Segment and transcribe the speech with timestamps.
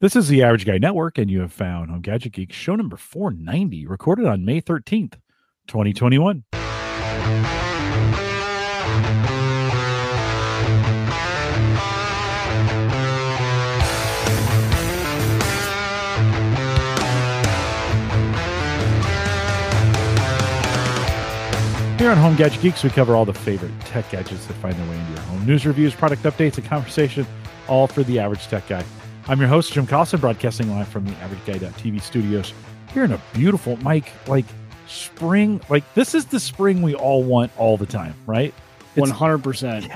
[0.00, 2.96] This is the Average Guy Network, and you have found Home Gadget Geek show number
[2.96, 5.16] 490, recorded on May 13th,
[5.66, 6.42] 2021.
[21.98, 24.88] Here on Home Gadget Geeks, we cover all the favorite tech gadgets that find their
[24.88, 25.44] way into your home.
[25.44, 27.26] News reviews, product updates, and conversation,
[27.68, 28.82] all for the average tech guy.
[29.28, 32.52] I'm your host, Jim Collison, broadcasting live from the AverageGuy.tv studios
[32.92, 34.46] here in a beautiful, Mike, like
[34.88, 35.60] spring.
[35.68, 38.52] Like, this is the spring we all want all the time, right?
[38.96, 39.86] One hundred percent.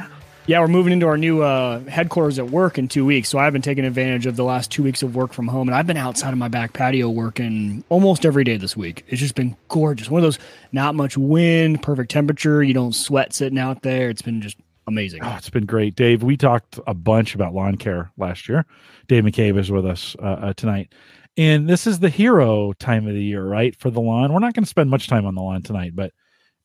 [0.47, 3.55] Yeah, we're moving into our new uh, headquarters at work in two weeks, so I've
[3.55, 5.97] been taking advantage of the last two weeks of work from home, and I've been
[5.97, 9.07] outside of my back patio working almost every day this week.
[9.09, 10.11] It's just been gorgeous.
[10.11, 10.39] One of those
[10.71, 12.63] not much wind, perfect temperature.
[12.63, 14.11] You don't sweat sitting out there.
[14.11, 15.21] It's been just amazing.
[15.23, 16.23] Oh, it's been great, Dave.
[16.23, 18.67] We talked a bunch about lawn care last year.
[19.09, 20.93] Dave McCabe is with us uh, uh, tonight,
[21.37, 23.75] and this is the hero time of the year, right?
[23.79, 26.13] For the lawn, we're not going to spend much time on the lawn tonight, but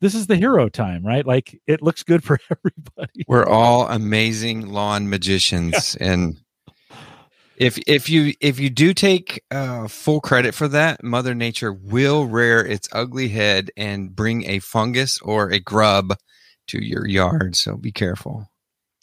[0.02, 1.26] this is the hero time, right?
[1.26, 3.26] Like it looks good for everybody.
[3.28, 6.40] We're all amazing lawn magicians, and
[7.58, 12.26] if if you if you do take uh, full credit for that, Mother Nature will
[12.26, 16.16] rear its ugly head and bring a fungus or a grub
[16.70, 17.56] to your yard.
[17.56, 18.50] So be careful.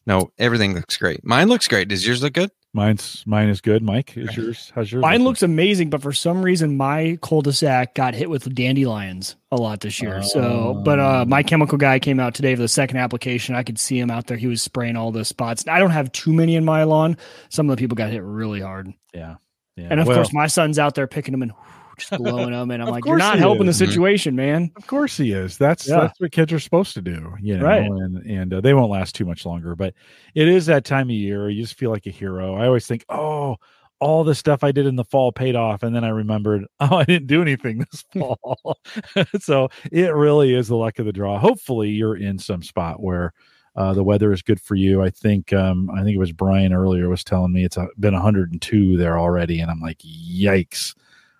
[0.06, 1.24] No, everything looks great.
[1.24, 1.88] Mine looks great.
[1.88, 2.50] Does yours look good?
[2.72, 3.82] Mine's mine is good.
[3.82, 4.70] Mike, is yours?
[4.74, 5.00] How's yours?
[5.00, 5.24] Mine looking?
[5.24, 10.00] looks amazing, but for some reason, my cul-de-sac got hit with dandelions a lot this
[10.02, 10.22] year.
[10.22, 13.54] So, but uh, my chemical guy came out today for the second application.
[13.54, 14.36] I could see him out there.
[14.36, 15.64] He was spraying all the spots.
[15.66, 17.16] I don't have too many in my lawn.
[17.48, 19.36] Some of the people got hit really hard, yeah,
[19.76, 19.88] yeah.
[19.90, 21.52] and of Well, course, my son's out there picking them and
[21.98, 22.70] just blowing them.
[22.70, 24.70] And I'm like, you're not he helping the situation, man.
[24.76, 25.58] Of course he is.
[25.58, 26.00] That's Yeah.
[26.00, 27.64] that's what kids are supposed to do, you know.
[27.64, 27.82] Right.
[27.84, 29.74] And and uh, they won't last too much longer.
[29.74, 29.94] But
[30.34, 31.48] it is that time of year.
[31.50, 32.56] You just feel like a hero.
[32.56, 33.56] I always think, oh,
[33.98, 36.96] all the stuff I did in the fall paid off, and then I remembered, oh,
[36.96, 38.78] I didn't do anything this fall.
[39.40, 41.38] so it really is the luck of the draw.
[41.38, 43.32] Hopefully, you're in some spot where.
[43.78, 45.02] Uh, the weather is good for you.
[45.02, 48.14] I think um, I think it was Brian earlier was telling me it's uh been
[48.14, 50.94] 102 there already, and I'm like, yikes!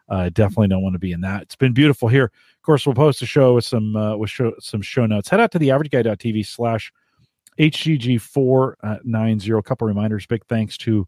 [0.08, 1.42] Uh, definitely don't want to be in that.
[1.42, 2.24] It's been beautiful here.
[2.24, 5.28] Of course, we'll post a show with some uh, with show, some show notes.
[5.28, 6.92] Head out to the averageguy.tv slash
[7.58, 9.58] HGG490.
[9.58, 10.26] A couple reminders.
[10.26, 11.06] Big thanks to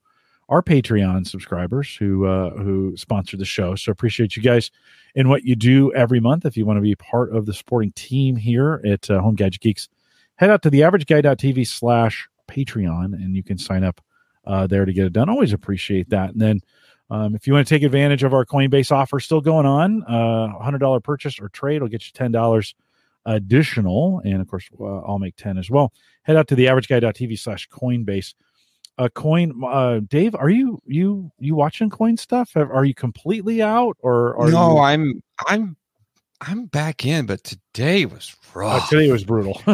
[0.49, 3.75] our Patreon subscribers who uh, who sponsor the show.
[3.75, 4.71] So appreciate you guys
[5.15, 6.47] and what you do every month.
[6.47, 9.61] If you want to be part of the supporting team here at uh, Home Gadget
[9.61, 9.89] Geeks,
[10.37, 14.01] head out to the averageguy.tv slash Patreon and you can sign up
[14.47, 15.29] uh, there to get it done.
[15.29, 16.31] Always appreciate that.
[16.31, 16.61] And then
[17.11, 20.49] um, if you want to take advantage of our Coinbase offer still going on, uh,
[20.61, 22.75] $100 purchase or trade will get you $10
[23.27, 24.21] additional.
[24.25, 25.93] And of course, uh, I'll make 10 as well.
[26.23, 28.35] Head out to the averageguy.tv slash Coinbase.
[28.99, 32.57] Uh, coin, uh, Dave, are you you you watching coin stuff?
[32.57, 35.77] Are you completely out or are no, you, I'm I'm
[36.41, 38.89] I'm back in, but today was uh, rough.
[38.89, 39.63] today was brutal.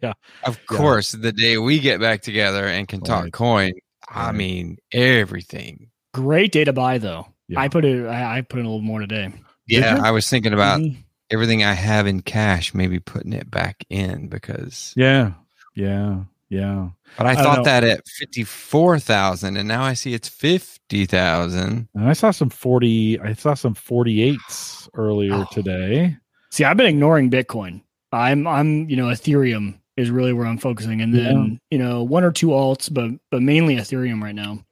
[0.00, 0.12] yeah,
[0.44, 0.76] of yeah.
[0.76, 3.32] course, the day we get back together and can talk Right.
[3.32, 3.72] coin,
[4.08, 5.90] I mean everything.
[6.14, 7.26] Great day to buy, though.
[7.48, 7.60] Yeah.
[7.60, 8.06] I put it.
[8.06, 9.32] I, I put in a little more today.
[9.66, 10.00] Yeah.
[10.02, 10.96] I was thinking about Mhm.
[11.30, 14.92] everything I have in cash, maybe putting it back in because.
[14.96, 15.32] yeah,
[15.74, 16.88] yeah, yeah.
[17.18, 17.64] But I, I thought know.
[17.64, 21.88] that at fifty four thousand, and now I see it's fifty thousand.
[21.94, 23.18] And I saw some forty.
[23.20, 25.46] I saw some forty eights earlier Oh.
[25.52, 26.16] today.
[26.50, 27.82] See, I've been ignoring Bitcoin.
[28.12, 32.22] I'm, I'm, you know, Ethereum is really where I'm focusing, and then you know, one
[32.24, 34.64] or two alts, but but mainly Ethereum right now.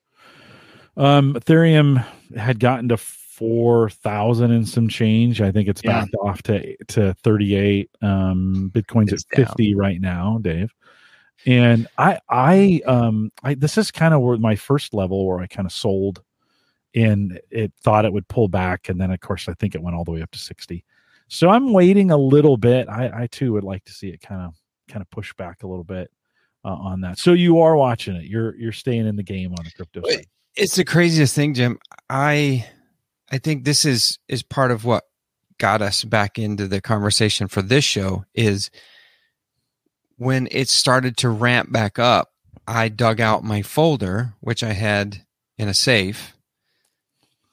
[0.97, 2.05] Um, Ethereum
[2.37, 5.41] had gotten to four thousand and some change.
[5.41, 6.01] I think it's Yeah.
[6.01, 7.91] backed off to to thirty eight.
[8.03, 9.47] Um, Bitcoin's It's at down.
[9.47, 10.73] fifty right now, Dave.
[11.45, 15.47] And I, I, um, I this is kind of where my first level where I
[15.49, 16.23] kind of sold,
[16.95, 19.97] and it thought it would pull back, and then of course I think it went
[19.97, 20.85] all the way up to sixty.
[21.29, 22.89] So I'm waiting a little bit.
[22.89, 24.55] I, I too would like to see it kind of
[24.89, 26.13] kind of push back a little bit
[26.65, 27.19] uh, on that.
[27.19, 28.25] So you are watching it.
[28.27, 30.27] You're you're staying in the game on the crypto side.
[30.55, 31.79] It's the craziest thing, Jim.
[32.11, 32.67] I
[33.31, 35.05] I think this is is part of what
[35.59, 38.71] got us back into the conversation for this show is
[40.17, 42.31] when it started to ramp back up,
[42.67, 45.25] I dug out my folder, which I had
[45.59, 46.37] in a safe,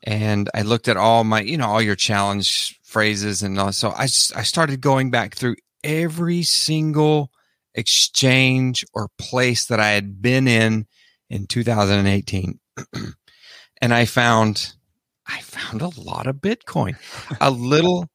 [0.03, 3.71] and I looked at all my, you know, all your challenge phrases and all.
[3.71, 7.31] So I started going back through every single
[7.73, 10.87] exchange or place that I had been in
[11.29, 12.59] in 2018.
[13.81, 14.73] And I found,
[15.27, 16.95] I found a lot of Bitcoin,
[17.41, 18.09] a little,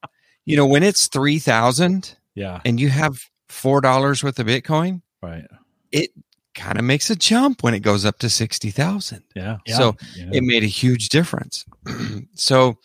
[0.45, 5.45] you know, when it's 3000 Yeah, and you have $4 worth of Bitcoin, right.
[5.93, 6.11] it
[6.55, 9.23] kind of makes a jump when it goes up to 60,000.
[9.35, 9.59] Yeah.
[9.67, 10.31] So yeah.
[10.33, 11.65] it made a huge difference.
[12.35, 12.79] so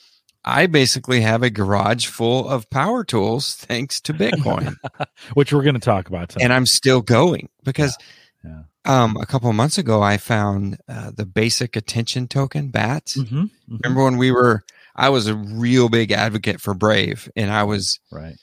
[0.44, 4.76] I basically have a garage full of power tools thanks to Bitcoin.
[5.34, 6.46] which we're going to talk about tonight.
[6.46, 7.98] and I'm still going because
[8.44, 13.06] Yeah, um, a couple of months ago I found uh, the basic attention token BAT.
[13.18, 13.28] Mhm,
[13.70, 13.80] mhm.
[13.84, 14.64] Remember when we were?
[14.96, 18.36] I was a real big advocate for Brave, and I was Right.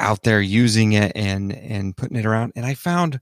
[0.00, 3.20] out there using it and and putting it around, and I found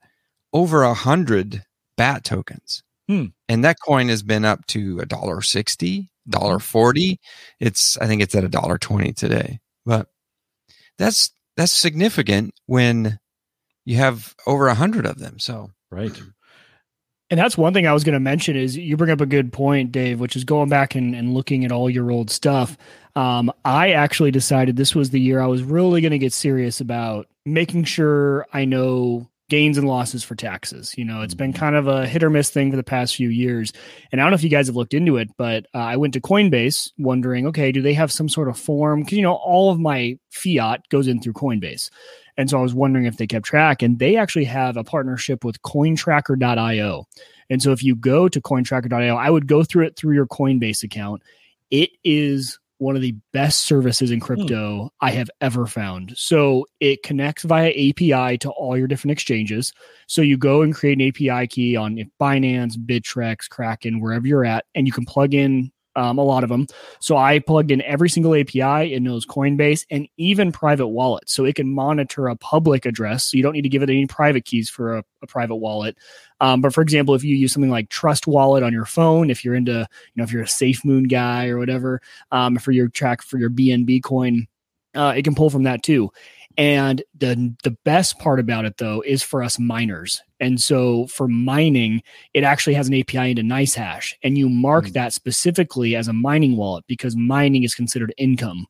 [0.52, 1.64] over a hundred
[1.96, 3.26] BAT tokens, Hmm.
[3.48, 7.18] and that coin has been up to a dollar sixty, dollar forty.
[7.60, 10.08] It's I think it's at a dollar twenty today, but
[10.98, 13.18] that's that's significant when
[13.84, 15.38] you have over a hundred of them.
[15.38, 16.18] So Right.
[17.30, 19.52] And that's one thing I was going to mention is you bring up a good
[19.52, 22.76] point, Dave, which is going back and, and looking at all your old stuff.
[23.16, 26.80] Um, I actually decided this was the year I was really going to get serious
[26.80, 30.94] about making sure I know gains and losses for taxes.
[30.96, 33.28] You know, it's been kind of a hit or miss thing for the past few
[33.28, 33.72] years.
[34.10, 36.14] And I don't know if you guys have looked into it, but uh, I went
[36.14, 39.00] to Coinbase wondering, okay, do they have some sort of form?
[39.00, 41.90] Because, you know, all of my fiat goes in through Coinbase.
[42.36, 45.44] And so I was wondering if they kept track, and they actually have a partnership
[45.44, 47.06] with cointracker.io.
[47.50, 50.82] And so if you go to cointracker.io, I would go through it through your Coinbase
[50.82, 51.22] account.
[51.70, 54.24] It is one of the best services in hmm.
[54.24, 56.14] crypto I have ever found.
[56.16, 59.72] So it connects via API to all your different exchanges.
[60.06, 64.64] So you go and create an API key on Binance, Bittrex, Kraken, wherever you're at,
[64.74, 66.66] and you can plug in um, a lot of them.
[67.00, 68.94] So I plugged in every single API.
[68.94, 71.32] It knows Coinbase and even private wallets.
[71.32, 73.24] So it can monitor a public address.
[73.24, 75.96] So you don't need to give it any private keys for a, a private wallet.
[76.40, 79.44] Um, but for example, if you use something like Trust Wallet on your phone, if
[79.44, 79.86] you're into, you
[80.16, 82.00] know, if you're a Safe Moon guy or whatever,
[82.32, 84.46] um, for your track for your BNB coin,
[84.94, 86.10] uh, it can pull from that too.
[86.56, 90.22] And the the best part about it though is for us miners.
[90.40, 92.02] And so for mining,
[92.32, 94.92] it actually has an API into NiceHash, and you mark Mm.
[94.92, 98.66] that specifically as a mining wallet because mining is considered income.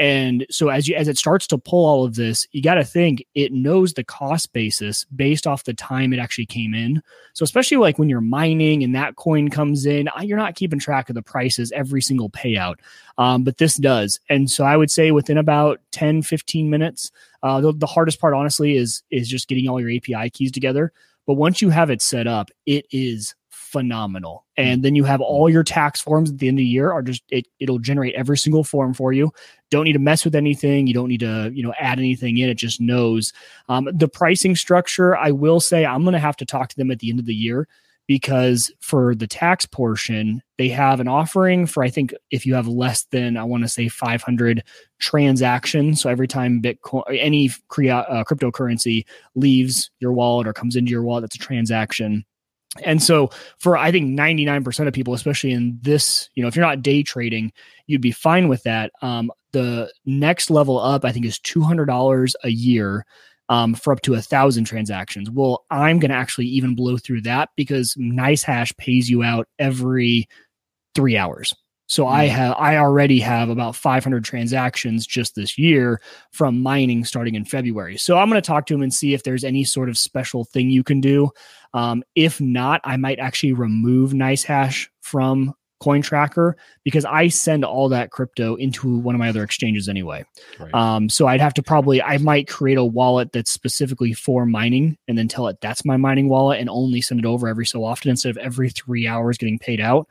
[0.00, 2.84] And so as you as it starts to pull all of this, you got to
[2.84, 7.02] think it knows the cost basis based off the time it actually came in.
[7.34, 11.10] So especially like when you're mining and that coin comes in, you're not keeping track
[11.10, 12.76] of the prices every single payout.
[13.18, 14.18] Um, but this does.
[14.30, 17.10] And so I would say within about 10, 15 minutes,
[17.42, 20.94] uh, the, the hardest part, honestly, is is just getting all your API keys together.
[21.26, 23.34] But once you have it set up, it is
[23.70, 24.44] phenomenal.
[24.56, 27.02] And then you have all your tax forms at the end of the year are
[27.02, 29.32] just it it'll generate every single form for you.
[29.70, 30.86] Don't need to mess with anything.
[30.86, 32.48] You don't need to, you know, add anything in.
[32.48, 33.32] It just knows.
[33.68, 36.98] Um, the pricing structure, I will say I'm gonna have to talk to them at
[36.98, 37.68] the end of the year
[38.10, 42.66] because for the tax portion, they have an offering for I think if you have
[42.66, 44.64] less than I want to say 500
[44.98, 46.00] transactions.
[46.00, 49.04] So every time Bitcoin, any crea- uh, cryptocurrency
[49.36, 52.24] leaves your wallet or comes into your wallet, that's a transaction.
[52.84, 56.64] And so for I think 99% of people, especially in this, you know, if you're
[56.64, 57.52] not day trading,
[57.86, 58.92] you'd be fine with that.
[59.02, 63.04] Um, the next level up, I think, is $200 a year
[63.48, 65.28] um, for up to a thousand transactions.
[65.28, 70.28] Well, I'm going to actually even blow through that because NiceHash pays you out every
[70.94, 71.52] three hours.
[71.90, 76.00] So I have I already have about 500 transactions just this year
[76.30, 77.98] from mining starting in February.
[77.98, 80.44] So I'm going to talk to him and see if there's any sort of special
[80.44, 81.30] thing you can do.
[81.74, 86.54] Um, if not, I might actually remove NiceHash from CoinTracker
[86.84, 90.24] because I send all that crypto into one of my other exchanges anyway.
[90.58, 90.74] Right.
[90.74, 94.98] Um, so I'd have to probably I might create a wallet that's specifically for mining
[95.08, 97.84] and then tell it that's my mining wallet and only send it over every so
[97.84, 100.08] often instead of every three hours getting paid out.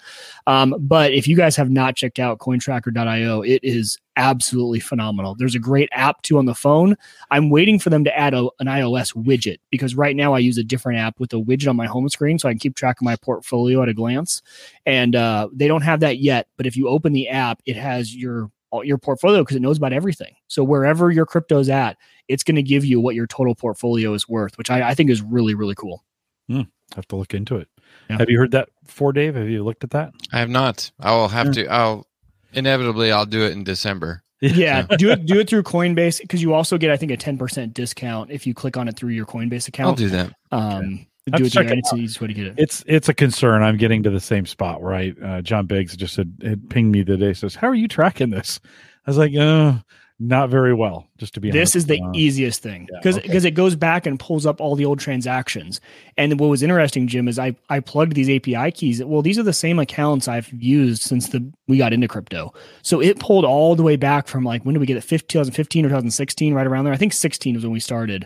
[0.48, 5.34] Um, but if you guys have not checked out cointracker.io, it is absolutely phenomenal.
[5.34, 6.96] There's a great app too on the phone.
[7.32, 10.58] I'm waiting for them to add a, an iOS widget because right now I use
[10.58, 12.98] a different app with a widget on my home screen so I can keep track
[13.00, 14.42] of my portfolio at a glance.
[14.86, 16.48] And uh, they don't have that yet.
[16.58, 18.52] But if you open the app, it has your
[18.84, 20.36] your portfolio because it knows about everything.
[20.48, 21.98] So wherever your crypto's at,
[22.28, 25.10] it's going to give you what your total portfolio is worth, which I, I think
[25.10, 26.04] is really really cool.
[26.50, 27.68] have to look into it.
[28.10, 28.18] Yeah.
[28.20, 29.36] Have you heard that for Dave?
[29.36, 30.14] Have you looked at that?
[30.34, 30.92] I have not.
[31.00, 31.64] I will have Yeah.
[31.64, 31.68] to.
[31.68, 32.08] I'll
[32.54, 34.24] inevitably I'll do it in December.
[34.42, 37.74] Yeah, do it do it through Coinbase because you also get I think a 10%
[37.74, 39.90] discount if you click on it through your Coinbase account.
[39.90, 40.34] I'll do that.
[40.52, 41.74] Um, Have do it through check there.
[41.74, 42.54] it It's the easiest way to get it.
[42.58, 43.64] It's it's a concern.
[43.64, 45.16] I'm getting to the same spot, right?
[45.22, 47.34] Uh, John Biggs just had, had pinged me today.
[47.34, 48.62] Says, "How are you tracking this?"
[49.06, 49.80] I was like, "Uh,
[50.20, 51.54] not very well." Just to be honest.
[51.54, 51.76] This honest.
[51.76, 53.48] is the Uh, easiest thing Yeah, because okay.
[53.48, 55.80] it goes back and pulls up all the old transactions.
[56.18, 59.04] And what was interesting, Jim, is I I plugged these API keys.
[59.04, 62.54] Well, these are the same accounts I've used since the we got into crypto.
[62.82, 65.04] So it pulled all the way back from like when did we get it?
[65.04, 66.94] 15, 2015 or 2016, right around there.
[66.94, 68.26] I think 16 was when we started.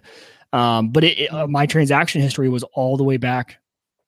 [0.51, 3.57] Um, but it, it, uh, my transaction history was all the way back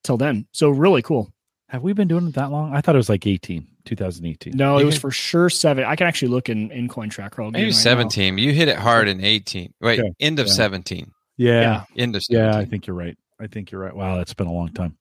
[0.04, 0.46] till then.
[0.52, 1.32] So really cool.
[1.68, 2.74] Have we been doing it that long?
[2.74, 4.56] I thought it was like 18, 2018.
[4.56, 5.84] No, it You was for sure seven.
[5.84, 7.42] I can actually look in in Coin Tracker.
[7.42, 7.76] Maybe in right now.
[7.76, 8.38] 17.
[8.38, 9.72] You hit it hard in 18.
[9.80, 10.12] Wait, Okay.
[10.20, 10.52] end of Yeah.
[10.52, 11.10] 17.
[11.36, 11.60] Yeah.
[11.60, 11.84] Yeah.
[11.96, 12.52] End of 17.
[12.52, 13.16] Yeah, I think you're right.
[13.40, 13.94] I think you're right.
[13.94, 14.96] Wow, that's been a long time.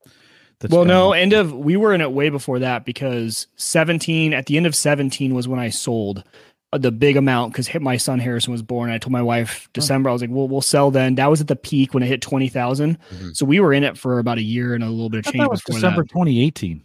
[0.60, 4.46] That's well, no, end of we were in it way before that because 17 at
[4.48, 6.24] the end of 17 was when I sold
[6.78, 8.90] the big amount because hit my son Harrison was born.
[8.90, 10.10] I told my wife December.
[10.10, 12.22] I was like, "Well, we'll sell then." That was at the peak when it hit
[12.22, 12.98] 20,000.
[13.14, 13.36] Mhm.
[13.36, 15.38] So we were in it for about a year and a little bit of change
[15.38, 16.10] thought it was December that.
[16.10, 16.84] 2018.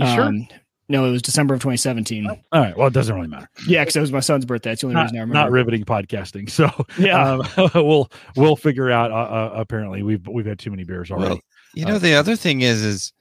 [0.00, 0.24] Are you sure?
[0.24, 0.48] Um,
[0.88, 2.26] No, it was December of 2017.
[2.28, 2.76] All right.
[2.76, 3.48] Well, it doesn't really matter.
[3.66, 4.70] Yeah, because it was my son's birthday.
[4.70, 5.34] That's the only Not, reason I remember.
[5.34, 6.48] not riveting podcasting.
[6.50, 7.40] So Yeah.
[7.40, 9.10] um, we'll we'll figure out.
[9.10, 11.30] Uh, uh, apparently, we've we've had too many beers already.
[11.30, 11.40] Well,
[11.74, 13.12] you know, the other thing is, is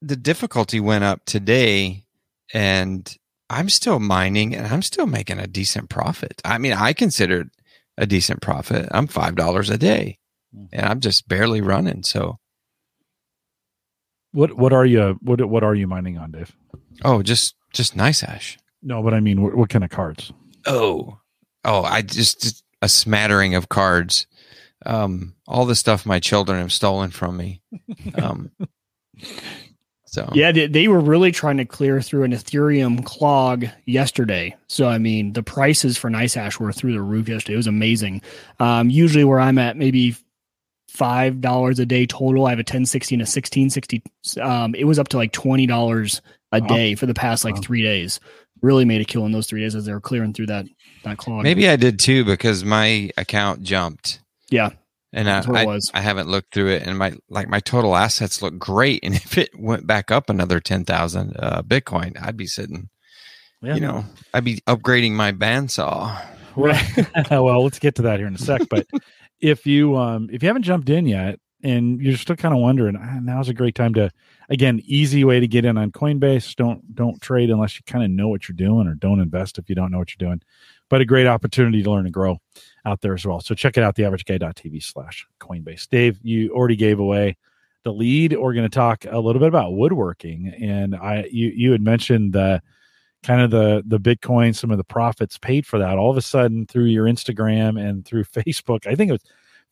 [0.00, 2.04] the difficulty went up today,
[2.54, 3.14] and
[3.50, 6.40] I'm still mining, and I'm still making a decent profit.
[6.44, 7.48] I mean, I consider it
[7.96, 8.88] a decent profit.
[8.90, 10.18] I'm five dollars a day,
[10.72, 12.02] and I'm just barely running.
[12.02, 12.38] So,
[14.32, 16.54] what what are you what what are you mining on, Dave?
[17.04, 18.56] oh, just just NiceHash.
[18.82, 20.32] No, but I mean, what, what kind of cards?
[20.66, 21.18] Oh,
[21.64, 24.26] oh, I just, just a smattering of cards.
[24.86, 27.62] Um, all the stuff my children have stolen from me.
[28.14, 28.50] Um,
[30.26, 34.54] so Yeah, they, they were really trying to clear through an Ethereum clog yesterday.
[34.68, 37.54] So I mean, the prices for NiceHash were through the roof yesterday.
[37.54, 38.22] It was amazing.
[38.60, 40.16] Um, usually where I'm at, maybe
[40.88, 42.46] five dollars a day total.
[42.46, 44.02] I have a ten sixty and a sixteen sixty.
[44.40, 46.20] Um, it was up to like twenty dollars
[46.52, 46.66] a Wow.
[46.66, 47.60] day for the past like Wow.
[47.62, 48.20] three days.
[48.62, 50.66] Really made a kill in those three days as they were clearing through that
[51.04, 51.42] that clog.
[51.44, 54.20] maybe I did too because my account jumped.
[54.50, 54.70] Yeah.
[55.12, 55.90] And I, I, was.
[55.94, 59.02] I haven't looked through it, and my like my total assets look great.
[59.08, 62.88] And if it went back up another ten thousand uh, Bitcoin, I'd be sitting.
[63.62, 63.74] Yeah.
[63.74, 66.24] You know, I'd be upgrading my bandsaw.
[66.56, 68.62] well, let's get to that here in a sec.
[68.68, 68.86] But
[69.40, 72.96] if you um if you haven't jumped in yet and you're still kind of wondering,
[72.96, 74.10] ah, now's a great time to
[74.48, 76.54] again easy way to get in on Coinbase.
[76.56, 79.68] Don't don't trade unless you kind of know what you're doing, or don't invest if
[79.68, 80.42] you don't know what you're doing.
[80.90, 82.38] But a great opportunity to learn and grow
[82.88, 83.40] out there as well.
[83.40, 85.88] So check it out, theaverageguy.tv slash Coinbase.
[85.88, 87.36] Dave, you already gave away
[87.84, 88.36] the lead.
[88.36, 92.32] We're going to talk a little bit about woodworking, and I you you had mentioned
[92.32, 92.62] the
[93.22, 95.98] kind of the the Bitcoin, some of the profits paid for that.
[95.98, 99.24] All of a sudden, through your Instagram and through Facebook, I think it was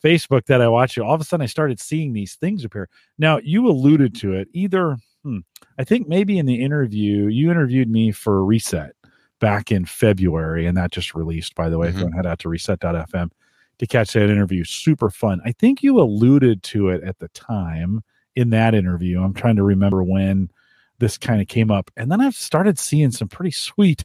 [0.04, 1.04] Facebook that I watched you.
[1.04, 2.88] All of a sudden, I started seeing these things appear.
[3.18, 4.96] Now, you alluded to it either.
[5.25, 5.38] Hmm,
[5.78, 8.92] I think maybe in the interview, you interviewed me for Reset
[9.40, 11.55] back in February, and that just released.
[11.55, 13.31] By the way, if you want to head out to Reset.fm
[13.78, 15.40] to catch that interview, super fun.
[15.45, 18.02] I think you alluded to it at the time
[18.35, 19.21] in that interview.
[19.21, 20.50] I'm trying to remember when
[20.99, 24.05] this kind of came up, and then I've started seeing some pretty sweet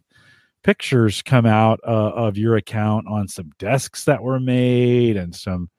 [0.64, 5.70] pictures come out uh, of your account on some desks that were made and some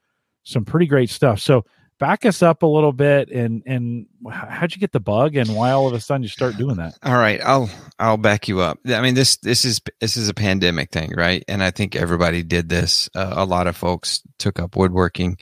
[0.44, 1.38] some pretty great stuff.
[1.38, 1.64] So
[2.02, 5.71] back us up a little bit and and how'd you get the bug and why
[5.71, 6.99] all of a sudden you start doing that?
[7.04, 8.80] All right, I'll I'll back you up.
[8.88, 11.44] I mean this this is this is a pandemic thing, right?
[11.47, 13.09] And I think everybody did this.
[13.14, 15.38] Uh, a lot of folks took up woodworking,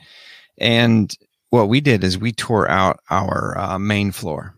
[0.59, 1.11] and
[1.49, 4.55] what we did is we tore out our uh, main floor,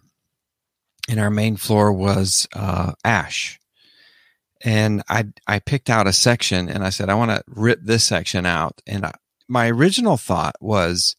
[1.09, 3.61] and our main floor was uh, ash.
[4.65, 8.03] And I I picked out a section, and I said I want to rip this
[8.03, 8.83] section out.
[8.89, 9.13] And I,
[9.47, 11.15] my original thought was,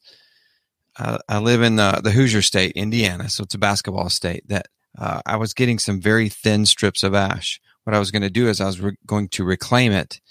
[0.98, 4.48] uh, I live in the the Hoosier State, Indiana, so it's a basketball state.
[4.48, 7.60] That uh, I was getting some very thin strips of ash.
[7.84, 10.22] What I was going to do is I was re- going to reclaim it,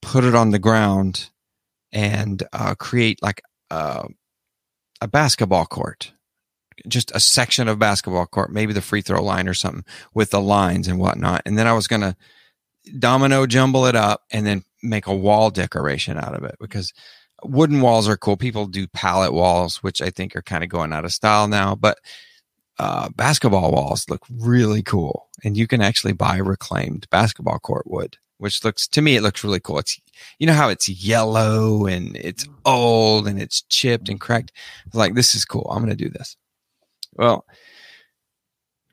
[0.00, 1.30] put it on the ground,
[1.92, 4.06] and uh, create like uh,
[5.00, 6.12] a basketball court,
[6.88, 10.40] just a section of basketball court, maybe the free throw line or something with the
[10.40, 11.42] lines and whatnot.
[11.44, 12.16] And then I was going to
[12.98, 16.92] domino jumble it up and then make a wall decoration out of it because
[17.44, 18.36] wooden walls are cool.
[18.36, 21.74] People do pallet walls, which I think are kind of going out of style now,
[21.74, 21.98] but
[22.78, 25.28] uh, basketball walls look really cool.
[25.44, 29.44] And you can actually buy reclaimed basketball court wood, which looks to me, it looks
[29.44, 29.78] really cool.
[29.78, 30.00] It's,
[30.38, 34.52] you know, how it's yellow and it's old and it's chipped and cracked.
[34.94, 35.70] Like, this is cool.
[35.70, 36.36] I'm going to do this.
[37.14, 37.44] Well,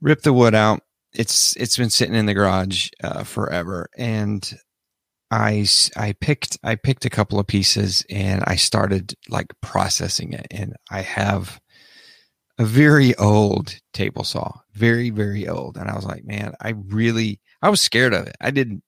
[0.01, 0.81] rip the wood out.
[1.13, 3.89] It's, it's been sitting in the garage uh, forever.
[3.97, 4.53] And
[5.29, 5.65] I,
[5.95, 10.47] I picked, I picked a couple of pieces and I started like processing it.
[10.51, 11.59] And I have,
[12.57, 15.77] a very old table saw, very, very old.
[15.77, 18.35] And I was like, man, I really, I was scared of it.
[18.41, 18.83] I didn't,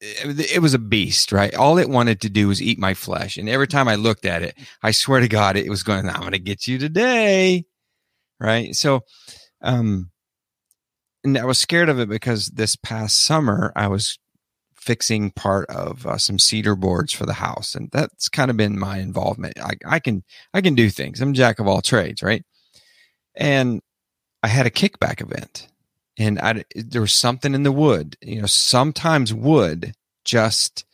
[0.00, 1.54] it, it was a beast, right?
[1.54, 3.36] All it wanted to do was eat my flesh.
[3.36, 6.20] And every time I looked at it, I swear to God, it was going, I'm
[6.20, 7.64] going to get you today.
[8.40, 8.74] Right.
[8.74, 9.00] So,
[9.62, 10.10] um,
[11.24, 14.18] and I was scared of it because this past summer I was
[14.86, 18.78] fixing part of uh, some cedar boards for the house, and that's kind of been
[18.78, 19.60] my involvement.
[19.60, 20.24] I, I can
[20.54, 21.20] I can do things.
[21.20, 22.44] I'm jack of all trades, right?
[23.36, 23.82] and
[24.42, 25.68] I had a kickback event,
[26.18, 28.16] and I there was something in the wood.
[28.22, 29.92] You know, sometimes wood
[30.24, 30.84] just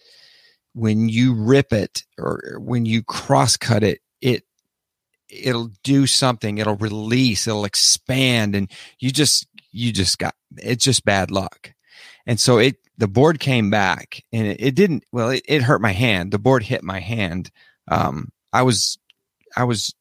[0.74, 4.44] when you rip it or when you cross cut it, it
[5.28, 6.58] it'll do something.
[6.58, 7.46] It'll release.
[7.46, 11.72] It'll expand, and you just you just got it's just bad luck.
[12.26, 15.02] And so it the board came back, and it, it didn't.
[15.10, 16.30] Well, it, it hurt my hand.
[16.30, 17.50] The board hit my hand.
[17.88, 18.96] Um, I was
[19.56, 19.92] I was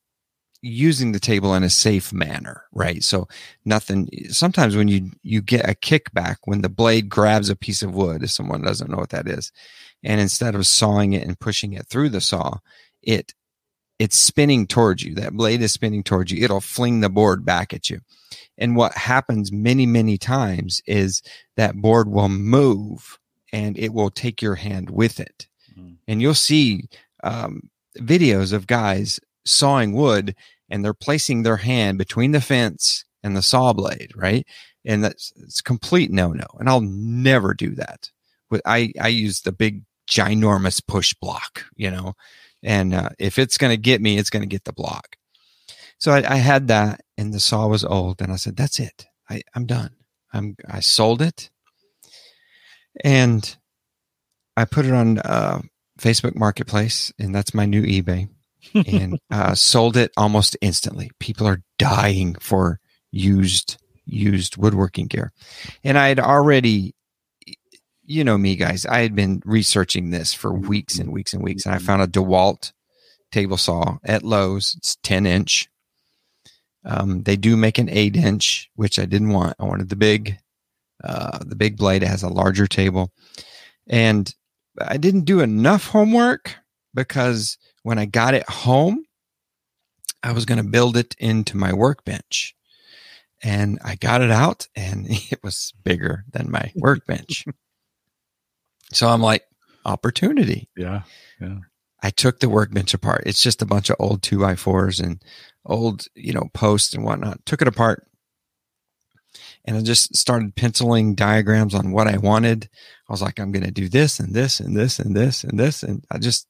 [0.61, 3.01] using the table in a safe manner, right?
[3.01, 3.27] So
[3.65, 4.07] nothing.
[4.29, 8.21] Sometimes when you you get a kickback when the blade grabs a piece of wood,
[8.21, 9.51] if someone doesn't know what that is,
[10.03, 12.59] and instead of sawing it and pushing it through the saw,
[13.01, 13.33] it
[14.01, 15.13] it's spinning towards you.
[15.13, 16.43] That blade is spinning towards you.
[16.43, 17.99] It'll fling the board back at you.
[18.57, 21.21] And what happens many many times is
[21.55, 23.19] that board will move
[23.53, 25.47] and it will take your hand with it.
[25.77, 25.97] Mm.
[26.07, 26.87] And you'll see
[27.23, 30.35] um, videos of guys sawing wood
[30.67, 34.47] and they're placing their hand between the fence and the saw blade, right?
[34.83, 36.47] And that's it's complete no no.
[36.59, 38.09] And I'll never do that.
[38.65, 42.15] I I use the big ginormous push block, you know,
[42.63, 45.15] and uh, if it's going to get me, it's going to get the block.
[45.97, 49.05] So I, I, had that, and the saw was old, and I said, "That's it.
[49.29, 49.91] I, I'm done.
[50.33, 51.49] I'm I sold it,
[53.03, 53.55] and
[54.57, 55.61] I put it on uh,
[55.99, 58.29] Facebook Marketplace, and that's my new eBay
[58.73, 61.11] and uh, sold it almost instantly.
[61.19, 62.79] People are dying for
[63.11, 65.31] used used woodworking gear,
[65.83, 66.95] and I had already,
[68.11, 68.85] you know me, guys.
[68.85, 72.07] I had been researching this for weeks and weeks and weeks, and I found a
[72.07, 72.73] DeWalt
[73.31, 74.75] table saw at Lowe's.
[74.77, 75.69] It's ten inch.
[76.83, 79.55] Um, they do make an eight inch, which I didn't want.
[79.59, 80.37] I wanted the big,
[81.03, 82.03] uh, the big blade.
[82.03, 83.11] It has a larger table,
[83.87, 84.33] and
[84.79, 86.55] I didn't do enough homework
[86.93, 89.05] because when I got it home,
[90.21, 92.55] I was going to build it into my workbench.
[93.43, 97.45] And I got it out and it was bigger than my workbench.
[98.91, 99.43] so I'm like,
[99.85, 100.69] opportunity.
[100.75, 101.03] Yeah.
[101.39, 101.59] Yeah.
[102.03, 103.23] I took the workbench apart.
[103.25, 105.21] It's just a bunch of old two by fours and
[105.65, 107.45] old, you know, posts and whatnot.
[107.45, 108.07] Took it apart
[109.65, 112.69] and I just started penciling diagrams on what I wanted.
[113.07, 115.59] I was like, I'm going to do this and this and this and this and
[115.59, 115.83] this.
[115.83, 116.47] And I just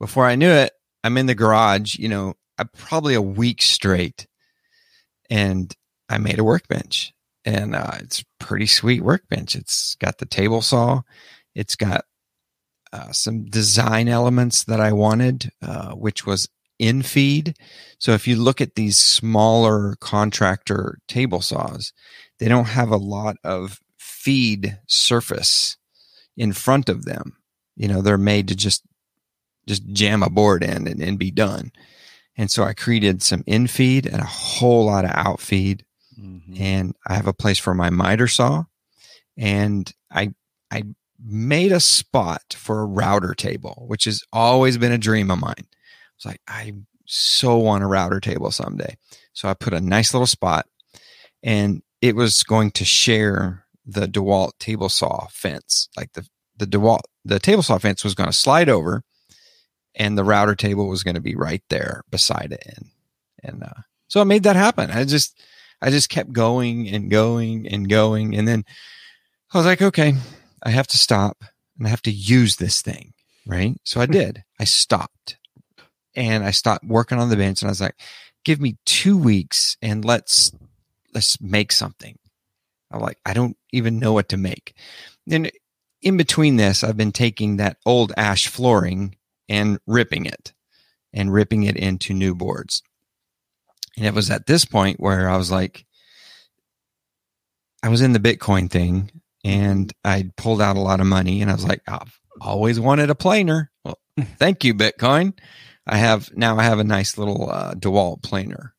[0.00, 0.72] before I knew it,
[1.04, 2.34] I'm in the garage, you know,
[2.76, 4.26] probably a week straight.
[5.30, 5.74] And
[6.08, 7.12] I made a workbench
[7.44, 9.54] and uh, it's pretty sweet workbench.
[9.54, 11.02] It's got the table saw.
[11.56, 12.04] It's got
[12.92, 17.56] uh, some design elements that I wanted, uh, which was in feed.
[17.98, 21.94] So if you look at these smaller contractor table saws,
[22.38, 25.78] they don't have a lot of feed surface
[26.36, 27.38] in front of them.
[27.74, 28.82] You know, they're made to just
[29.66, 31.72] just jam a board in and, and be done.
[32.36, 35.84] And so I created some in feed and a whole lot of out feed.
[36.20, 36.62] Mm-hmm.
[36.62, 38.64] And I have a place for my miter saw.
[39.38, 40.34] And I
[40.70, 40.84] I
[41.22, 45.66] made a spot for a router table, which has always been a dream of mine.
[46.16, 46.74] It's like I
[47.06, 48.96] so want a router table someday.
[49.32, 50.66] So I put a nice little spot
[51.42, 55.88] and it was going to share the DeWalt table saw fence.
[55.96, 56.26] Like the
[56.56, 59.02] the DeWalt the table saw fence was going to slide over
[59.96, 62.86] and the router table was going to be right there beside it and
[63.42, 65.40] and uh, so i made that happen i just
[65.82, 68.64] i just kept going and going and going and then
[69.52, 70.14] i was like okay
[70.66, 71.42] i have to stop
[71.78, 73.14] and i have to use this thing
[73.46, 73.76] right?
[73.84, 74.12] So i hmm.
[74.12, 74.44] did.
[74.60, 75.38] I stopped.
[76.14, 77.98] And i stopped working on the bench and i was like
[78.44, 80.52] give me two weeks and let's
[81.14, 82.18] let's make something.
[82.90, 84.74] I'm like i don't even know what to make.
[85.30, 85.50] And
[86.02, 89.16] in between this i've been taking that old ash flooring
[89.48, 90.52] and ripping it
[91.12, 92.82] and ripping it into new boards.
[93.96, 95.86] And it was at this point where I was like,
[97.82, 101.50] I was in the Bitcoin thing and I pulled out a lot of money and
[101.50, 103.70] I was like, I've always wanted a planer.
[103.84, 103.98] Well,
[104.38, 105.38] thank you, Bitcoin.
[105.86, 108.74] I have now I have a nice little uh, DeWalt planer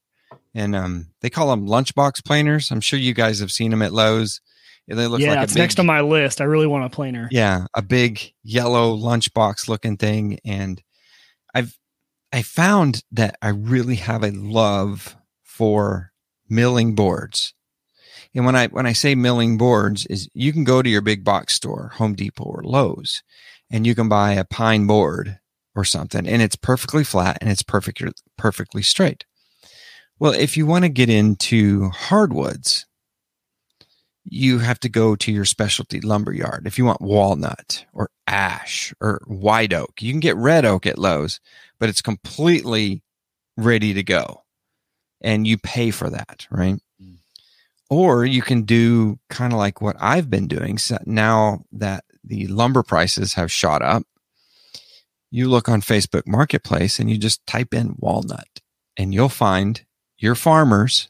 [0.54, 2.70] and um, they call them lunchbox planers.
[2.70, 4.42] I'm sure you guys have seen them at Lowe's.
[4.90, 6.40] They look yeah, like it's big, next on my list.
[6.42, 7.28] I really want a planer.
[7.32, 10.82] Yeah, a big yellow lunchbox looking thing, and
[11.54, 11.78] I've
[12.32, 16.14] I found that I really have a love for
[16.50, 17.54] milling boards.
[18.36, 21.24] And when I when I say milling boards, is you can go to your big
[21.24, 23.24] box store, Home Depot or Lowe's,
[23.72, 25.40] and you can buy a pine board
[25.76, 29.26] or something, and it's perfectly flat and it's perfectly perfectly straight.
[30.20, 32.86] Well, if you want to get into hardwoods,
[34.26, 36.68] you have to go to your specialty lumber yard.
[36.68, 40.98] If you want walnut or ash or white oak, you can get red oak at
[41.00, 41.40] Lowe's,
[41.80, 43.04] but it's completely
[43.58, 44.44] ready to go.
[45.22, 46.80] and you pay for that, right?
[47.90, 50.78] Or you can do kind of like what I've been doing.
[50.78, 54.04] So now that the lumber prices have shot up,
[55.32, 58.62] you look on Facebook Marketplace and you just type in walnut
[58.98, 59.86] and you'll find
[60.18, 61.10] your farmers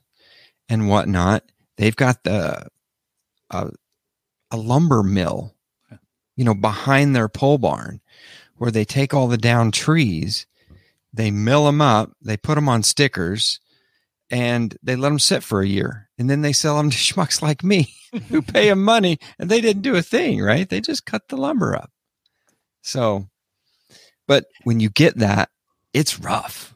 [0.69, 1.43] and whatnot.
[1.77, 2.67] They've got the
[3.49, 3.69] uh,
[4.51, 5.55] a lumber mill,
[6.35, 8.01] you know, behind their pole barn
[8.57, 10.45] where they take all the down trees,
[11.13, 13.59] they mill them up, they put them on stickers,
[14.29, 16.09] and they let them sit for a year.
[16.17, 17.93] And then they sell them to schmucks like me
[18.29, 20.67] who pay them money and they didn't do a thing, right?
[20.67, 21.91] They just cut the lumber up.
[22.81, 23.27] So,
[24.27, 25.49] but when you get that,
[25.93, 26.73] it's rough.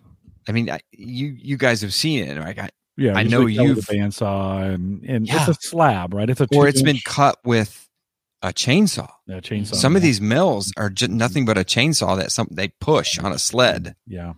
[0.48, 2.58] I mean, I, you you guys have seen it, right?
[2.58, 5.48] I, yeah, I know you the bandsaw and and yeah.
[5.48, 6.30] it's a slab, right?
[6.30, 7.88] It's a or it's been cut with
[8.42, 9.10] a chainsaw.
[9.28, 9.76] Yeah, chainsaw.
[9.76, 9.98] Some yeah.
[9.98, 11.18] of these mills are just mm-hmm.
[11.20, 13.96] nothing but a chainsaw that some they push on a sled.
[14.06, 14.34] Yeah.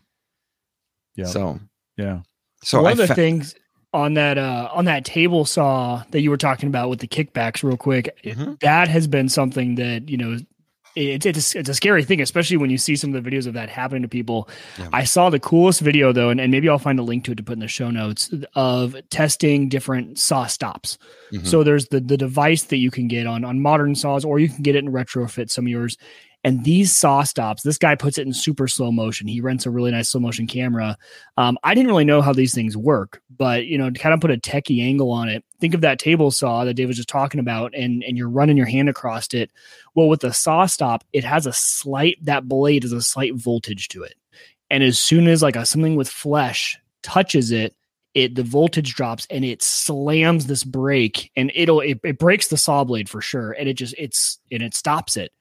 [1.16, 1.26] Yeah.
[1.26, 1.60] So
[1.98, 2.22] yeah.
[2.64, 3.56] So one I of the fa- things
[3.94, 7.64] on that uh on that table saw that you were talking about with the kickbacks,
[7.64, 8.54] real quick, mm-hmm.
[8.62, 10.38] that has been something that you know
[10.96, 13.48] it's it's a, it's a scary thing, especially when you see some of the videos
[13.48, 14.48] of that happening to people.
[14.78, 14.90] Yeah.
[14.94, 17.36] I saw the coolest video though, and, and maybe I'll find a link to it
[17.36, 20.98] to put in the show notes of testing different saw stops.
[21.32, 21.46] Mm-hmm.
[21.46, 24.50] So there's the the device that you can get on on modern saws, or you
[24.50, 25.98] can get it and retrofit some of yours.
[26.44, 29.28] And these saw stops, this guy puts it in super slow motion.
[29.28, 30.98] He rents a really nice slow motion camera.
[31.38, 34.20] Um, I didn't really know how these things work, but you know, to kind of
[34.20, 37.08] put a techie angle on it, think of that table saw that Dave was just
[37.10, 39.52] talking about, and and you're running your hand across it.
[39.96, 43.88] Well, with the saw stop, it has a slight that blade has a slight voltage
[43.90, 44.16] to it,
[44.70, 47.74] and as soon as like a something with flesh touches it,
[48.14, 52.58] it the voltage drops and it slams this brake and it'll it, it breaks the
[52.58, 55.32] saw blade for sure and it just it's and it stops it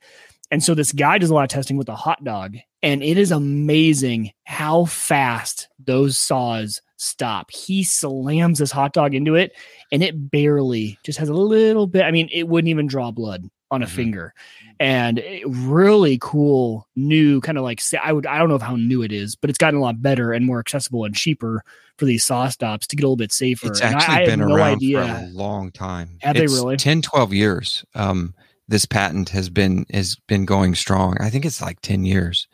[0.53, 3.17] and so this guy does a lot of testing with a hot dog, and it
[3.17, 7.51] is amazing how fast those saws stop.
[7.51, 9.53] He slams this hot dog into it,
[9.91, 12.03] and it barely just has a little bit.
[12.03, 13.97] I mean, it wouldn't even draw blood on a mm-hmm.
[13.97, 14.35] finger.
[14.79, 19.11] And really cool, new kind of like I would I don't know how new it
[19.11, 21.65] is, but it's gotten a lot better and more accessible and cheaper
[21.97, 23.69] for these saw stops to get a little bit safer.
[23.69, 25.03] It's actually I, I been no around idea.
[25.03, 26.19] for a long time.
[26.21, 26.77] Have it's they really?
[26.77, 27.85] 10, 12 years.
[27.95, 28.35] Um,
[28.68, 31.16] this patent has been has been going strong.
[31.20, 32.48] I think it's like 10 years.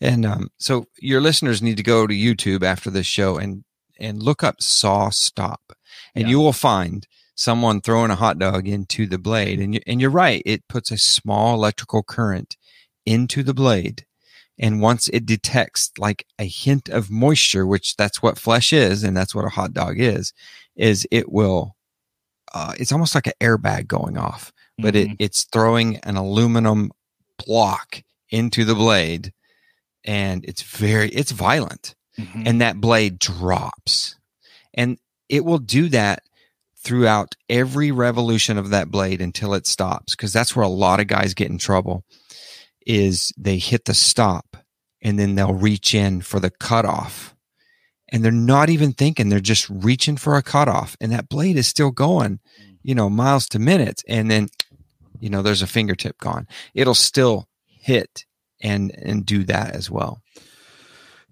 [0.00, 3.64] And um, so your listeners need to go to YouTube after this show and
[3.98, 5.72] and look up saw stop.
[6.14, 6.30] And yeah.
[6.30, 10.10] you will find someone throwing a hot dog into the blade and you, and you're
[10.10, 12.56] right, it puts a small electrical current
[13.06, 14.06] into the blade.
[14.58, 19.16] And once it detects like a hint of moisture, which that's what flesh is, and
[19.16, 20.32] that's what a hot dog is,
[20.76, 21.74] is it will,
[22.52, 25.12] uh, it's almost like an airbag going off but mm-hmm.
[25.12, 26.90] it, it's throwing an aluminum
[27.44, 29.32] block into the blade
[30.04, 32.42] and it's very it's violent mm-hmm.
[32.46, 34.16] and that blade drops
[34.74, 36.22] and it will do that
[36.76, 41.06] throughout every revolution of that blade until it stops because that's where a lot of
[41.06, 42.04] guys get in trouble
[42.86, 44.56] is they hit the stop
[45.00, 47.34] and then they'll reach in for the cutoff
[48.12, 51.66] and they're not even thinking they're just reaching for a cutoff and that blade is
[51.66, 52.76] still going mm.
[52.82, 54.48] you know miles to minutes and then
[55.24, 56.46] you know there's a fingertip gone.
[56.74, 58.26] It'll still hit
[58.60, 60.20] and and do that as well.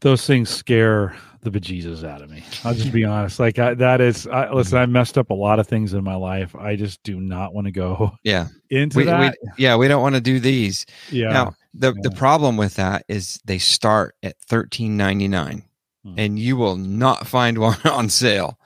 [0.00, 2.42] Those things scare the bejesus out of me.
[2.64, 3.38] I'll just be honest.
[3.38, 6.14] Like I, that is I, listen i messed up a lot of things in my
[6.14, 6.57] life.
[6.57, 8.48] I just do not want to go yeah.
[8.70, 9.37] into we, that.
[9.42, 10.87] we, yeah we don't want to do these.
[11.11, 11.28] Yeah.
[11.28, 12.00] Now the yeah.
[12.02, 15.64] the problem with that is they start at 13.99
[16.02, 16.14] hmm.
[16.16, 18.59] and you will not find one on sale.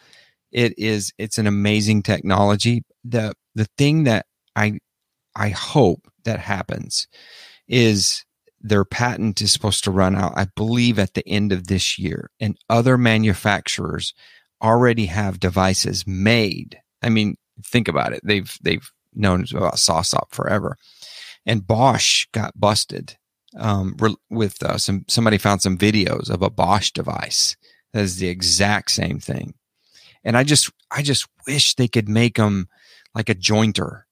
[0.52, 2.84] It is it's an amazing technology.
[3.02, 4.78] The the thing that i
[5.36, 7.06] I hope that happens
[7.68, 8.24] is
[8.60, 12.30] their patent is supposed to run out, I believe, at the end of this year.
[12.40, 14.14] And other manufacturers
[14.62, 16.80] already have devices made.
[17.02, 18.20] I mean, think about it.
[18.24, 20.76] They've they've known about SawStop forever.
[21.44, 23.16] And Bosch got busted
[23.56, 23.96] um,
[24.30, 27.56] with uh, some somebody found some videos of a Bosch device
[27.92, 29.54] that is the exact same thing.
[30.24, 32.68] And I just I just wish they could make them
[33.14, 34.02] like a jointer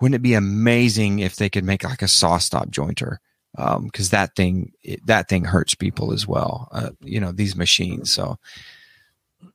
[0.00, 3.18] wouldn't it be amazing if they could make like a saw stop jointer?
[3.56, 6.68] Because um, that thing it, that thing hurts people as well.
[6.70, 8.12] Uh, you know these machines.
[8.12, 8.38] So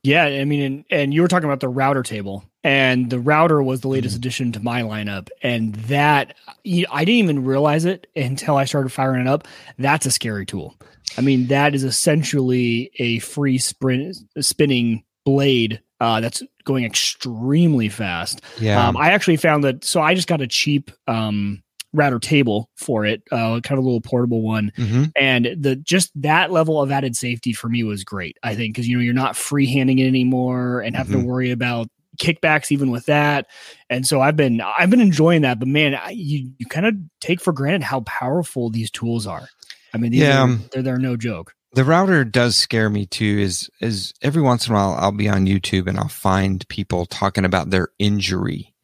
[0.02, 3.62] yeah, I mean, and, and you were talking about the router table, and the router
[3.62, 4.20] was the latest mm-hmm.
[4.20, 6.34] addition to my lineup, and that
[6.66, 9.46] I didn't even realize it until I started firing it up.
[9.78, 10.74] That's a scary tool.
[11.16, 18.40] I mean, that is essentially a free sprint spinning blade uh, that's going extremely fast.
[18.60, 18.86] Yeah.
[18.86, 19.84] Um, I actually found that.
[19.84, 23.86] So I just got a cheap um, router table for it, uh, kind of a
[23.86, 24.72] little portable one.
[24.76, 25.12] Mhm.
[25.16, 28.36] And the just that level of added safety for me was great.
[28.42, 31.20] I think because you know you're not free handing it anymore and having Mhm.
[31.22, 31.88] to worry about
[32.20, 33.46] kickbacks even with that.
[33.90, 35.58] And so I've been I've been enjoying that.
[35.58, 39.48] But man, I, you you kind of take for granted how powerful these tools are.
[39.92, 41.54] I mean, these Yeah, are, um, they're they're no joke.
[41.74, 45.28] The router does scare me too is is every once in a while I'll be
[45.28, 48.74] on YouTube and I'll find people talking about their injury.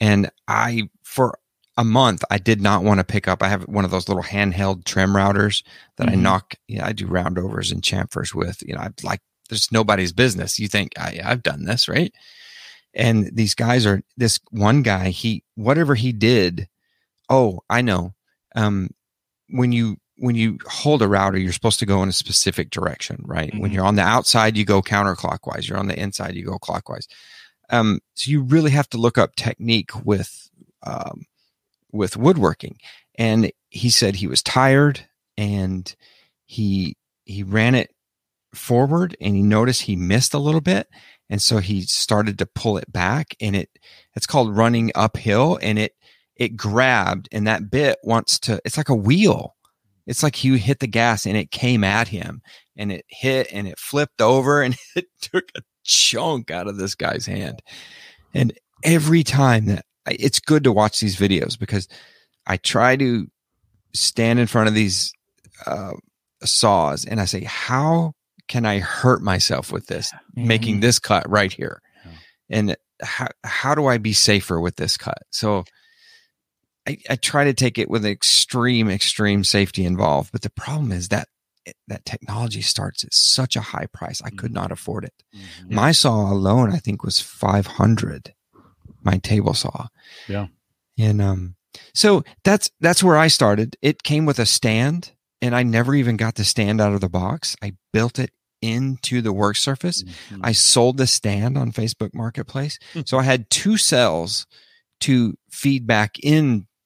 [0.00, 1.38] And I for
[1.76, 4.22] a month I did not want to pick up I have one of those little
[4.22, 5.62] handheld trim routers
[5.96, 6.20] that I Mhm.
[6.20, 8.62] knock you know, I do roundovers and chamfers with.
[8.66, 10.58] You know, I like there's nobody's business.
[10.58, 12.12] You think I I've done this, right?
[12.94, 16.68] And these guys are this one guy, he whatever he did,
[17.30, 18.14] oh, I know.
[18.56, 18.90] Um
[19.50, 23.22] when you when you hold a router, you're supposed to go in a specific direction,
[23.24, 23.52] right?
[23.56, 23.74] When Mhm.
[23.74, 25.68] you're on the outside, you go counterclockwise.
[25.68, 27.06] You're on the inside, you go clockwise.
[27.70, 30.50] Um, so you really have to look up technique with
[30.84, 31.24] um,
[31.92, 32.78] with woodworking.
[33.16, 35.94] And he said he was tired, and
[36.46, 37.90] he he ran it
[38.54, 40.88] forward, and he noticed he missed a little bit,
[41.28, 43.70] and so he started to pull it back, and it
[44.14, 45.92] it's called running uphill, and it
[46.36, 48.60] it grabbed, and that bit wants to.
[48.64, 49.56] It's like a wheel
[50.08, 52.40] it's like he hit the gas and it came at him
[52.76, 56.94] and it hit and it flipped over and it took a chunk out of this
[56.94, 57.60] guy's hand.
[58.34, 61.86] And every time that I- it's good to watch these videos because
[62.46, 63.26] I try to
[63.94, 65.12] stand in front of these
[65.66, 65.92] uh,
[66.42, 68.14] saws and I say, how
[68.48, 71.82] can I hurt myself with this, making this cut right here?
[72.04, 72.12] Yeah.
[72.48, 75.18] And how, how do I be safer with this cut?
[75.30, 75.64] So
[76.88, 80.32] I, I try to take it with extreme, extreme safety involved.
[80.32, 81.28] But the problem is that
[81.86, 84.22] that technology starts at such a high price.
[84.24, 84.54] I could Mhm.
[84.54, 85.12] not afford it.
[85.36, 85.70] Mhm.
[85.72, 88.34] My saw alone, I think, was five hundred.
[89.02, 89.88] My table saw.
[90.28, 90.46] Yeah.
[90.96, 91.56] And um,
[91.94, 93.76] so that's that's where I started.
[93.82, 97.08] It came with a stand, and I never even got the stand out of the
[97.10, 97.54] box.
[97.62, 98.30] I built it
[98.62, 100.02] into the work surface.
[100.30, 100.40] Mhm.
[100.42, 102.78] I sold the stand on Facebook Marketplace.
[103.04, 104.46] so I had two cells
[105.00, 106.18] to feed back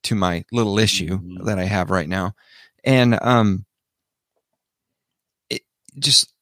[0.03, 1.45] into my little issue Mhm.
[1.45, 2.35] that I have right now.
[2.85, 3.65] And um
[5.49, 5.63] it
[5.99, 6.33] just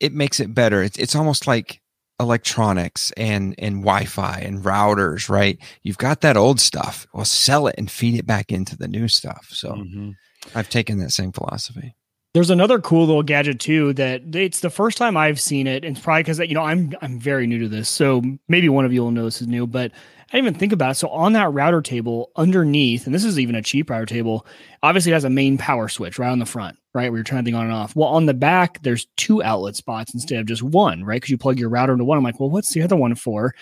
[0.00, 0.82] it makes it better.
[0.82, 1.80] It's it's almost like
[2.20, 5.58] electronics and and Wi-Fi and routers, right?
[5.82, 7.06] You've got that old stuff.
[7.12, 9.48] Well, sell it and feed it back into the new stuff.
[9.50, 10.14] So Mhm.
[10.54, 11.94] I've taken that same philosophy.
[12.34, 15.96] There's another cool little gadget too that it's the first time I've seen it, and
[15.96, 18.92] it's probably because you know I'm I'm very new to this, so maybe one of
[18.92, 19.92] you will know this is new, but
[20.30, 20.94] I didn't even think about it.
[20.96, 24.46] So on that router table underneath, and this is even a cheap router table,
[24.82, 27.44] obviously it has a main power switch right on the front, right where you're turning
[27.44, 27.96] the thing on and off.
[27.96, 31.16] Well, on the back there's two outlet spots instead of just one, right?
[31.16, 32.18] Because you plug your router into one.
[32.18, 33.54] I'm like, well, what's the other one for?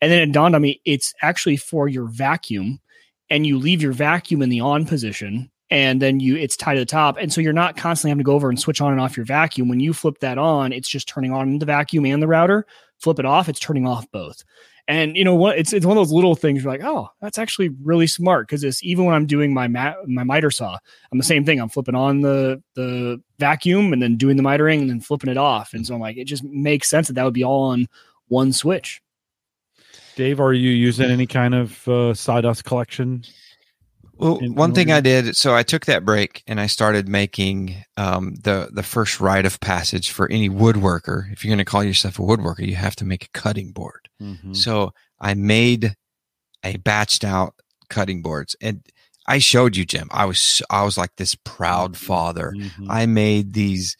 [0.00, 2.80] And then it dawned on me it's actually for your vacuum,
[3.28, 6.80] and you leave your vacuum in the on position and then you it's tied to
[6.80, 7.16] the top.
[7.18, 9.26] And so you're not constantly having to go over and switch on and off your
[9.26, 9.68] vacuum.
[9.68, 12.66] When you flip that on it's just turning on the vacuum and the router.
[12.98, 14.44] Flip it off it's turning off both.
[14.86, 15.58] And you know what?
[15.58, 18.46] It's it's one of those little things you're like oh that's actually really smart.
[18.46, 20.76] Because it's even when i'm doing my ma- my miter saw
[21.10, 21.60] i'm the same thing.
[21.60, 25.38] I'm flipping on the the vacuum and then doing the mitering and then flipping it
[25.38, 25.72] off.
[25.72, 27.88] And so i'm like it just makes sense that that would be all on
[28.28, 29.00] one switch.
[30.16, 33.24] Dave, are you using any kind of uh, sawdust collection?
[34.24, 37.08] Well, in- one in thing I did, so I took that break and I started
[37.08, 41.30] making um, the the first rite of passage for any woodworker.
[41.32, 44.08] If you're going to call yourself a woodworker, you have to make a cutting board.
[44.20, 44.56] Mhm.
[44.56, 45.94] So I made
[46.64, 47.54] a batched out
[47.90, 48.80] cutting boards, and
[49.26, 50.08] I showed you, Jim.
[50.10, 52.54] I was I was like this proud father.
[52.56, 52.86] Mhm.
[52.88, 53.96] I made these,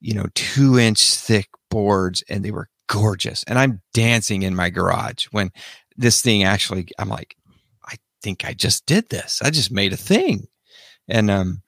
[0.00, 3.44] you know, two inch thick boards, and they were gorgeous.
[3.44, 5.52] And I'm dancing in my garage when
[5.96, 6.88] this thing actually.
[6.98, 7.36] I'm like,
[8.22, 9.40] think I just did this.
[9.42, 10.48] I just made a thing,
[11.08, 11.62] and um,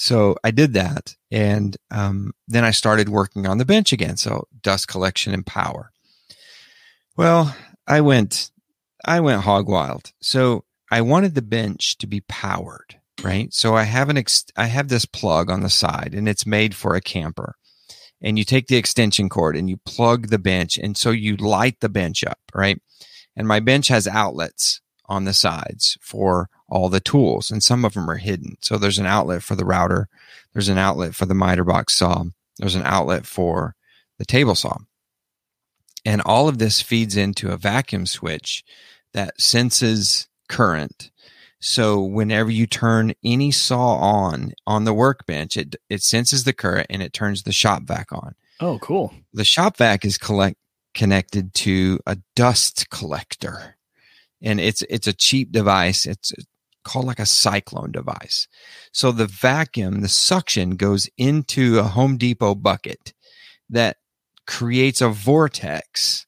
[0.00, 4.16] so I did that, and um, then I started working on the bench again.
[4.16, 5.92] So dust collection and power.
[7.18, 7.54] Well,
[7.86, 8.50] I went,
[9.04, 10.12] I went hog wild.
[10.22, 13.52] So I wanted the bench to be powered, right?
[13.52, 16.74] So I have an, ex- I have this plug on the side, and it's made
[16.74, 17.56] for a camper.
[18.22, 21.80] And you take the extension cord and you plug the bench, and so you light
[21.80, 22.80] the bench up, right?
[23.36, 27.94] And my bench has outlets on the sides for all the tools, and some of
[27.94, 28.56] them are hidden.
[28.62, 30.08] So there's an outlet for the router,
[30.52, 32.24] there's an outlet for the miter box saw,
[32.58, 33.74] there's an outlet for
[34.18, 34.78] the table saw.
[36.04, 38.64] And all of this feeds into a vacuum switch
[39.12, 41.10] that senses current.
[41.60, 46.86] So whenever you turn any saw on on the workbench, it it senses the current
[46.88, 48.34] and it turns the shop vac on.
[48.60, 50.56] oh cool The shop vac is collect
[50.94, 53.76] connected to a dust collector,
[54.42, 56.06] and it's it's a cheap device.
[56.06, 56.32] It's
[56.84, 58.48] called like a cyclone device.
[58.92, 63.12] So the vacuum, the suction goes into a Home Depot bucket
[63.68, 63.98] that
[64.46, 66.26] creates a vortex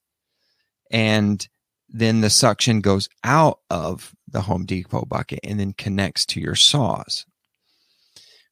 [0.91, 1.49] and
[1.89, 6.55] then the suction goes out of the Home Depot bucket and then connects to your
[6.55, 7.25] saws.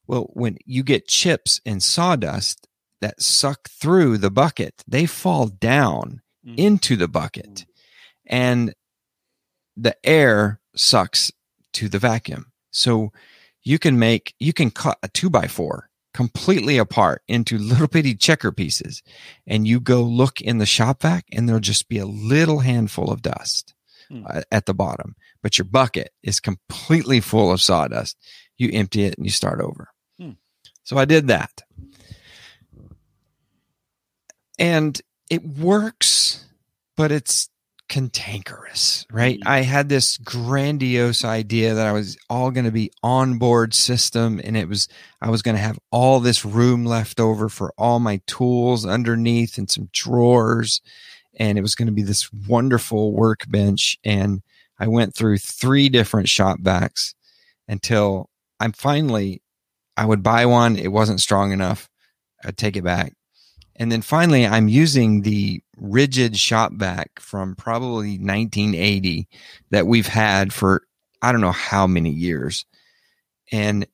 [0.07, 2.66] Well, when you get chips and sawdust
[3.01, 6.57] that suck through the bucket, they fall down Mm.
[6.57, 7.66] into the bucket
[8.27, 8.73] and
[9.81, 11.33] the air sucks
[11.75, 12.53] to the vacuum.
[12.71, 13.12] So
[13.62, 18.14] you can make, you can cut a two by four completely apart into little bitty
[18.14, 19.03] checker pieces
[19.47, 23.11] and you go look in the shop vac and there'll just be a little handful
[23.11, 23.75] of dust
[24.11, 24.25] Hmm.
[24.27, 28.16] uh, at the bottom, but your bucket is completely full of sawdust.
[28.59, 29.88] You empty it and you start over.
[30.19, 30.33] Hmm.
[30.83, 31.62] So I did that.
[34.59, 36.45] And it works,
[36.97, 37.50] but it's
[37.90, 39.38] cantankerous, right?
[39.40, 39.46] Mhm.
[39.46, 44.57] I had this grandiose idea that I was all going to be onboard system and
[44.57, 44.88] it was
[45.20, 49.59] I was going to have all this room left over for all my tools underneath
[49.59, 50.81] and some drawers
[51.38, 54.42] and it was going to be this wonderful workbench and
[54.79, 57.14] I went through three different shop vacs
[57.68, 59.42] until I'm finally
[59.96, 61.88] I would buy one it wasn't strong enough
[62.44, 63.14] I'd take it back
[63.81, 69.27] and then finally, I'm using the Ridgid shop vac from probably 1980
[69.71, 70.83] that we've had for
[71.23, 72.66] I don't know how many years.
[73.51, 73.87] And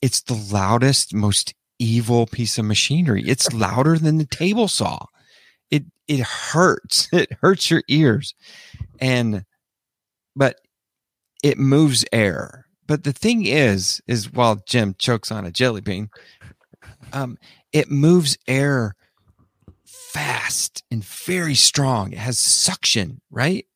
[0.00, 3.24] it's the loudest, most evil piece of machinery.
[3.26, 5.04] It's louder than the table saw.
[5.68, 7.08] It it hurts.
[7.12, 8.34] It hurts your ears.
[9.00, 9.44] And
[10.36, 10.60] but
[11.42, 12.66] it moves air.
[12.86, 16.08] But the thing is, is while Jim chokes on a jelly bean,
[17.12, 17.36] um,
[17.72, 18.94] it moves air
[20.14, 22.12] fast and very strong.
[22.12, 23.66] It has suction, right?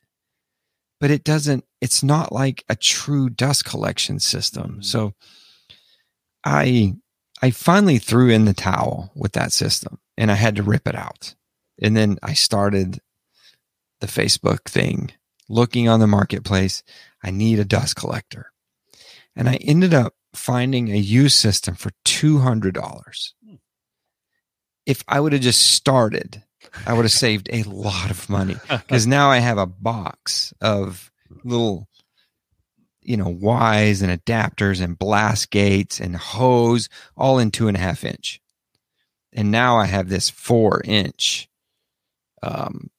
[1.01, 4.79] But it doesn't, it's not like a true dust collection system.
[4.79, 4.85] Mhm.
[4.85, 5.15] So
[6.45, 6.95] I
[7.41, 10.97] I finally threw in the towel with that system and I had to rip it
[10.97, 11.37] out.
[11.81, 13.01] And then I started
[14.01, 15.13] the Facebook thing,
[15.49, 16.83] looking on the marketplace.
[17.23, 18.53] I need a dust collector.
[19.37, 23.35] And I ended up finding a used system for $200
[24.89, 26.43] if I would have just started,
[26.87, 31.13] I would have saved a lot of money because now I have a box of
[31.45, 31.87] little,
[33.03, 37.81] you know, Ys and adapters and blast gates and hose all in two and a
[37.81, 38.41] half inch.
[39.33, 41.49] And now I have this four inch
[42.43, 42.91] um,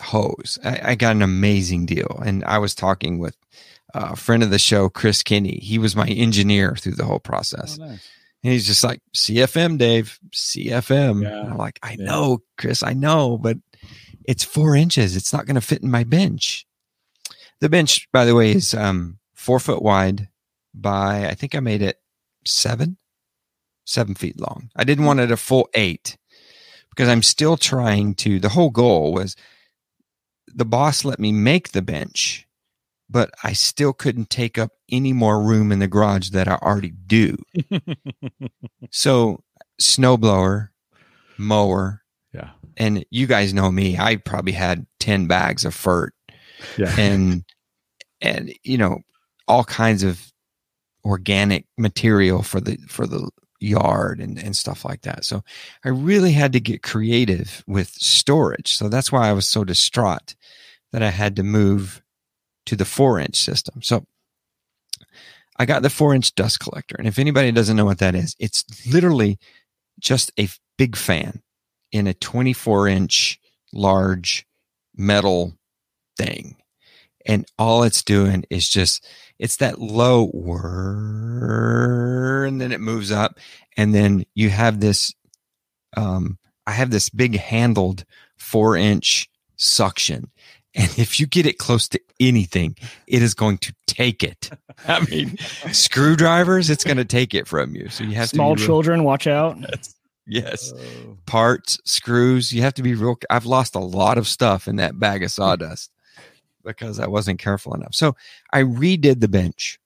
[0.00, 0.58] hose.
[0.64, 2.22] I, I got an amazing deal.
[2.24, 3.36] And I was talking with
[3.92, 5.58] a friend of the show, Chris Kinney.
[5.58, 7.78] He was my engineer through the whole process.
[7.78, 8.08] Oh, nice.
[8.42, 11.22] And he's just like, CFM, Dave, CFM.
[11.22, 11.42] Yeah.
[11.50, 12.04] I'm like, I Yeah.
[12.06, 13.58] know, Chris, I know, but
[14.24, 15.14] it's four inches.
[15.16, 16.66] It's not going to fit in my bench.
[17.60, 20.28] The bench, by the way, is um, four foot wide
[20.74, 21.98] by, I think I made it
[22.46, 22.96] seven,
[23.84, 24.70] seven feet long.
[24.74, 26.16] I didn't want it a full eight
[26.88, 29.36] because I'm still trying to, the whole goal was
[30.46, 32.46] the boss let me make the bench,
[33.10, 36.92] but I still couldn't take up any more room in the garage that I already
[37.06, 37.36] do.
[38.90, 39.42] So
[39.80, 40.68] snowblower,
[41.38, 42.50] mower, Yeah.
[42.76, 43.98] and you guys know me.
[43.98, 46.10] I probably had ten bags of fert
[46.76, 46.94] Yeah.
[46.98, 47.44] and
[48.20, 48.98] and you know
[49.48, 50.32] all kinds of
[51.04, 53.28] organic material for the for the
[53.60, 55.24] yard and and stuff like that.
[55.24, 55.42] So
[55.84, 58.74] I really had to get creative with storage.
[58.74, 60.34] So that's why I was so distraught
[60.92, 62.02] that I had to move
[62.70, 63.82] to the four inch system.
[63.82, 64.06] So
[65.56, 66.94] I got the four inch dust collector.
[66.96, 69.40] And if anybody doesn't know what that is, it's literally
[69.98, 71.42] just a big fan
[71.90, 73.40] in a 24 inch
[73.72, 74.46] large
[74.96, 75.58] metal
[76.16, 76.58] thing.
[77.26, 79.04] And all it's doing is just,
[79.40, 83.40] it's that low whir, and then it moves up.
[83.76, 85.12] And then you have this,
[85.96, 88.04] um, I have this big handled
[88.38, 90.30] four inch suction.
[90.74, 92.76] And if you get it close to anything,
[93.08, 94.50] it is going to take it.
[94.86, 95.36] I mean,
[95.72, 97.88] screwdrivers, it's going to take it from you.
[97.88, 99.58] So you have Small to be real- children, watch out.
[100.26, 101.16] Yes, Oh.
[101.26, 102.52] parts, screws.
[102.52, 103.16] You have to be real.
[103.28, 105.90] I've lost a lot of stuff in that bag of sawdust
[106.64, 107.94] because I wasn't careful enough.
[107.94, 108.14] So
[108.52, 109.80] I redid the bench,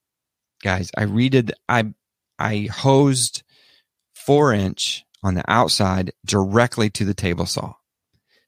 [0.62, 0.91] guys.
[0.99, 1.53] I redid.
[1.68, 1.95] I
[2.39, 3.43] I hosed
[4.14, 7.74] four inch on the outside directly to the table saw.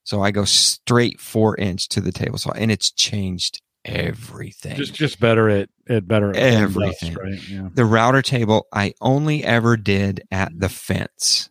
[0.07, 4.77] So I go straight four inch to the table saw, and it's changed everything.
[4.77, 7.13] Just just better at at better at Everything.
[7.13, 7.49] dust, right?
[7.49, 7.67] Yeah.
[7.73, 11.49] the router table I only ever did at the fence.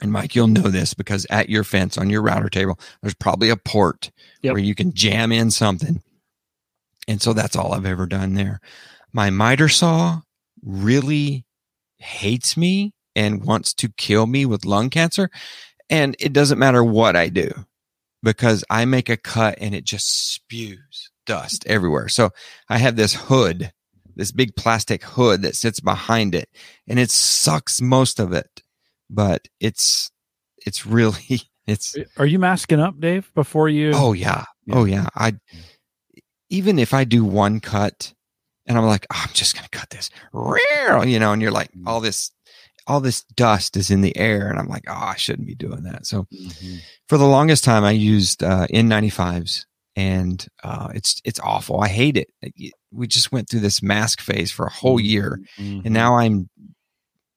[0.00, 3.50] And Mike, you'll know this because at your fence on your router table, there's probably
[3.50, 4.54] a port Yep.
[4.54, 6.02] where you can jam in something.
[7.06, 8.58] And so that's all I've ever done there.
[9.12, 10.22] my miter saw
[10.62, 11.44] really
[11.98, 15.28] hates me and wants to kill me with lung cancer.
[15.90, 17.50] And it doesn't matter what I do
[18.22, 22.08] because I make a cut and it just spews dust everywhere.
[22.08, 22.30] So
[22.68, 23.72] I have this hood,
[24.16, 26.48] this big plastic hood that sits behind it
[26.88, 28.62] and it sucks most of it,
[29.10, 30.10] but it's,
[30.66, 33.92] it's really, it's, Are you masking up, Dave, before you?
[33.94, 34.44] oh yeah.
[34.66, 34.74] Yeah.
[34.74, 35.06] Oh yeah.
[35.14, 35.34] I,
[36.48, 38.14] even if I do one cut
[38.66, 41.50] and I'm like, "Oh, I'm just going to cut this, real, you know, and you're
[41.50, 41.86] like, mm.
[41.86, 42.30] all this,
[42.86, 44.48] all this dust is in the air.
[44.48, 46.06] And I'm like, oh, I shouldn't be doing that.
[46.06, 46.80] So Mhm.
[47.08, 49.64] for the longest time, I used uh, N95s
[49.96, 51.80] and uh, it's, it's awful.
[51.80, 52.28] I hate it.
[52.92, 55.82] We just went through this mask phase for a whole year Mhm.
[55.84, 56.50] and now I'm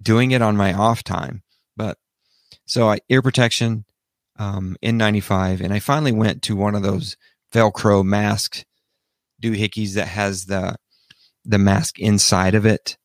[0.02, 1.44] doing it on my off time.
[1.76, 1.98] But
[2.66, 3.86] so I ear protection,
[4.38, 7.16] um, N95, and I finally went to one of those
[7.54, 8.64] Velcro mask
[9.42, 10.76] doohickeys that has the
[11.46, 12.98] the mask inside of it,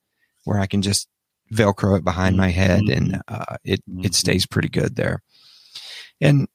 [0.45, 1.07] where I can just
[1.53, 2.61] Velcro it behind my mm-hmm.
[2.61, 3.35] head, and mm-hmm.
[3.35, 4.13] uh, it it mm-hmm.
[4.13, 5.23] stays pretty good there.
[6.21, 6.49] And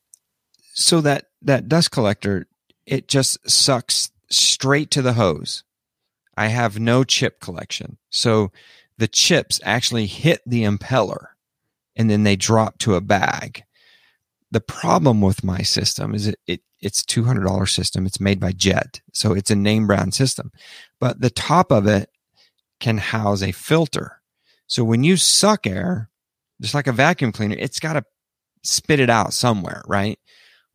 [0.74, 2.48] so that that dust collector,
[2.86, 5.64] it just sucks straight to the hose.
[6.36, 7.98] I have no chip collection.
[8.10, 8.52] So
[8.98, 11.28] the chips actually hit the impeller
[11.96, 13.64] and then they drop to a bag.
[14.52, 18.06] The problem with my system is it, it it's two hundred dollar system.
[18.06, 20.52] It's made by Jet, so it's a name brand system.
[21.00, 22.10] But the top of it
[22.80, 24.17] can house a filter.
[24.68, 26.10] So when you suck air,
[26.62, 28.04] just like a vacuum cleaner, it's got to
[28.64, 30.20] spit it out somewhere, right?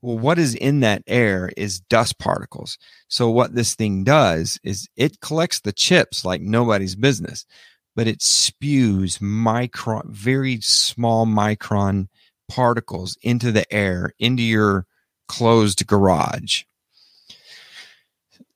[0.01, 2.77] Well, what is in that air is dust particles.
[3.09, 7.47] So what this thing does is it collects the chips like nobody's business,
[7.95, 12.09] but it spews micron, very small micron
[12.49, 14.87] particles into the air, into your
[15.29, 16.65] closed garage.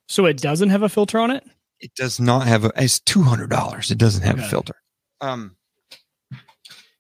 [0.09, 1.45] So it doesn't have a filter on it?
[1.79, 3.91] It does not have a, it's $200.
[3.91, 4.77] It doesn't have a filter.
[5.21, 5.57] Um,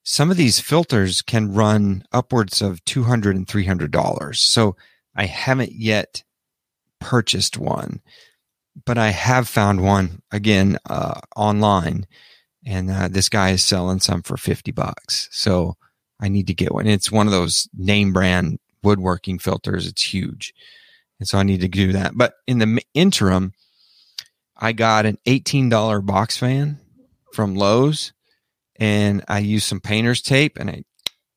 [0.03, 4.37] some of these filters can run upwards of $200 and $300.
[4.37, 4.77] So
[5.15, 6.23] I haven't yet
[7.01, 8.01] purchased one,
[8.85, 12.07] but I have found one again, uh, online
[12.65, 15.29] and, uh, this guy is selling some for 50 bucks.
[15.31, 15.77] So
[16.21, 16.87] I need to get one.
[16.87, 19.87] It's one of those name brand woodworking filters.
[19.87, 20.55] It's huge.
[21.19, 22.13] And so I need to do that.
[22.17, 23.53] But in the interim,
[24.57, 26.81] I got an $18 box fan
[27.33, 28.13] from Lowe's
[28.79, 30.85] and I used some painter's tape and I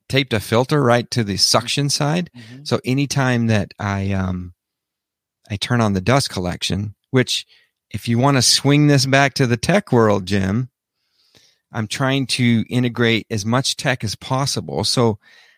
[0.07, 2.31] taped a filter right to the suction side.
[2.63, 4.53] So anytime that I um
[5.49, 7.45] I turn on the dust collection, which
[7.89, 10.69] if you want to swing this back to the tech world, Jim,
[11.71, 14.83] I'm trying to integrate as much tech as possible.
[14.83, 15.17] So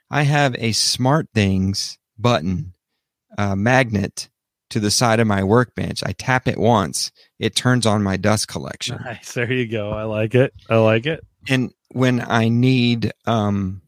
[0.10, 2.74] I have a SmartThings button
[3.38, 4.30] uh, magnet
[4.72, 6.04] to the side of my workbench.
[6.04, 9.00] I tap it once, it turns on my dust collection.
[9.04, 9.34] Nice.
[9.34, 9.92] There you go.
[9.92, 10.54] I like it.
[10.70, 11.26] I like it.
[11.48, 13.82] And when I need um,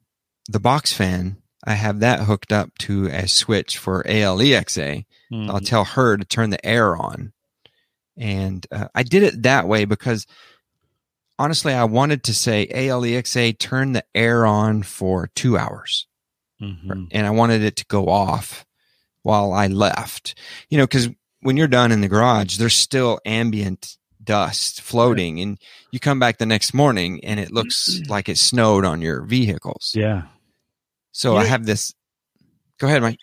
[0.50, 5.06] the box fan, I have that hooked up to a switch for ALEXA.
[5.32, 5.66] I'll Mhm.
[5.68, 7.32] tell her to turn the air on.
[8.18, 10.28] And uh, I did it that way because
[11.40, 16.08] honestly, I wanted to say ALEXA turn the air on for two hours.
[16.62, 17.08] Mhm.
[17.12, 18.66] And I wanted it to go off
[19.24, 20.38] while I left.
[20.70, 21.10] You know, because
[21.42, 25.58] when you're done in the garage, there's still ambient dust floating, and
[25.92, 28.10] you come back the next morning and it looks mm.
[28.10, 29.94] like it snowed on your vehicles.
[29.96, 30.24] Yeah.
[31.12, 31.94] So You I have this.
[32.80, 33.20] Go ahead, Mike.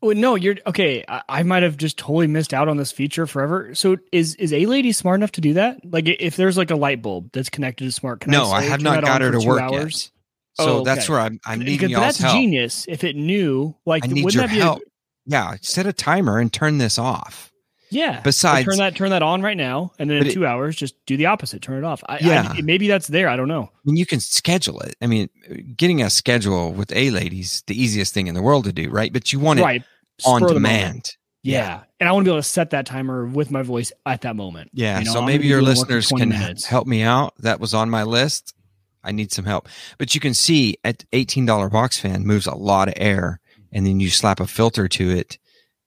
[0.00, 1.04] Well, no, you're okay.
[1.06, 3.74] I, I might have just totally missed out on this feature forever.
[3.74, 5.80] So is is a lady smart enough to do that?
[5.84, 8.82] Like if there's like a light bulb that's connected to smart, no, I say, have
[8.82, 10.10] not got her to work hours?
[10.56, 10.66] yet.
[10.66, 12.34] So Oh, that's where I'm, I'm needing y'all's that's help.
[12.34, 12.84] genius.
[12.86, 14.82] If it knew, like, I need wouldn't your that be a- help.
[15.26, 17.50] Yeah, set a timer and turn this off.
[17.90, 18.20] yeah.
[18.22, 20.76] Besides- turn that turn that on right now, and then in But it- two hours,
[20.76, 21.60] just do the opposite.
[21.62, 22.02] Turn it off.
[22.08, 22.52] I, Yeah.
[22.56, 23.28] I, maybe that's there.
[23.28, 23.64] I don't know.
[23.64, 24.96] I mean, you can schedule it.
[25.02, 25.28] I mean,
[25.76, 29.12] getting a schedule with a ladies the easiest thing in the world to do, right?
[29.12, 29.82] But you want it right.
[30.24, 30.78] on Spur of the moment.
[30.80, 31.10] demand.
[31.44, 31.80] Yeah.
[32.00, 34.36] And I want to be able to set that timer with my voice at that
[34.36, 34.70] moment.
[34.72, 35.00] Yeah.
[35.00, 36.64] You know, so I'm maybe your doing work in listeners can minutes.
[36.64, 37.34] help me out.
[37.38, 38.54] That was on my list.
[39.04, 39.68] I need some help.
[39.98, 43.40] But you can see at $18 box fan moves a lot of air
[43.72, 45.38] and then you slap a filter to it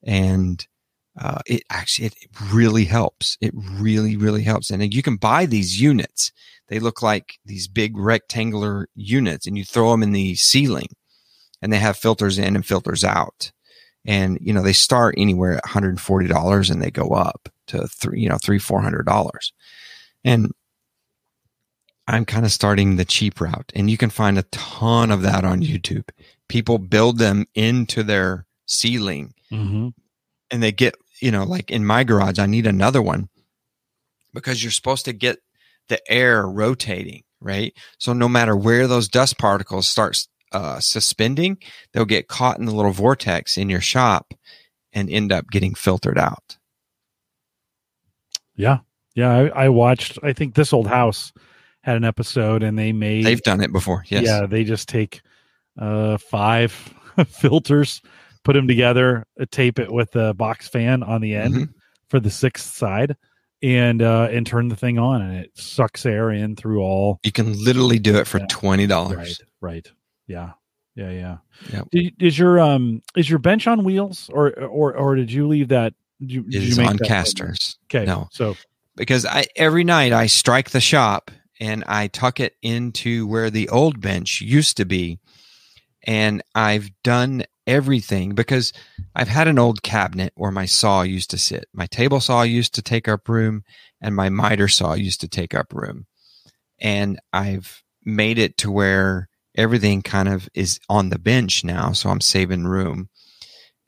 [0.04, 0.68] and
[1.20, 2.16] uh, it actually, it
[2.52, 3.38] really helps.
[3.40, 4.70] It really, really helps.
[4.70, 6.32] And you can buy these units.
[6.68, 10.88] They look like these big rectangular units and you throw them in the ceiling
[11.62, 13.52] and they have filters in and filters out.
[14.06, 18.30] And, you know, they start anywhere at $140 and they go up to three, you
[18.30, 19.54] know, three, four hundred dollars.
[20.24, 20.52] And
[22.08, 25.44] I'm kind of starting the cheap route and you can find a ton of that
[25.44, 26.08] on YouTube.
[26.48, 29.94] People build them into their ceiling Mhm.
[30.52, 33.30] and they get, you know, like in my garage, I need another one
[34.34, 35.40] because you're supposed to get
[35.88, 37.74] the air rotating, right?
[38.00, 40.18] So no matter where those dust particles start
[40.52, 41.58] uh, suspending,
[41.94, 44.34] they'll get caught in the little vortex in your shop
[44.94, 46.58] and end up getting filtered out.
[48.56, 48.80] Yeah.
[49.16, 49.32] Yeah.
[49.32, 51.34] I, I watched, I think this old house
[51.82, 54.06] had an episode and they made, They've done it before.
[54.08, 54.24] Yes.
[54.26, 55.22] yeah, they just take
[55.80, 56.72] uh, five
[57.28, 58.02] filters,
[58.44, 61.70] put them together, uh, tape it with a box fan on the end Mhm.
[62.10, 63.16] for the sixth side.
[63.64, 67.32] And uh, and turn the thing on, and it sucks air in through all You
[67.32, 68.46] can literally do it for Yeah.
[68.50, 69.18] twenty dollars.
[69.62, 69.92] Right, right.
[70.28, 70.52] Yeah.
[70.96, 71.38] Yeah,
[71.72, 71.82] yeah.
[71.92, 75.70] Did, is your um is your bench on wheels or or or did you leave
[75.70, 78.06] that did you, It did you on casters Okay.
[78.06, 78.28] No.
[78.32, 78.56] So
[78.98, 83.70] because I every night I strike the shop and I tuck it into where the
[83.70, 85.18] old bench used to be,
[86.06, 88.72] and I've done everything because
[89.16, 91.66] I've had an old cabinet where my saw used to sit.
[91.74, 93.64] My table saw used to take up room,
[94.02, 96.06] and my miter saw used to take up room,
[96.80, 102.10] and I've made it to where everything kind of is on the bench now, so
[102.10, 103.10] I'm saving room.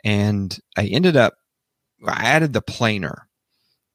[0.04, 1.36] And I ended up
[2.06, 3.28] I added the planer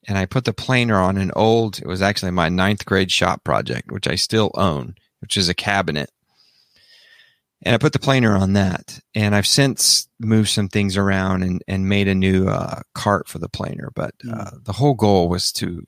[0.08, 3.44] and I put the planer on an old, it was actually my ninth grade shop
[3.44, 6.10] project, which I still own, which is a cabinet.
[7.64, 8.98] And I put the planer on that.
[9.14, 13.38] And I've since moved some things around and, and made a new uh, cart for
[13.38, 13.90] the planer.
[13.94, 15.86] But uh, the whole goal was to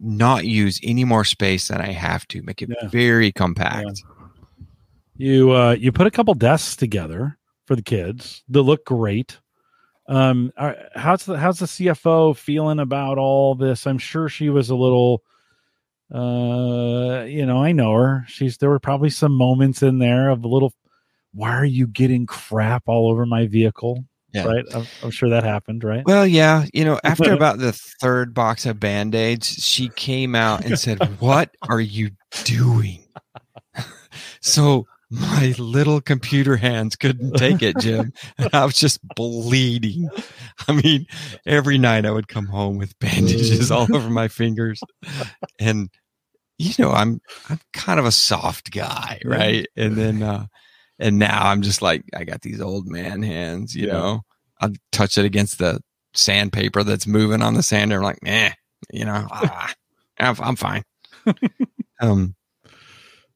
[0.00, 2.88] not use any more space than I have to, make it Yeah.
[2.88, 4.02] very compact.
[5.16, 9.38] you uh you put a couple desks together for the kids that look great.
[10.08, 10.52] Um
[10.96, 13.86] how's the how's the CFO feeling about all this?
[13.86, 15.22] I'm sure she was a little
[16.12, 18.24] uh you know, I know her.
[18.28, 20.72] She's there were probably some moments in there of a little
[21.34, 24.04] why are you getting crap all over my vehicle?
[24.32, 24.46] Yeah.
[24.46, 24.64] Right?
[24.74, 26.04] I'm, I'm sure that happened, right?
[26.04, 30.64] Well, yeah, you know, after about the third box of band aids, she came out
[30.64, 32.10] and said, What are you
[32.44, 33.04] doing?
[34.40, 38.12] so my little computer hands couldn't take it, Jim.
[38.38, 40.08] And I was just bleeding.
[40.66, 41.06] I mean,
[41.46, 44.80] every night I would come home with bandages all over my fingers.
[45.60, 45.90] And
[46.58, 49.66] you know, I'm I'm kind of a soft guy, right?
[49.76, 50.46] And then uh
[50.98, 53.92] and now I'm just like I got these old man hands, you Yeah.
[53.94, 54.20] know.
[54.60, 55.80] I touch it against the
[56.14, 57.96] sandpaper that's moving on the sander.
[57.96, 58.50] I'm like, nah,
[58.92, 59.72] you know, ah,
[60.18, 60.84] I'm, I'm fine.
[62.00, 62.34] um,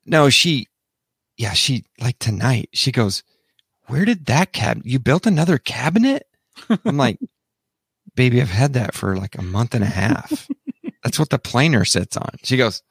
[0.07, 0.67] no, she,
[1.37, 2.69] yeah, she like tonight.
[2.73, 3.23] She goes,
[3.87, 4.87] "Where did that cabinet?
[4.87, 6.25] You built another cabinet?"
[6.85, 7.19] I'm like,
[8.15, 10.49] "Baby, I've had that for like a month and a half.
[11.03, 12.83] That's what the planer sits on." She goes,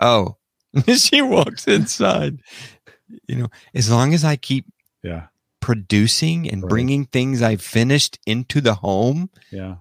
[0.00, 0.36] "Oh."
[0.96, 2.38] she walks inside.
[3.28, 4.66] You know, as long as I keep
[5.02, 5.26] Yeah.
[5.60, 6.68] producing and Right.
[6.70, 9.76] bringing things I've finished into the home, Yeah.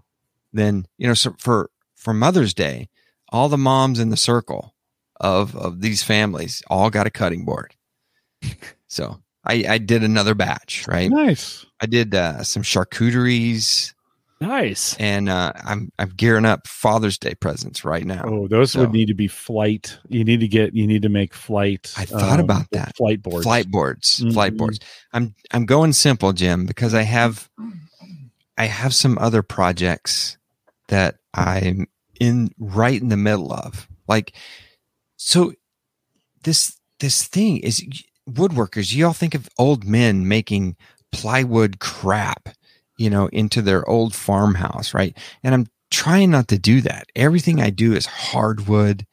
[0.54, 2.90] then you know, so for for Mother's Day,
[3.32, 4.76] all the moms in the circle
[5.20, 7.76] of of these families all got a cutting board.
[8.88, 11.10] so I I did another batch, right?
[11.10, 11.66] Nice.
[11.82, 13.94] I did uh, some charcuteries,
[14.42, 14.96] Nice.
[14.98, 18.24] and uh, I'm I'm gearing up Father's Day presents right now.
[18.26, 19.98] Oh, those So- would need to be flight.
[20.08, 21.94] You need to get you need to make flight.
[21.98, 22.96] um, I thought about that.
[22.96, 23.44] Flight boards.
[23.44, 24.58] Flight boards, flight Mhm.
[24.58, 24.80] boards.
[25.12, 27.50] I'm I'm going simple, Jim, because I have
[28.58, 30.38] I have some other projects
[30.88, 31.88] that I'm
[32.20, 33.88] in right in the middle of.
[34.08, 34.34] Like
[35.18, 35.54] so
[36.44, 37.84] this this thing is
[38.30, 40.76] woodworkers, you all think of old men making
[41.12, 42.50] plywood crap,
[43.00, 45.18] you know, into their old farmhouse, right?
[45.42, 47.08] And I'm trying not to do that.
[47.16, 49.06] Everything I do is hardwood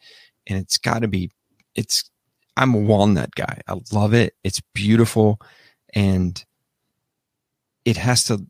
[0.46, 1.30] and it's got to be
[1.74, 2.10] it's
[2.56, 3.60] I'm a walnut guy.
[3.68, 4.34] I love it.
[4.42, 5.40] It's beautiful
[5.94, 6.44] and
[7.84, 8.46] it has to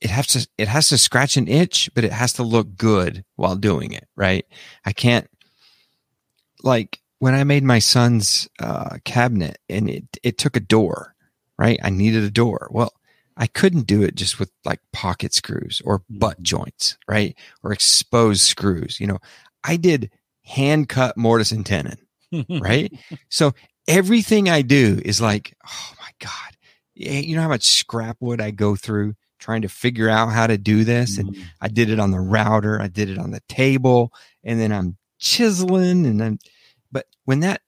[0.00, 3.24] it has to it has to scratch an itch, but it has to look good
[3.36, 4.46] while doing it, right?
[4.84, 5.28] I can't
[6.62, 11.14] like when I made my son's uh, cabinet and it it took a door,
[11.58, 11.78] right?
[11.82, 12.68] I needed a door.
[12.70, 12.92] Well,
[13.38, 17.36] I couldn't do it just with like pocket screws or butt joints, right?
[17.62, 18.98] Or exposed screws.
[19.00, 19.18] You know,
[19.64, 20.10] I did
[20.44, 21.98] hand cut mortise and tenon
[22.60, 22.92] right?
[23.30, 23.52] so
[23.86, 26.56] everything I do is like, oh my God.
[26.94, 30.58] You know how much scrap wood I go through trying to figure out how to
[30.58, 31.16] do this?
[31.16, 31.44] And Mhm.
[31.60, 34.12] I did it on the router, I did it on the table,
[34.42, 36.38] and then I'm chiseling and then
[36.92, 37.62] but when that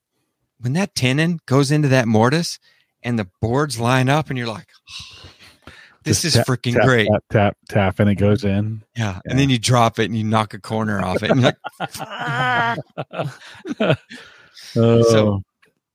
[0.58, 2.58] when that tenon goes into that mortise
[3.02, 4.68] and the boards line up and you're like,
[6.04, 7.08] this Just is tap, freaking tap, great.
[7.08, 8.82] Tap, tap, tap, and it goes in.
[8.96, 9.20] Yeah.
[9.26, 11.30] And then you drop it and you knock a corner off it.
[11.30, 12.78] And you're like,
[14.76, 15.42] Oh, So-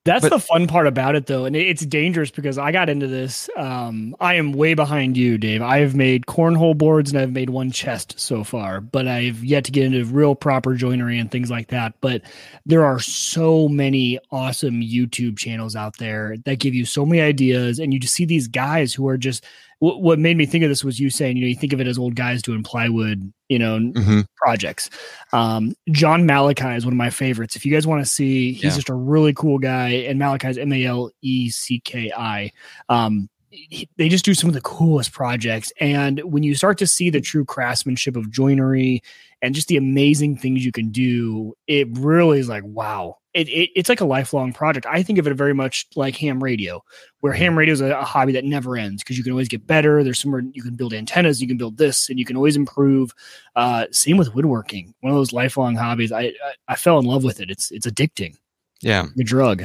[0.03, 2.89] That's But- the fun part about it, though, and it- it's dangerous because I got
[2.89, 3.49] into this.
[3.57, 5.63] Um, I am way behind you, Dave.
[5.63, 9.63] I have made cornhole boards and I've made one chest so far, but I've yet
[9.63, 11.95] to get into real proper joinery and things like that.
[12.01, 12.21] But
[12.67, 17.79] there are so many awesome YouTube channels out there that give you so many ideas,
[17.79, 19.43] and you just see these guys who are just.
[19.79, 21.81] What what made me think of this was you saying, you know, you think of
[21.81, 24.89] it as old guys doing plywood, you know, hmm projects.
[25.33, 27.55] Um, John Malecki is one of my favorites.
[27.55, 28.75] If you guys want to see, he's Yeah.
[28.75, 29.89] just a really cool guy.
[29.89, 32.51] And Malecki's M A L E C K I.
[32.89, 35.71] Um, he- they just do some of the coolest projects.
[35.79, 39.01] And when you start to see the true craftsmanship of joinery
[39.41, 43.17] and just the amazing things you can do, it really is like, wow.
[43.35, 44.85] It, it, it's like a lifelong project.
[44.85, 46.81] I think of it very much like ham radio,
[47.19, 49.67] where ham radio is a, a hobby that never ends because you can always get
[49.67, 50.03] better.
[50.03, 53.13] There's somewhere you can build antennas, you can build this, and you can always improve.
[53.55, 56.13] Uh, same with woodworking, one of those lifelong hobbies.
[56.13, 57.51] I, I I fell in love with it.
[57.51, 58.35] It's it's addicting,
[58.81, 59.63] Yeah, the drug,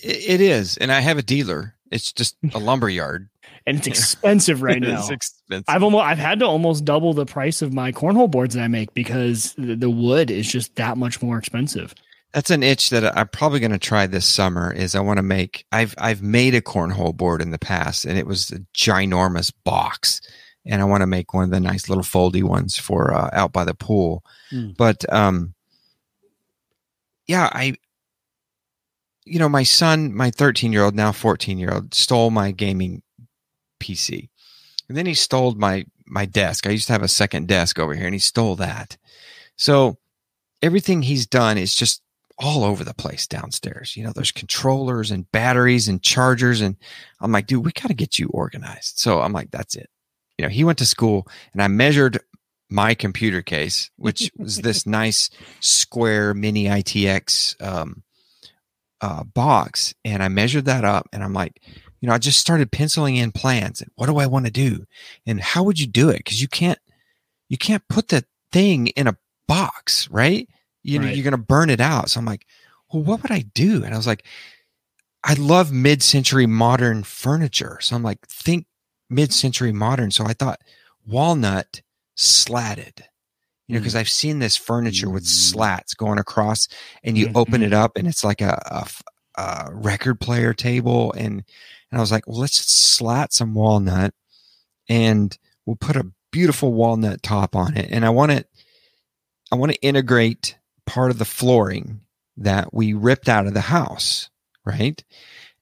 [0.00, 0.76] it, it is.
[0.78, 1.76] And I have a dealer.
[1.90, 3.28] It's just a lumber yard
[3.68, 4.98] and it's expensive right now.
[4.98, 5.64] It's expensive.
[5.68, 8.68] I've almost I've had to almost double the price of my cornhole boards that I
[8.68, 11.94] make because the, the wood is just that much more expensive.
[12.38, 14.72] That's an itch that I'm probably going to try this summer.
[14.72, 15.66] Is I want to make.
[15.72, 20.20] I've I've made a cornhole board in the past, and it was a ginormous box,
[20.64, 23.52] and I want to make one of the nice little foldy ones for uh, out
[23.52, 24.22] by the pool.
[24.52, 24.76] Mm.
[24.76, 25.52] But um,
[27.26, 27.74] yeah, I,
[29.24, 33.02] you know, my son, my 13 year old now 14 year old, stole my gaming
[33.80, 34.28] PC,
[34.86, 36.68] and then he stole my my desk.
[36.68, 38.96] I used to have a second desk over here, and he stole that.
[39.56, 39.98] So
[40.62, 42.00] everything he's done is just
[42.38, 43.96] all over the place downstairs.
[43.96, 46.60] You know, there's controllers and batteries and chargers.
[46.60, 46.76] And
[47.20, 48.98] I'm like, dude, we got to get you organized.
[48.98, 49.90] So I'm like, that's it.
[50.38, 52.20] You know, he went to school and I measured
[52.70, 55.30] my computer case, which was this nice
[55.60, 58.02] square mini ITX um,
[59.00, 59.94] uh, box.
[60.04, 61.60] And I measured that up and I'm like,
[62.00, 64.86] you know, I just started penciling in plans and what do I want to do?
[65.26, 66.24] And how would you do it?
[66.24, 66.78] Cause you can't,
[67.48, 69.16] you can't put that thing in a
[69.48, 70.48] box, right?
[70.82, 71.14] You know, Right.
[71.14, 72.10] you're going to burn it out.
[72.10, 72.46] So I'm like,
[72.92, 73.84] well, what would I do?
[73.84, 74.24] And I was like,
[75.24, 77.78] I love mid century modern furniture.
[77.80, 78.66] So I'm like, think
[79.10, 80.10] mid century modern.
[80.10, 80.60] So I thought
[81.06, 81.82] walnut
[82.14, 83.04] slatted,
[83.66, 85.26] you know, because I've seen this furniture with Mm.
[85.26, 86.68] slats going across
[87.02, 88.86] and you open it up and it's like a
[89.36, 91.12] a record player table.
[91.12, 91.44] And,
[91.90, 94.12] and I was like, well, let's just slat some walnut
[94.88, 97.88] and we'll put a beautiful walnut top on it.
[97.92, 98.48] And I want it,
[99.52, 100.57] I want to integrate
[100.88, 102.00] part of the flooring
[102.38, 104.30] that we ripped out of the house,
[104.64, 105.04] right?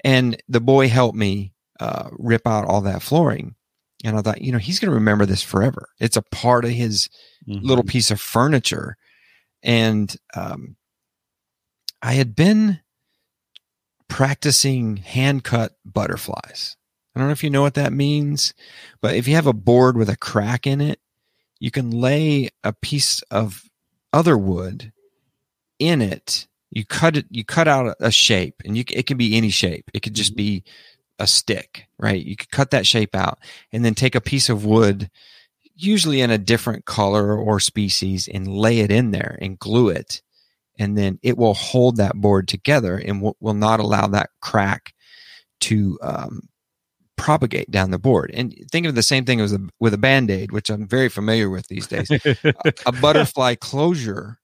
[0.04, 3.56] And the boy helped me uh, rip out all that flooring.
[4.04, 5.88] And I thought, you know, he's going to remember this forever.
[5.98, 7.08] It's a part of his
[7.46, 8.96] little piece of furniture.
[9.62, 10.76] And um,
[12.02, 12.80] I had been
[14.08, 16.76] practicing hand cut butterflies.
[17.14, 18.54] I don't know if you know what that means,
[19.00, 21.00] but if you have a board with a crack in it,
[21.58, 23.64] you can lay a piece of
[24.12, 24.92] other wood
[25.78, 26.46] in it.
[26.70, 29.90] You cut it, you cut out a shape, and you, it can be any shape.
[29.94, 30.64] It could just be
[31.18, 32.22] a stick, right?
[32.22, 33.38] You could cut that shape out
[33.72, 35.10] and then take a piece of wood,
[35.74, 40.22] usually in a different color or species, and lay it in there and glue it.
[40.78, 44.92] And then it will hold that board together and will, will not allow that crack
[45.60, 46.48] to um,
[47.16, 48.30] propagate down the board.
[48.34, 51.08] And think of the same thing as a, with a band aid, which I'm very
[51.08, 52.10] familiar with these days.
[52.10, 52.54] a,
[52.84, 54.38] a butterfly closure,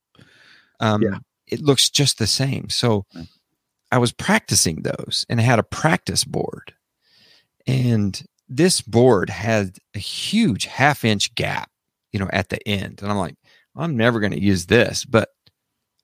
[0.83, 1.18] um, Yeah.
[1.47, 2.68] it looks just the same.
[2.68, 3.07] So
[3.91, 6.74] I was practicing those and I had a practice board.
[7.66, 11.70] And this board had a huge half inch gap,
[12.12, 13.01] you know, at the end.
[13.03, 13.37] And I'm like,
[13.76, 15.30] I'm never going to use this, but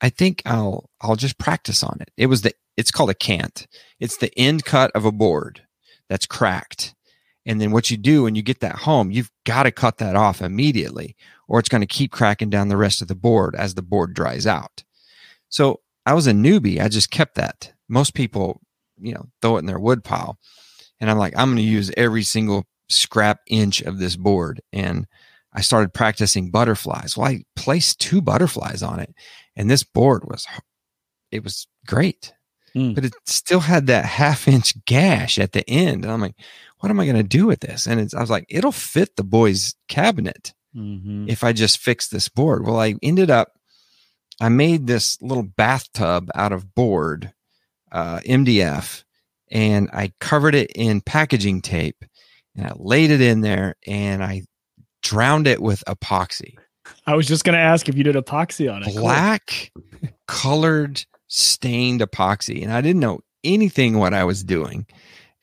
[0.01, 2.09] I think I'll I'll just practice on it.
[2.17, 3.67] It was the it's called a cant.
[3.99, 5.61] It's the end cut of a board
[6.09, 6.95] that's cracked.
[7.45, 10.15] And then what you do when you get that home, you've got to cut that
[10.15, 11.15] off immediately
[11.49, 14.13] or it's going to keep cracking down the rest of the board as the board
[14.13, 14.83] dries out.
[15.49, 16.79] So I was a newbie.
[16.79, 17.73] I just kept that.
[17.89, 18.61] Most people,
[18.97, 20.37] you know, throw it in their wood pile.
[21.01, 24.61] And I'm like, I'm going to use every single scrap inch of this board.
[24.71, 25.07] And
[25.51, 27.17] I started practicing butterflies.
[27.17, 29.13] Well, I placed two butterflies on it
[29.55, 30.47] and this board was,
[31.31, 32.33] it was great,
[32.75, 32.93] Mm.
[32.93, 36.03] but it still had that half inch gash at the end.
[36.05, 36.35] And I'm like,
[36.81, 37.87] what am I going to do with this?
[37.87, 41.29] And it's, I was like, it'll fit the boy's cabinet Mhm.
[41.29, 42.65] if I just fix this board.
[42.65, 43.53] Well, I ended up,
[44.39, 47.33] I made this little bathtub out of board,
[47.91, 49.03] uh, MDF,
[49.51, 52.05] and I covered it in packaging tape
[52.55, 54.43] and I laid it in there and I
[55.01, 56.55] drowned it with epoxy.
[57.05, 58.95] I was just gonna ask if you did epoxy on it.
[58.95, 59.71] Black
[60.27, 62.61] colored stained epoxy.
[62.63, 64.85] And I didn't know anything what I was doing.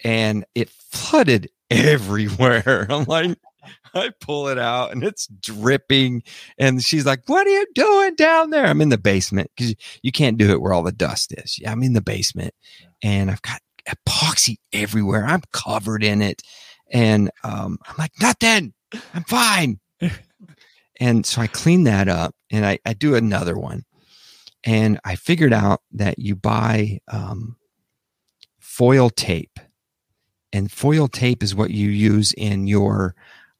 [0.05, 2.87] And it flooded everywhere.
[2.89, 3.37] I'm like,
[3.95, 6.23] I pull it out and it's dripping.
[6.59, 8.67] And she's like, What are you doing down there?
[8.67, 11.59] I'm in the basement because you can't do it where all the dust is.
[11.59, 12.55] Yeah, I'm in the basement
[13.03, 15.25] and I've got epoxy everywhere.
[15.25, 16.43] I'm covered in it.
[16.93, 18.73] And um, I'm like, Nothing.
[19.14, 19.81] I'm fine.
[21.01, 23.85] and so I clean that up and I, I do another one.
[24.64, 27.57] And I figured out that you buy um,
[28.59, 29.59] foil tape.
[30.53, 33.14] And foil tape is what you use in your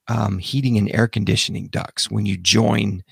[0.09, 3.03] um, heating and air conditioning ducts when you join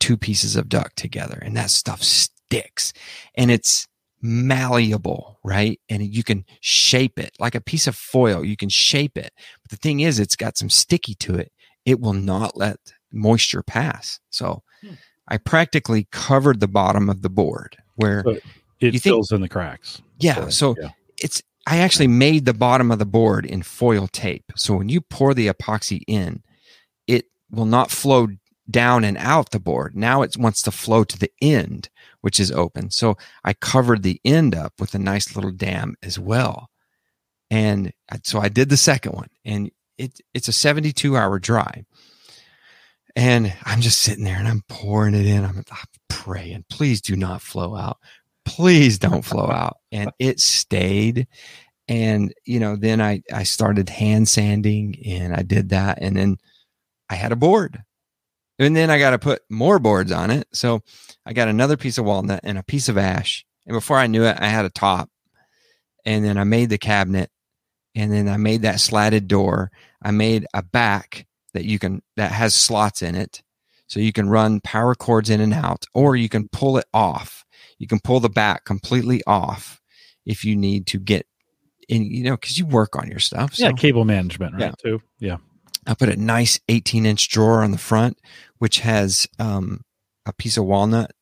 [0.00, 1.38] two pieces of duct together.
[1.42, 2.92] And that stuff sticks
[3.34, 3.86] and it's
[4.20, 5.80] malleable, right?
[5.88, 8.44] And you can shape it like a piece of foil.
[8.44, 9.32] You can shape it.
[9.62, 11.52] But the thing is, it's got some sticky to it.
[11.84, 12.78] It will not let
[13.12, 14.20] moisture pass.
[14.30, 14.94] So hmm.
[15.28, 18.40] I practically covered the bottom of the board where but
[18.80, 20.02] it you fills think, in the cracks.
[20.18, 20.48] Yeah.
[20.48, 20.90] So yeah.
[21.20, 24.52] it's I actually made the bottom of the board in foil tape.
[24.56, 26.42] So when you pour the epoxy in,
[27.06, 28.28] it will not flow
[28.70, 29.94] down and out the board.
[29.94, 31.90] Now it wants to flow to the end,
[32.22, 32.90] which is open.
[32.90, 36.70] So I covered the end up with a nice little dam as well.
[37.50, 37.92] And
[38.22, 41.84] so I did the second one and it, it's a 72 hour dry.
[43.14, 45.44] And I'm just sitting there and I'm pouring it in.
[45.44, 47.98] I'm, I'm praying, please do not flow out.
[48.48, 49.76] Please don't flow out.
[49.92, 51.26] And it stayed.
[51.86, 55.98] And, you know, then I, I started hand sanding and I did that.
[56.00, 56.38] And then
[57.10, 57.82] I had a board.
[58.58, 60.48] And then I got to put more boards on it.
[60.52, 60.80] So
[61.26, 63.44] I got another piece of walnut and a piece of ash.
[63.66, 65.10] And before I knew it, I had a top.
[66.06, 67.30] And then I made the cabinet.
[67.94, 69.70] And then I made that slatted door.
[70.02, 73.42] I made a back that you can that has slots in it
[73.88, 77.44] so you can run power cords in and out or you can pull it off
[77.78, 79.80] you can pull the back completely off
[80.24, 81.26] if you need to get
[81.88, 83.64] in you know because you work on your stuff so.
[83.64, 84.72] yeah cable management right yeah.
[84.78, 85.36] too yeah
[85.86, 88.18] i put a nice 18 inch drawer on the front
[88.58, 89.82] which has um,
[90.26, 91.12] a piece of walnut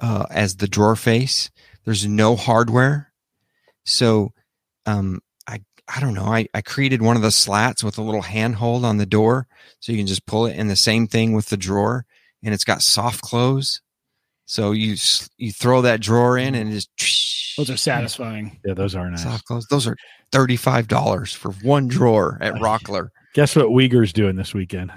[0.00, 1.50] uh, as the drawer face
[1.84, 3.12] there's no hardware
[3.84, 4.32] so
[4.86, 5.20] um,
[5.88, 6.24] I don't know.
[6.24, 9.46] I, I created one of the slats with a little handhold on the door
[9.80, 12.04] so you can just pull it and the same thing with the drawer
[12.42, 13.80] and it's got soft close.
[14.46, 14.96] So you
[15.36, 16.90] you throw that drawer in and just
[17.56, 18.58] those are satisfying.
[18.64, 19.22] Yeah, those are nice.
[19.22, 19.66] Soft close.
[19.68, 19.96] Those are
[20.30, 23.08] thirty five dollars for one drawer at Rockler.
[23.34, 24.92] Guess what Wieger's doing this weekend?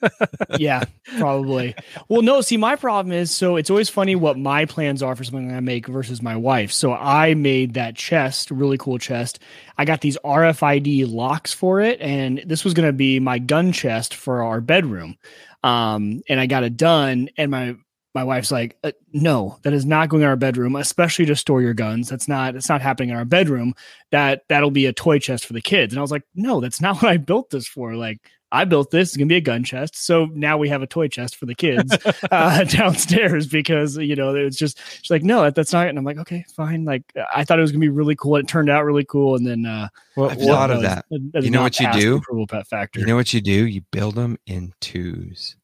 [0.58, 0.84] yeah,
[1.18, 1.74] probably.
[2.08, 5.22] Well, no, see, my problem is so it's always funny what my plans are for
[5.22, 6.72] something I make versus my wife.
[6.72, 9.38] So I made that chest, really cool chest.
[9.76, 13.70] I got these RFID locks for it, and this was going to be my gun
[13.72, 15.18] chest for our bedroom.
[15.62, 17.76] Um, and I got it done, and my
[18.14, 21.62] my wife's like, uh, no, that is not going in our bedroom, especially to store
[21.62, 22.08] your guns.
[22.08, 23.74] That's not, it's not happening in our bedroom.
[24.10, 25.92] That that'll be a toy chest for the kids.
[25.92, 27.94] And I was like, no, that's not what I built this for.
[27.94, 28.20] Like,
[28.54, 29.08] I built this.
[29.08, 29.96] It's gonna be a gun chest.
[29.96, 31.92] So now we have a toy chest for the kids
[32.30, 35.88] uh, downstairs because you know it's just she's like, no, that, that's not.
[35.88, 36.84] And I'm like, okay, fine.
[36.84, 37.02] Like
[37.34, 38.36] I thought it was gonna be really cool.
[38.36, 39.34] It turned out really cool.
[39.34, 41.04] And then uh, well, I've thought of that.
[41.10, 42.16] you know what you do?
[42.18, 43.00] Approval pet factor.
[43.00, 43.66] You know what you do?
[43.66, 45.56] You build them in twos.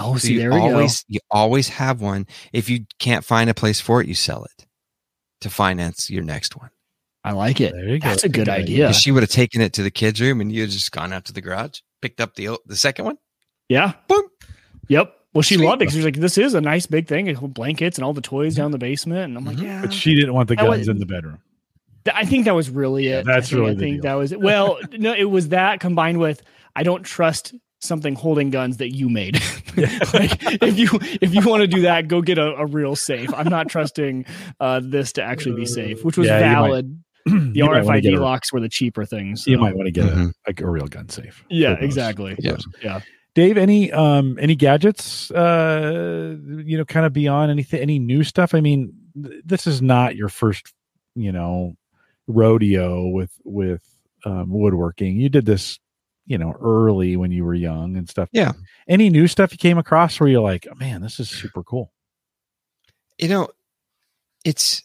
[0.00, 1.06] Oh, so see, there we always, go.
[1.08, 2.26] You always have one.
[2.52, 4.66] If you can't find a place for it, you sell it
[5.40, 6.70] to finance your next one.
[7.22, 7.74] I like it.
[8.02, 8.26] That's go.
[8.26, 8.92] a good idea.
[8.92, 11.26] She would have taken it to the kids' room, and you had just gone out
[11.26, 13.18] to the garage, picked up the the second one.
[13.68, 13.92] Yeah.
[14.08, 14.22] Boom.
[14.88, 15.16] Yep.
[15.32, 15.64] Well, she Sweet.
[15.64, 15.84] loved it.
[15.84, 17.26] because She was like, "This is a nice big thing.
[17.26, 19.66] With blankets and all the toys down the basement." And I'm like, mm-hmm.
[19.66, 21.38] "Yeah." But she didn't want the guns was, in the bedroom.
[22.12, 23.26] I think that was really it.
[23.26, 23.72] Yeah, that's I really.
[23.72, 24.40] I think that was it.
[24.40, 26.42] Well, no, it was that combined with
[26.74, 29.34] I don't trust something holding guns that you made.
[30.14, 30.88] like if you
[31.20, 33.32] if you want to do that, go get a, a real safe.
[33.34, 34.26] I'm not trusting
[34.58, 37.02] uh, this to actually be safe, which was yeah, valid.
[37.26, 39.44] Might, the RFID locks were the cheaper things.
[39.44, 39.50] So.
[39.50, 40.28] You might want to get mm-hmm.
[40.46, 41.44] a, a, real gun safe.
[41.50, 42.34] Yeah, exactly.
[42.38, 42.56] Yeah.
[42.82, 43.00] yeah.
[43.34, 48.54] Dave, any um any gadgets uh you know kind of beyond anything any new stuff?
[48.54, 50.72] I mean, th- this is not your first,
[51.14, 51.76] you know,
[52.26, 53.84] rodeo with with
[54.24, 55.16] um, woodworking.
[55.16, 55.78] You did this
[56.26, 58.28] you know early when you were young and stuff.
[58.32, 58.52] Yeah.
[58.88, 61.92] Any new stuff you came across where you're like oh, man this is super cool
[63.18, 63.48] you know
[64.44, 64.82] it's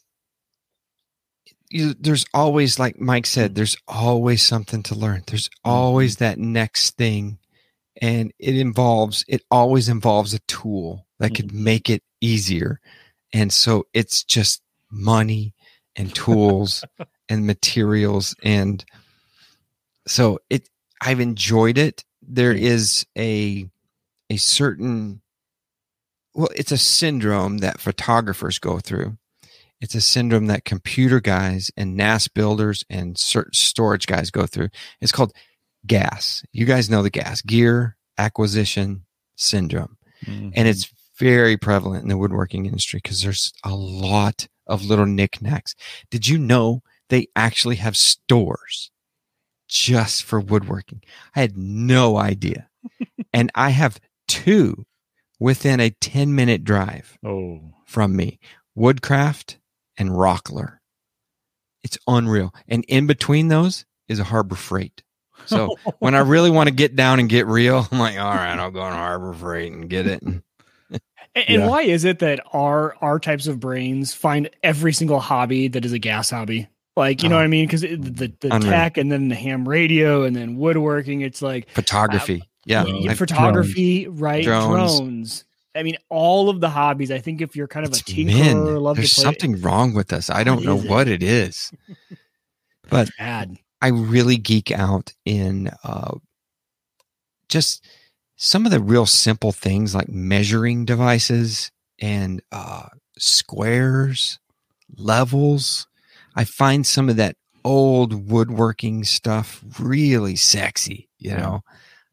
[1.70, 5.24] you, there's always like mike said there's always something to learn.
[5.28, 6.26] There's always mm-hmm.
[6.26, 7.40] that next thing
[8.02, 11.64] and it involves it always involves a tool that could mm-hmm.
[11.64, 12.80] make it easier.
[13.34, 14.62] And so it's just
[14.92, 15.54] money
[15.96, 16.84] and tools
[17.30, 18.84] and materials and
[20.08, 20.70] so it
[21.02, 22.04] I've enjoyed it.
[22.22, 23.70] There is a
[24.30, 25.22] a certain
[26.34, 29.18] well, it's a syndrome that photographers go through.
[29.80, 34.70] It's a syndrome that computer guys and NAS builders and certain storage guys go through.
[35.00, 35.34] It's called
[35.86, 36.44] GAS.
[36.52, 39.98] You guys know the GAS, gear acquisition syndrome.
[40.26, 40.50] Mm-hmm.
[40.56, 45.76] And it's very prevalent in the woodworking industry because there's a lot of little knickknacks.
[46.10, 48.92] Did you know they actually have stores
[49.68, 51.02] just for woodworking?
[51.36, 52.70] I had no idea.
[53.34, 54.86] and I have two
[55.40, 57.60] within a 10 minute drive oh.
[57.86, 58.40] from me
[58.76, 59.58] Woodcraft
[59.98, 60.78] and Rockler.
[61.84, 62.54] It's unreal.
[62.68, 65.04] And in between those is a Harbor Freight.
[65.46, 68.58] So when I really want to get down and get real, I'm like, all right,
[68.58, 70.22] I'll go on Harbor Freight and get it.
[70.22, 70.42] And,
[71.36, 71.68] and yeah.
[71.68, 75.92] why is it that our our types of brains find every single hobby that is
[75.92, 76.68] a gas hobby?
[76.96, 77.66] Like, you know uh, what I mean?
[77.66, 82.42] Because the, the tech and then the ham radio and then woodworking, it's like photography.
[82.42, 83.14] Uh, yeah.
[83.14, 84.22] photography, drones.
[84.22, 84.44] right?
[84.44, 84.98] Drones.
[84.98, 85.46] drones.
[85.76, 87.12] I mean, all of the hobbies.
[87.12, 89.94] I think if you're kind of it's a tinkerer, love there's to play, something wrong
[89.94, 90.30] with us.
[90.30, 90.90] I don't know it?
[90.90, 91.72] what it is,
[92.90, 93.58] but bad.
[93.82, 96.16] I really geek out in uh,
[97.50, 97.86] just
[98.38, 102.88] some of the real simple things like measuring devices and uh,
[103.18, 104.40] squares,
[104.98, 105.88] levels.
[106.36, 111.62] I find some of that old woodworking stuff really sexy, you know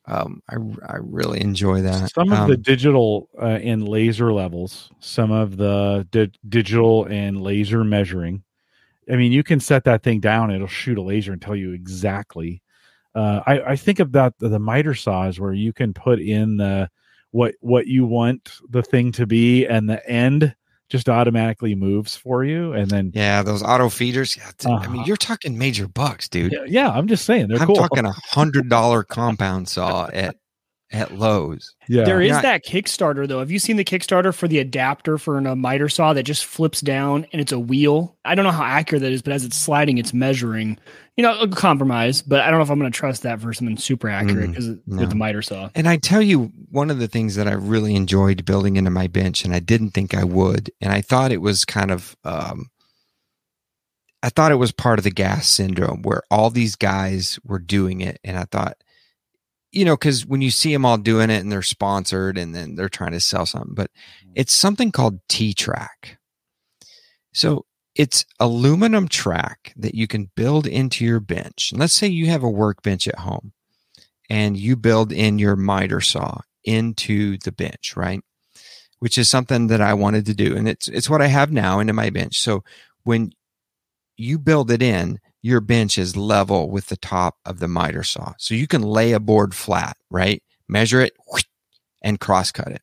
[0.06, 0.56] um, I,
[0.86, 2.12] I really enjoy that.
[2.12, 7.40] Some of um, the digital uh, and laser levels, some of the di- digital and
[7.40, 8.42] laser measuring.
[9.10, 11.72] I mean, you can set that thing down; it'll shoot a laser and tell you
[11.72, 12.62] exactly.
[13.14, 16.90] Uh, I, I think about the, the miter saws where you can put in the
[17.30, 20.54] what what you want the thing to be, and the end
[20.92, 24.74] just automatically moves for you and then yeah those auto feeders yeah, uh-huh.
[24.74, 25.04] i mean uh-huh.
[25.06, 27.74] you're talking major bucks dude yeah, yeah i'm just saying they're i'm cool.
[27.74, 30.36] talking a hundred dollar compound saw at
[30.92, 31.74] at Lowe's.
[31.88, 32.04] Yeah.
[32.04, 33.38] There is that Kickstarter though.
[33.38, 36.80] Have you seen the Kickstarter for the adapter for a miter saw that just flips
[36.80, 38.16] down and it's a wheel?
[38.24, 40.78] I don't know how accurate that is, but as it's sliding, it's measuring.
[41.16, 43.52] You know, a compromise, but I don't know if I'm going to trust that for
[43.52, 45.00] something super accurate because mm, no.
[45.00, 45.68] with the miter saw.
[45.74, 49.08] And I tell you, one of the things that I really enjoyed building into my
[49.08, 52.70] bench, and I didn't think I would, and I thought it was kind of, um,
[54.22, 58.00] I thought it was part of the gas syndrome where all these guys were doing
[58.00, 58.78] it, and I thought
[59.72, 62.76] you know, because when you see them all doing it and they're sponsored and then
[62.76, 64.32] they're trying to sell something, but mm-hmm.
[64.36, 66.18] it's something called T track.
[67.32, 67.64] So
[67.94, 71.72] it's aluminum track that you can build into your bench.
[71.72, 73.52] And let's say you have a workbench at home
[74.30, 78.22] and you build in your miter saw into the bench, right?
[78.98, 80.56] Which is something that I wanted to do.
[80.56, 82.40] And it's, it's what I have now into my bench.
[82.40, 82.62] So
[83.04, 83.32] when
[84.16, 88.34] you build it in, your bench is level with the top of the miter saw.
[88.38, 90.42] So you can lay a board flat, right?
[90.68, 91.14] Measure it
[92.02, 92.82] and cross cut it.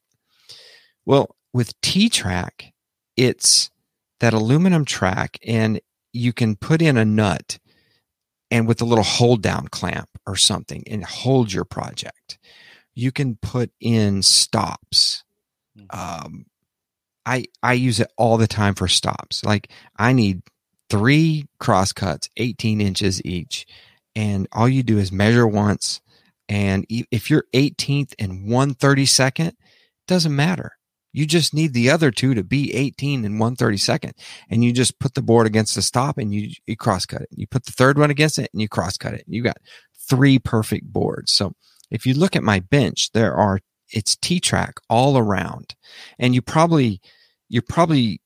[1.05, 2.73] Well, with T track,
[3.15, 3.71] it's
[4.19, 5.79] that aluminum track and
[6.11, 7.57] you can put in a nut
[8.51, 12.37] and with a little hold down clamp or something and hold your project.
[12.93, 15.23] You can put in stops.
[15.77, 16.25] Mm-hmm.
[16.25, 16.45] Um,
[17.25, 19.45] I I use it all the time for stops.
[19.45, 20.41] Like I need
[20.89, 23.65] three cross cuts, 18 inches each.
[24.15, 26.01] And all you do is measure once.
[26.47, 29.53] And if you're 18th and 132nd,
[30.07, 30.73] doesn't matter.
[31.11, 34.11] You just need the other two to be 18 and 132nd.
[34.49, 37.29] And you just put the board against the stop and you, you cross cut it.
[37.31, 39.23] You put the third one against it and you cross cut it.
[39.27, 39.57] You got
[40.07, 41.31] three perfect boards.
[41.31, 41.53] So
[41.91, 43.59] if you look at my bench, there are,
[43.91, 45.75] it's T track all around.
[46.19, 47.01] And you probably,
[47.47, 48.21] you're probably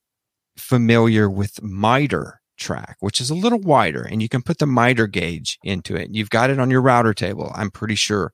[0.57, 5.07] familiar with miter track, which is a little wider, and you can put the miter
[5.07, 6.09] gauge into it.
[6.11, 8.33] You've got it on your router table, I'm pretty sure,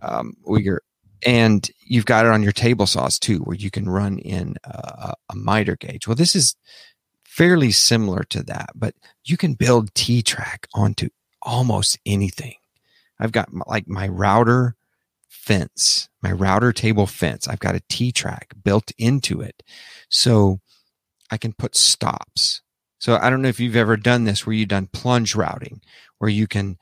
[0.00, 0.78] um, Wieger.
[1.24, 5.14] And you've got it on your table saws too, where you can run in a,
[5.28, 6.08] a miter gauge.
[6.08, 6.56] Well, this is
[7.22, 8.94] fairly similar to that, but
[9.24, 11.08] you can build T track onto
[11.40, 12.54] almost anything.
[13.20, 14.74] I've got my, like my router
[15.28, 17.46] fence, my router table fence.
[17.46, 19.62] I've got a T track built into it.
[20.08, 20.60] So
[21.30, 22.61] I can put stops.
[23.02, 25.80] So I don't know if you've ever done this where you've done plunge routing,
[26.18, 26.78] where you can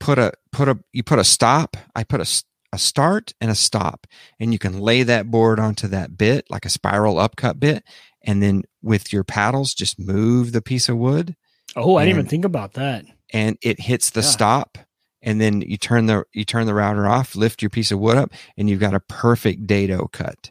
[0.00, 1.76] put a put a you put a stop.
[1.94, 2.42] I put a
[2.72, 4.08] a start and a stop,
[4.40, 7.84] and you can lay that board onto that bit like a spiral upcut bit,
[8.20, 11.36] and then with your paddles just move the piece of wood.
[11.76, 13.04] Oh, I didn't even think about that.
[13.32, 14.26] And it hits the yeah.
[14.26, 14.76] stop,
[15.22, 18.16] and then you turn the you turn the router off, lift your piece of wood
[18.16, 20.50] up, and you've got a perfect dado cut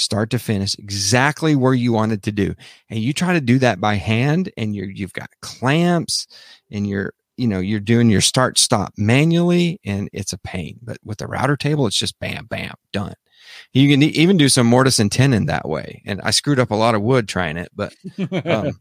[0.00, 2.54] start to finish exactly where you wanted to do
[2.88, 6.26] and you try to do that by hand and you're you've got clamps
[6.70, 10.98] and you're you know you're doing your start stop manually and it's a pain but
[11.04, 13.14] with the router table it's just bam bam done
[13.72, 16.02] You can even do some mortise and tenon that way.
[16.06, 17.92] And I screwed up a lot of wood trying it, but
[18.44, 18.78] um,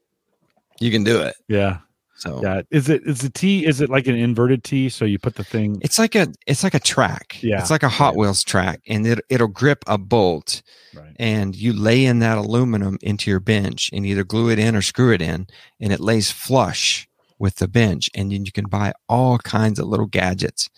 [0.80, 1.34] you can do it.
[1.48, 1.78] yeah,
[2.20, 2.62] So yeah.
[2.70, 3.64] Is it is the T?
[3.66, 4.88] Is it like an inverted T?
[4.90, 5.78] So you put the thing.
[5.82, 7.42] it's like a it's like a track.
[7.42, 7.58] Yeah.
[7.60, 10.62] It's like a Hot Wheels track, and it it'll grip a bolt,
[10.94, 11.14] Right.
[11.18, 14.82] and you lay in that aluminum into your bench, and either glue it in or
[14.82, 15.46] screw it in,
[15.80, 17.08] and it lays flush
[17.38, 20.68] with the bench, and then you can buy all kinds of little gadgets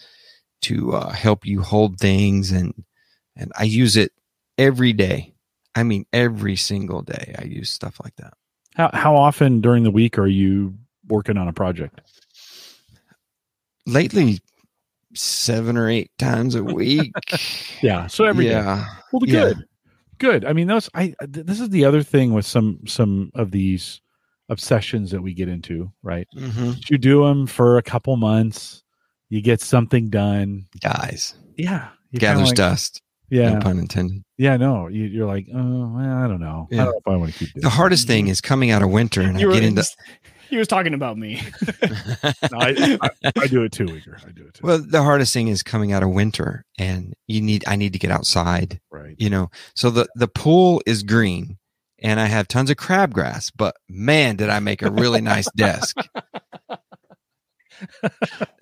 [0.62, 2.84] to uh, help you hold things, and
[3.34, 4.12] and I use it
[4.59, 5.34] every day.
[5.74, 8.34] I mean, every single day I use stuff like that.
[8.76, 10.78] How how often during the week are you
[11.09, 12.00] working on a project?
[13.86, 14.38] Lately,
[15.14, 17.12] seven or eight times a week.
[17.82, 18.07] Yeah.
[18.07, 18.53] So every day.
[18.53, 18.86] yeah.
[19.12, 19.32] Well, Yeah.
[19.40, 19.57] good,
[20.18, 20.44] good.
[20.44, 20.88] I mean, those.
[20.94, 21.14] I.
[21.26, 24.00] This is the other thing with some some of these
[24.48, 26.28] obsessions that we get into, right?
[26.32, 28.84] hmm You do them for a couple months,
[29.30, 30.66] you get something done.
[30.78, 31.34] Dies.
[31.57, 31.88] Yeah.
[32.14, 33.03] Gathers like- dust.
[33.30, 33.55] Yeah.
[33.55, 34.22] No pun intended.
[34.38, 34.57] Yeah.
[34.59, 34.86] No.
[34.88, 36.68] You, you're like, oh, well, I don't know.
[36.70, 37.62] I don't know if I want to keep doing.
[37.62, 39.82] The hardest thing is coming out of winter and I You were, get into.
[40.53, 41.40] he was talking about me.
[42.50, 44.22] No, I, I, I do it too, Wieger.
[44.26, 44.66] I do it too.
[44.66, 47.98] well, the hardest thing is coming out of winter and you need, I need to
[47.98, 49.16] get outside, right.
[49.18, 49.50] you know.
[49.74, 51.57] So the, the pool is green
[52.03, 55.96] and I have tons of crabgrass, but man, did I make a really nice desk.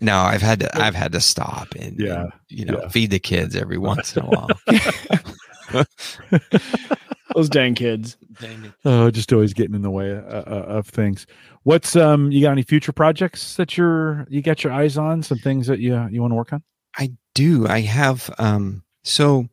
[0.00, 2.88] No, I've had to, I've had to stop and, Yeah, and, you know, yeah.
[2.88, 4.48] feed the kids every once in a while.
[7.34, 8.16] Those dang kids.
[8.40, 11.26] Dang Oh, just always getting in the way uh, uh, of things.
[11.62, 12.32] What's um?
[12.32, 15.22] You got any future projects that you're you got your eyes on?
[15.22, 16.62] Some things that you you want to work on?
[16.96, 17.66] I do.
[17.68, 19.46] I have um so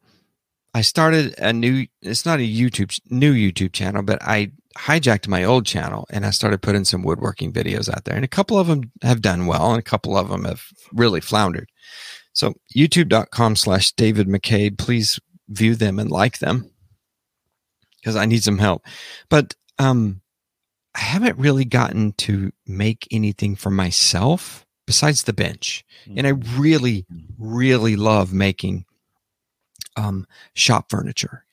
[0.74, 5.43] I started a new it's not a YouTube new YouTube channel, but I hijacked my
[5.43, 8.15] old channel and I started putting some woodworking videos out there.
[8.15, 10.63] And a couple of them have done well and a couple of them have
[10.93, 11.70] really floundered.
[12.34, 16.69] So youtube.com slash David McCabe, please view them and like them
[17.99, 18.85] because I need some help.
[19.29, 20.21] But um
[20.97, 25.85] I haven't really gotten to make anything for myself besides the bench.
[26.15, 27.05] And I really,
[27.37, 28.85] really love making
[29.95, 30.25] um,
[30.55, 31.45] shop furniture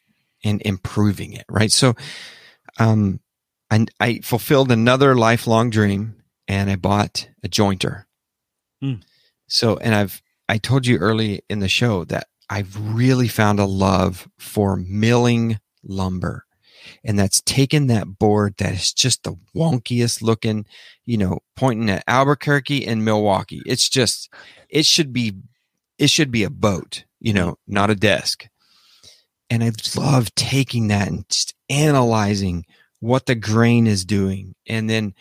[0.43, 1.45] and improving it.
[1.51, 1.71] Right.
[1.71, 1.95] So,
[2.79, 3.21] um,
[3.71, 8.05] I, I fulfilled another lifelong dream and I bought a jointer.
[8.81, 8.95] Hmm.
[9.47, 13.65] So, and I've, I told you early in the show that I've really found a
[13.65, 16.45] love for milling lumber.
[17.03, 20.67] And that's taken that board that is just the wonkiest looking,
[21.05, 23.63] you know, pointing at Albuquerque and Milwaukee.
[23.65, 24.33] It's just,
[24.69, 25.35] it should be,
[25.99, 28.47] it should be a boat, you know, not a desk.
[29.49, 32.65] And I love taking that and just analyzing
[33.01, 35.15] what the grain is doing and then,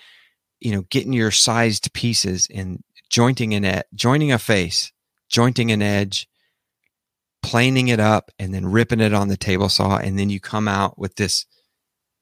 [0.59, 4.91] you know, getting your sized pieces and jointing an ed- joining a face,
[5.29, 6.27] jointing an edge,
[7.43, 9.97] planing it up and then ripping it on the table saw.
[9.97, 11.45] And then you come out with this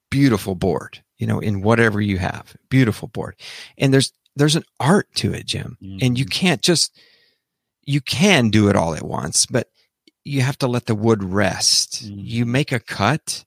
[0.09, 3.36] beautiful board, you know, in whatever you have, beautiful board.
[3.78, 5.78] And there's, there's an art to it, Jim.
[6.01, 6.99] And you can't just,
[7.84, 9.67] you can do it all at once, but
[10.24, 12.05] you have to let the wood rest.
[12.05, 12.15] Mm.
[12.17, 13.45] You make a cut,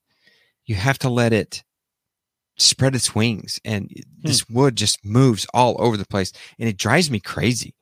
[0.65, 1.65] you have to let it
[2.57, 3.91] spread its wings and
[4.23, 7.75] this wood just moves all over the place and it drives me crazy.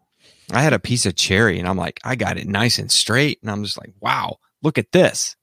[0.50, 3.38] I had a piece of cherry and I'm like, I got it nice and straight.
[3.42, 5.36] And I'm just like, wow, look at this.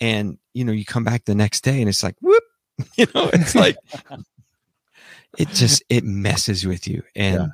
[0.00, 2.42] And, you know, you come back the next day and it's like, whoop,
[2.96, 3.76] you know, it's like,
[5.38, 7.02] it just, it messes with you.
[7.14, 7.52] And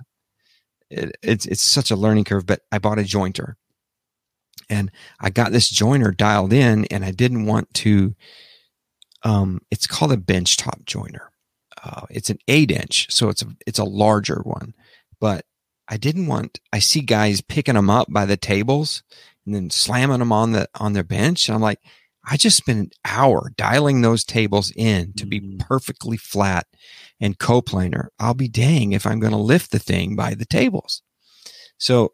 [0.91, 3.55] it, it's, it's such a learning curve, but I bought a jointer
[4.70, 8.14] and I got this joiner dialed in and I didn't want to,
[9.24, 11.30] um, it's called a bench top joiner.
[11.82, 14.74] Uh, it's an eight inch, so it's a, it's a larger one,
[15.20, 15.45] but
[15.89, 19.03] I didn't want, I see guys picking them up by the tables
[19.47, 21.49] and then slamming them on the, on their bench.
[21.49, 21.80] And I'm like,
[22.30, 25.59] I just spent an hour dialing those tables in to be Mhm.
[25.61, 26.66] perfectly flat
[27.20, 28.09] and coplanar.
[28.18, 31.03] I'll be dang if I'm going to lift the thing by the tables.
[31.78, 32.12] So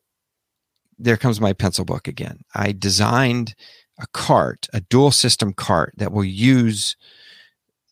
[0.99, 2.43] there comes my pencil book again.
[2.55, 3.57] I designed
[3.99, 6.97] a cart, a dual system cart that will use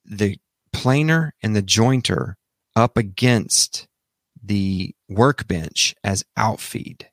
[0.04, 0.38] the
[0.72, 2.34] planer and the jointer
[2.76, 3.88] up against
[4.42, 7.08] the workbench as outfeed.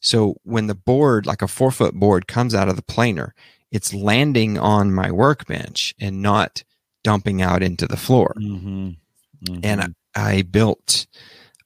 [0.00, 3.34] So when the board, like a four foot board, comes out of the planer,
[3.70, 6.64] it's landing on my workbench and not
[7.04, 8.34] dumping out into the floor.
[8.38, 9.60] Mm-hmm.
[9.62, 11.06] And I, I built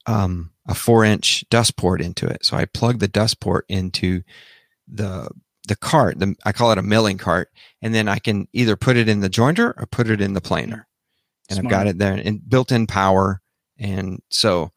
[0.07, 2.44] um, a four inch dust port into it.
[2.44, 4.22] So I plugged the dust port into
[4.86, 5.28] the
[5.66, 6.18] the cart.
[6.20, 7.50] The, I call it a milling cart,
[7.82, 10.40] and then I can either put it in the jointer or put it in the
[10.40, 10.86] planer.
[11.50, 13.40] And I've got it there and built-in power.
[13.78, 14.72] And so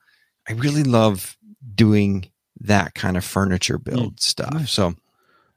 [0.49, 1.37] I really love
[1.75, 2.25] doing
[2.61, 4.53] that kind of furniture build stuff.
[4.53, 4.71] Nice.
[4.71, 4.93] So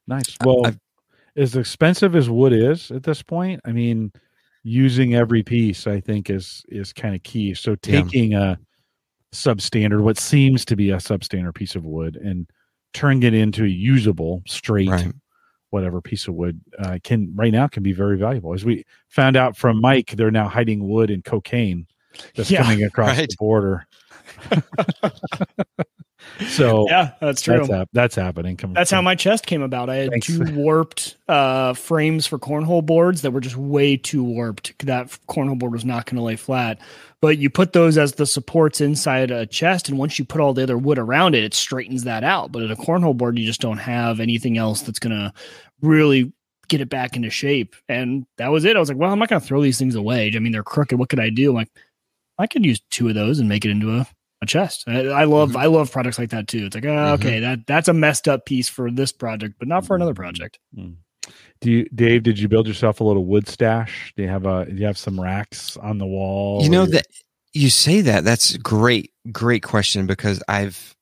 [0.07, 0.37] nice.
[0.45, 0.79] Well, I've-
[1.35, 4.13] as expensive as wood is at this point, I mean,
[4.65, 7.55] using every piece I think is is kind of key.
[7.55, 8.59] So taking a
[9.33, 12.47] substandard, what seems to be a substandard piece of wood, and
[12.93, 15.13] turning it into a usable straight Right.
[15.71, 18.53] whatever piece of wood uh, can right now can be very valuable.
[18.53, 21.87] As we found out from Mike, they're now hiding wood and cocaine
[22.37, 23.29] that's Yeah, coming across right.
[23.31, 23.87] the border.
[26.49, 27.59] so Yeah, that's true.
[27.59, 28.57] that's hap- that's happening.
[28.57, 29.91] Coming That's how my chest came about.
[29.91, 30.27] I had Thanks.
[30.27, 34.87] two warped uh, frames for cornhole boards that were just way too warped.
[34.87, 36.79] That cornhole board was not going to lay flat.
[37.21, 40.53] But you put those as the supports inside a chest, and once you put all
[40.55, 42.51] the other wood around it, it straightens that out.
[42.51, 45.33] But in a cornhole board, you just don't have anything else that's going to
[45.83, 46.33] really
[46.69, 47.77] get it back into shape.
[47.89, 48.75] And that was it.
[48.77, 50.33] I was like, well, I'm not going to throw these things away.
[50.35, 50.99] I mean, they're crooked.
[50.99, 51.51] What could I do?
[51.51, 51.71] I'm like,
[52.39, 54.07] I could use two of those and make it into a
[54.43, 54.85] a chest.
[54.87, 55.57] I, I love Mhm.
[55.57, 56.67] I love projects like that too.
[56.67, 57.43] It's like, oh, okay, mm-hmm.
[57.43, 60.23] that that's a messed up piece for this project, but not for another mm-hmm.
[60.23, 60.59] project.
[60.77, 60.95] Mm-hmm.
[61.61, 62.25] Do you, Dave?
[62.25, 64.13] Did you build yourself a little wood stash?
[64.17, 64.67] Do you have a?
[64.67, 66.63] Do you have some racks on the wall?
[66.63, 67.07] You know that
[67.55, 68.25] you say that.
[68.25, 70.97] That's great, great question because I've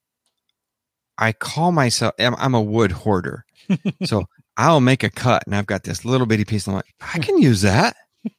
[1.16, 3.46] I call myself I'm, I'm a wood hoarder.
[4.04, 4.24] so
[4.58, 6.66] I'll make a cut and I've got this little bitty piece.
[6.66, 7.96] And I'm like, I can use that.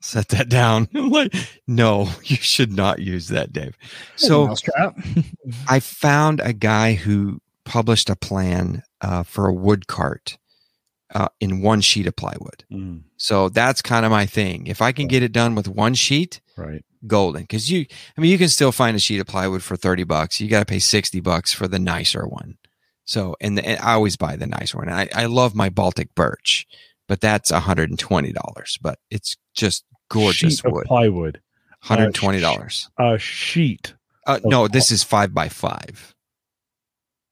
[0.00, 0.88] Set that down.
[0.94, 1.34] I'm like,
[1.66, 3.76] no, you should not use that, Dave.
[4.16, 4.46] So
[5.68, 10.38] I found a guy who published a plan uh, for a wood cart
[11.14, 12.64] uh, in one sheet of plywood.
[12.72, 14.66] Mm, So that's kind of my thing.
[14.66, 16.84] If I can get it done with one sheet, right.
[17.06, 17.42] golden.
[17.42, 17.86] Because you,
[18.16, 20.40] I mean, you can still find a sheet of plywood for thirty bucks.
[20.40, 22.56] You got to pay sixty bucks for the nicer one.
[23.04, 24.90] So, and, the, and I always buy the nicer one.
[24.90, 26.66] I, I love my Baltic birch,
[27.08, 28.78] but that's one hundred and twenty dollars.
[28.80, 30.84] But it's just gorgeous wood.
[30.86, 31.34] plywood.
[31.34, 32.88] One hundred and twenty dollars.
[32.98, 33.94] A sheet.
[34.26, 36.14] Uh, no, this is five by five.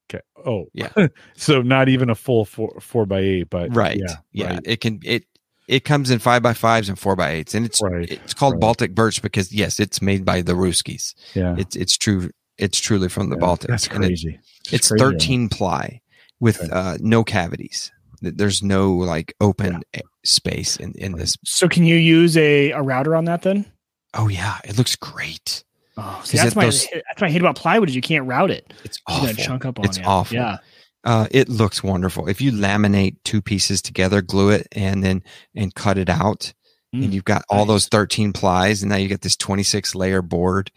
[0.09, 0.23] Okay.
[0.45, 0.89] Oh, Yeah.
[1.35, 4.15] so not even a full four four by eight, but right Yeah.
[4.31, 4.61] yeah, right.
[4.65, 5.25] it can it
[5.67, 8.53] it comes in five by fives and four by eights and it's Right, it's called
[8.53, 8.61] right.
[8.61, 11.55] baltic birch because yes it's made by the ruskies Yeah.
[11.57, 14.39] it's it's true it's truly from the Yeah, baltic That's And it- crazy.
[14.71, 14.97] it's crazy.
[15.03, 15.99] 13 ply
[16.39, 16.69] with Okay.
[16.71, 21.95] uh no cavities there's no like open a- space in in this So can you
[21.95, 23.65] use a, a router on that then?
[24.13, 25.63] oh yeah it looks great
[25.99, 28.51] Oh, see, that's it my those- that's my hate about plywood is you can't route
[28.51, 28.71] it.
[28.83, 30.03] it's You awful got to chunk up on it's you.
[30.05, 30.57] awful Yeah.
[31.03, 35.23] uh, it looks wonderful if you laminate two pieces together glue it and then
[35.55, 36.53] and cut it out
[36.95, 37.67] Mm, and you've got all nice.
[37.67, 40.71] those 13 plies and now you get this 26 layer board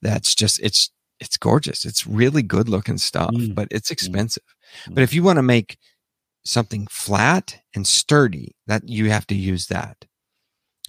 [0.00, 3.52] that's just it's it's gorgeous it's really good looking stuff Mm.
[3.54, 4.44] but it's expensive
[4.88, 4.94] Mm.
[4.94, 5.76] but if you want to make
[6.46, 10.04] something flat and sturdy that you have to use that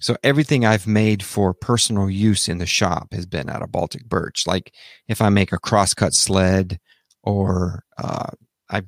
[0.00, 4.04] so everything i've made for personal use in the shop has been out of baltic
[4.08, 4.72] birch like
[5.08, 6.78] if i make a crosscut sled
[7.24, 8.30] or uh,
[8.70, 8.82] i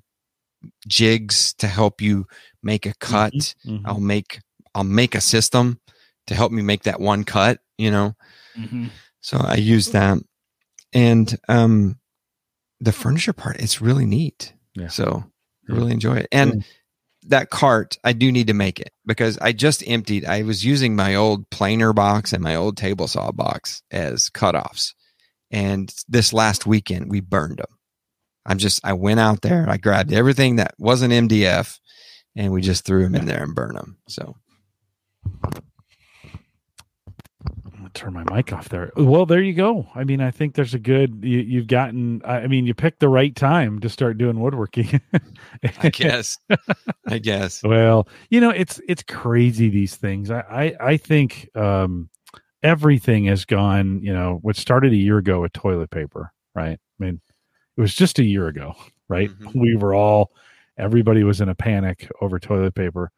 [0.87, 2.27] jigs to help you
[2.63, 3.33] make a cut
[3.67, 3.83] Mhm.
[3.85, 4.41] I'll make
[4.75, 5.81] I'll make a system
[6.27, 8.15] to help me make that one cut, you know.
[8.57, 8.91] Mhm.
[9.21, 10.19] So I use that.
[10.93, 11.99] And um
[12.79, 14.55] the furniture part, it's really neat.
[14.75, 14.89] Yeah.
[14.89, 15.30] So
[15.71, 16.29] I really enjoy it.
[16.33, 16.61] And Yeah.
[17.29, 20.25] that cart, I do need to make it because I just emptied.
[20.25, 24.95] I was using my old planer box and my old table saw box as cutoffs.
[25.51, 27.77] And this last weekend we burned them.
[28.47, 31.79] I'm just I went out there, I grabbed everything that wasn't MDF
[32.37, 33.99] and we just threw them in there and burned them.
[34.09, 34.37] So
[37.95, 38.93] Gonna turn my mic off there.
[38.97, 39.89] Well, there you go.
[39.95, 41.21] I mean, I think there's a good.
[41.23, 42.21] You, you've gotten.
[42.25, 45.01] I mean, you picked the right time to start doing woodworking.
[45.83, 46.39] I guess.
[47.07, 47.63] I guess.
[47.71, 50.31] Well, you know, it's it's crazy these things.
[50.31, 52.09] I I, I think um,
[52.63, 54.01] everything has gone.
[54.03, 56.79] You know, what started a year ago with toilet paper, right?
[56.79, 57.21] I mean,
[57.77, 58.75] it was just a year ago,
[59.09, 59.31] right?
[59.31, 59.55] Mhm.
[59.61, 60.33] We were all,
[60.79, 63.11] everybody was in a panic over toilet paper.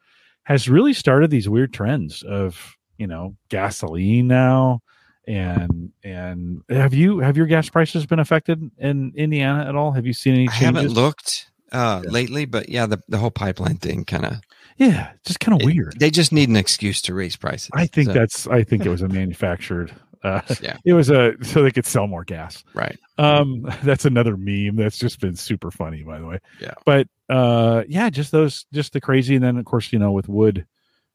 [0.45, 4.81] Has really started these weird trends of you know gasoline now,
[5.27, 9.93] and and have you have your gas prices been affected in Indiana at all?
[9.93, 12.11] Have you seen any I haven't looked uh Yeah.
[12.11, 14.35] lately, but yeah, the, the whole pipeline thing kind of
[14.77, 15.95] Yeah, just kind of weird.
[15.99, 17.71] They just need an excuse to raise prices.
[17.75, 18.47] I think So, that's.
[18.47, 19.93] I think it was a manufactured.
[20.25, 20.77] Uh, Yeah.
[20.85, 22.63] it was a so they could sell more gas.
[22.75, 22.97] right.
[23.19, 26.39] Um, that's another meme that's just been super funny, by the way.
[26.61, 26.75] Yeah.
[26.87, 30.29] But uh, yeah, just those, just the crazy, and then of course you know with
[30.29, 30.67] wood,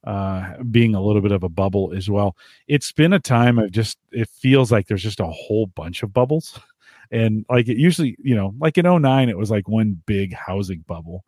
[0.08, 2.38] uh, being a little bit of a bubble as well.
[2.70, 3.98] It's been a time of just.
[4.14, 6.58] It feels like there's just a whole bunch of bubbles,
[7.12, 10.86] and like it usually, you know, like in 09, it was like one big housing
[10.88, 11.26] bubble,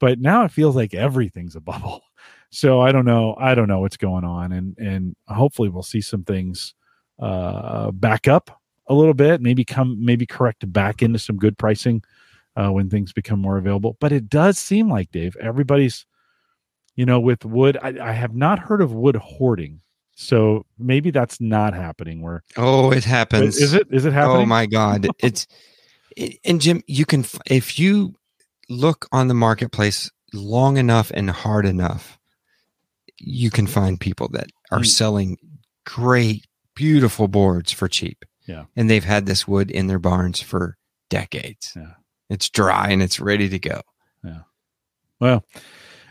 [0.00, 2.02] but now it feels like everything's a bubble.
[2.54, 3.34] So I don't know.
[3.40, 6.74] I don't know what's going on, and and hopefully we'll see some things
[7.18, 12.02] uh, back up a little bit, maybe come maybe correct back into some good pricing
[12.56, 13.96] uh, when things become more available.
[14.00, 16.04] But it does seem like Dave, everybody's
[16.94, 19.80] you know, with wood, I, I have not heard of wood hoarding.
[20.14, 22.20] So maybe that's not happening.
[22.22, 23.56] Where Oh, it happens.
[23.56, 23.88] is it?
[23.90, 24.42] Is it happening?
[24.42, 25.08] Oh my God!
[25.18, 25.46] It's
[26.16, 28.14] it, and Jim, you can if you
[28.68, 32.18] look on the marketplace long enough and hard enough,
[33.18, 34.86] you can find people that are Mm.
[34.86, 35.36] selling
[35.86, 38.24] great, beautiful boards for cheap.
[38.48, 38.64] Yeah.
[38.74, 40.76] and they've had this wood in their barns for
[41.08, 41.72] decades.
[41.76, 41.92] Yeah.
[42.28, 43.82] It's dry and it's ready to go.
[44.24, 44.40] Yeah.
[45.20, 45.44] Well,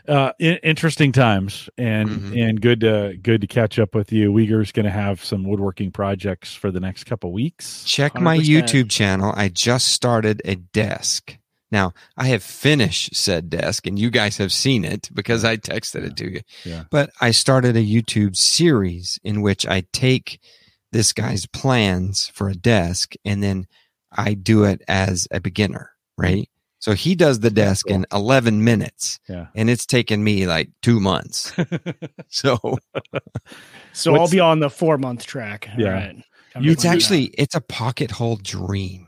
[0.07, 2.49] uh, in, interesting times, and Mhm.
[2.49, 4.31] and good to good to catch up with you.
[4.31, 7.83] Wieger's going to have some woodworking projects for the next couple weeks.
[7.85, 8.43] Check my 100%.
[8.67, 9.33] YouTube channel.
[9.35, 11.37] I just started a desk.
[11.71, 16.03] Now, I have finished said desk and you guys have seen it because I texted
[16.05, 16.41] it to you.
[16.65, 16.83] Yeah.
[16.91, 20.39] But I started a YouTube series in which I take
[20.91, 23.67] this guy's plans for a desk and then
[24.11, 26.49] I do it as a beginner, right?
[26.81, 29.47] So he does the desk in 11 minutes Yeah.
[29.55, 31.53] and it's taken me like two months.
[32.27, 32.57] so
[33.93, 35.69] So I'll be on the four month track.
[35.77, 35.89] Yeah.
[35.89, 36.15] right.
[36.59, 36.95] You- it's out.
[36.95, 39.07] actually, it's a pocket hole dream.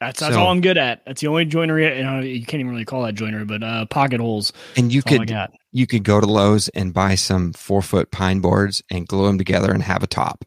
[0.00, 1.04] that's that's so- all I'm good at.
[1.04, 1.98] That's the only joinery.
[1.98, 4.52] You, know, you can't even really call that joinery, but uh, pocket holes.
[4.76, 7.82] And you That's all I could you could go to Lowe's and buy some four
[7.82, 10.44] foot pine boards and glue them together and have a top.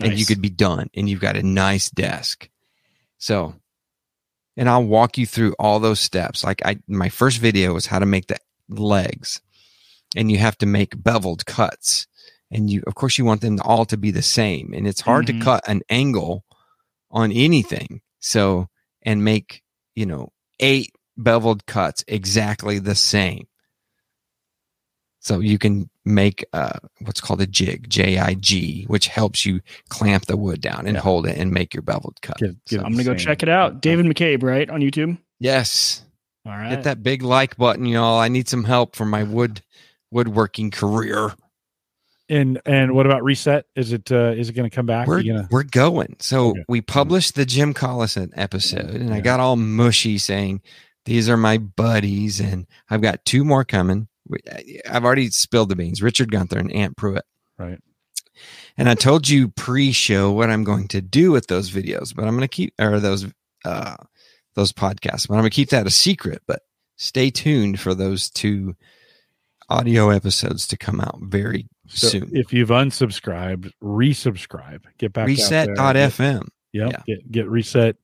[0.00, 2.48] And you could be done and you've got a nice desk.
[3.18, 3.54] So,
[4.56, 6.44] and I'll walk you through all those steps.
[6.44, 8.38] Like I, my first video was how to make the
[8.68, 9.40] legs
[10.16, 12.06] and you have to make beveled cuts.
[12.50, 14.72] And you, of course, you want them all to be the same.
[14.74, 15.38] And it's hard Mhm.
[15.38, 16.44] to cut an angle
[17.10, 18.02] on anything.
[18.20, 18.68] So,
[19.02, 19.62] and make,
[19.94, 23.46] you know, eight beveled cuts exactly the same.
[25.24, 29.60] So you can make uh, what's called a jig, J I G, which helps you
[29.88, 31.00] clamp the wood down and Yeah.
[31.00, 32.38] hold it and make your beveled cut.
[32.38, 33.80] Get- get So- I'm gonna go check it out.
[33.80, 35.16] David McCabe, right on YouTube.
[35.38, 36.02] yes,
[36.44, 36.70] All right.
[36.70, 38.18] hit that big like button, y'all.
[38.18, 39.62] I need some help for my wood
[40.10, 41.32] woodworking career.
[42.28, 43.66] And and what about reset?
[43.76, 45.06] Is it uh, is it going to come back?
[45.06, 46.16] We're gonna, we're going.
[46.18, 46.64] So Okay.
[46.68, 50.62] we published the Jim Collison episode, and I got all mushy saying
[51.04, 54.08] these are my buddies, and I've got two more coming.
[54.88, 56.02] I've already spilled the beans.
[56.02, 57.24] Richard Gunther and Ant Pruitt.
[57.58, 57.78] right.
[58.78, 62.34] And I told you pre-show what I'm going to do with those videos, but I'm
[62.34, 63.26] going to keep or those
[63.64, 63.96] uh
[64.54, 66.42] those podcasts, but I'm going to keep that a secret.
[66.46, 66.62] But
[66.96, 68.74] stay tuned for those two
[69.68, 72.30] audio episodes to come out very So soon.
[72.32, 74.84] if you've unsubscribed, resubscribe.
[74.98, 75.28] Get back.
[75.28, 75.74] out there.
[75.74, 76.48] Reset.fm.
[76.72, 76.90] Yep.
[76.90, 77.02] Yeah.
[77.06, 77.96] Get get reset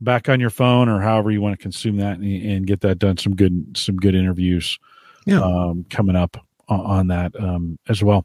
[0.00, 2.98] back on your phone or however you want to consume that and, and get that
[2.98, 3.16] done.
[3.16, 4.78] Some good some good interviews
[5.28, 5.40] Yeah.
[5.40, 6.36] um, coming up
[6.68, 8.24] on, on that um, as well.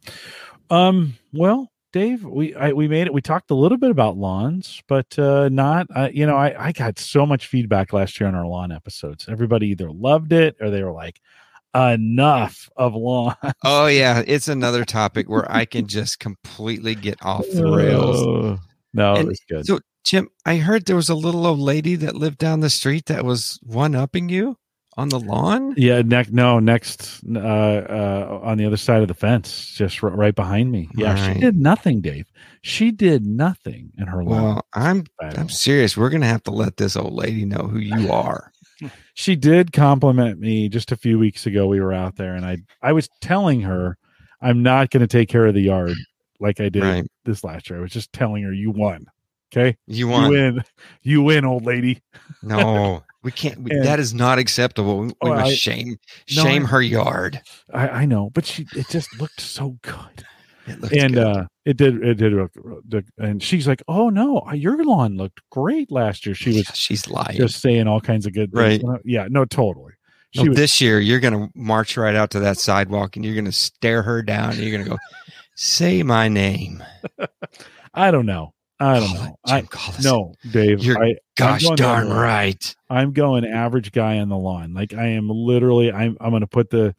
[0.70, 3.14] Um, well, Dave, we I, we made it.
[3.14, 5.88] We talked a little bit about lawns, but uh, not.
[5.96, 9.28] Uh, you know, I I got so much feedback last year on our lawn episodes.
[9.30, 11.20] Everybody either loved it or they were like,
[11.76, 17.46] "Enough of lawn." Oh yeah, it's another topic where I can just completely get off
[17.54, 18.60] the rails.
[18.96, 19.66] Oh, no, it was good.
[19.66, 23.08] So Jim, I heard there was a little old lady that lived down the street
[23.08, 24.56] that was one upping you
[24.98, 25.74] on the lawn.
[25.78, 30.10] Yeah, next no, next uh uh on the other side of the fence, just r-
[30.12, 30.90] right behind me.
[30.96, 32.26] Yeah, she did nothing, Dave.
[32.62, 34.44] She did nothing in her lawn.
[34.44, 35.06] Well, I'm.
[35.22, 35.98] I'm serious.
[35.98, 38.52] We're gonna have to let this old lady know who you are.
[39.16, 41.68] She did compliment me just a few weeks ago.
[41.68, 43.98] We were out there and I I was telling her
[44.42, 45.94] I'm not going to take care of the yard
[46.40, 47.06] like I did Right.
[47.24, 47.78] this last year.
[47.80, 49.06] I was just telling her you won.
[49.56, 49.78] Okay?
[49.86, 50.64] You You win.
[51.04, 52.02] You win, old lady.
[52.42, 53.04] no?
[53.24, 53.60] We can't.
[53.62, 55.00] We, that is not acceptable.
[55.00, 55.98] We, we Oh, must I- shame
[56.36, 57.42] No, shame I- her yard.
[57.74, 60.26] I, I know, but she it just looked so good.
[60.66, 61.24] It and good.
[61.24, 62.52] uh it did it did look
[63.18, 67.10] and she's like oh no your lawn looked great last year she was Yeah, she's
[67.10, 67.36] lying.
[67.36, 68.96] just saying all kinds of good things Right.
[68.96, 69.92] Uh, yeah no totally
[70.38, 73.52] No, was this year you're gonna march right out to that sidewalk and you're gonna
[73.52, 74.98] stare her down and you're gonna go,
[75.56, 76.82] "Say my name."
[77.94, 79.64] i don't know i don't know i
[80.02, 82.76] no dave You're- I, Gosh going darn right.
[82.90, 86.70] i'm going average guy on the lawn like i am literally i'm i'm gonna put
[86.70, 86.96] the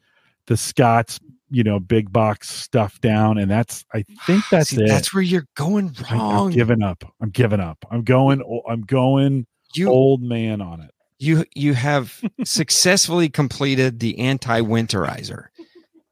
[0.47, 1.19] the scott's
[1.51, 5.23] you know big box stuff down and that's i think that's See, it That's where
[5.23, 6.47] you're going wrong.
[6.47, 10.91] i'm giving up i'm giving up i'm going i'm going you old man on it
[11.17, 15.45] you you have successfully completed the anti-winterizer.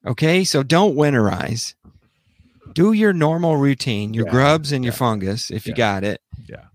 [0.05, 1.75] Okay, so don't winterize.
[2.73, 6.21] Do your normal routine, your Yeah, grubs and your yeah, fungus if you got it.
[6.47, 6.65] Yeah.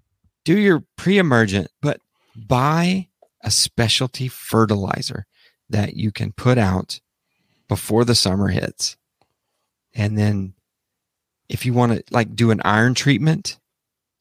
[0.45, 2.01] Do your pre-emergent, but
[2.35, 3.09] buy
[3.43, 5.27] a specialty fertilizer
[5.69, 7.01] that you can put out
[7.69, 8.97] before the summer hits.
[9.95, 10.55] And then
[11.49, 13.59] if you want to like do an iron treatment,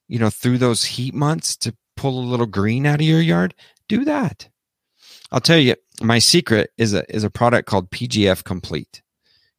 [0.08, 3.54] you know, through those heat months to pull a little green out of your yard,
[3.88, 4.50] do that.
[5.32, 9.02] I'll tell you, my secret is a is a product called PGF Complete.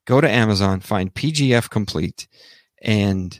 [0.09, 2.29] Go to Amazon, find PGF Complete,
[2.81, 3.39] and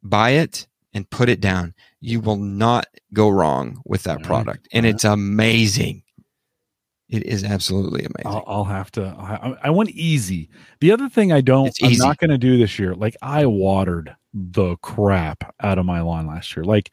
[0.00, 1.74] buy it and put it down.
[2.00, 6.04] You will not go wrong with that product, and it's amazing.
[7.08, 8.26] It is absolutely amazing.
[8.26, 9.06] I'll, I'll have to.
[9.06, 10.50] I, I want easy.
[10.78, 12.94] The other thing I don't, I'm not going to do this year.
[12.94, 16.62] Like I watered the crap out of my lawn last year.
[16.62, 16.92] Like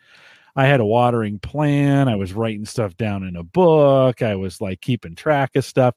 [0.56, 2.10] I had a watering plan.
[2.10, 4.24] I was writing stuff down in a book.
[4.24, 5.94] I was like keeping track of stuff.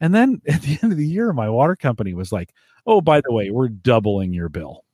[0.00, 2.52] And then at the end of the year, my water company was like,
[2.86, 4.84] "Oh, by the way, we're doubling your bill."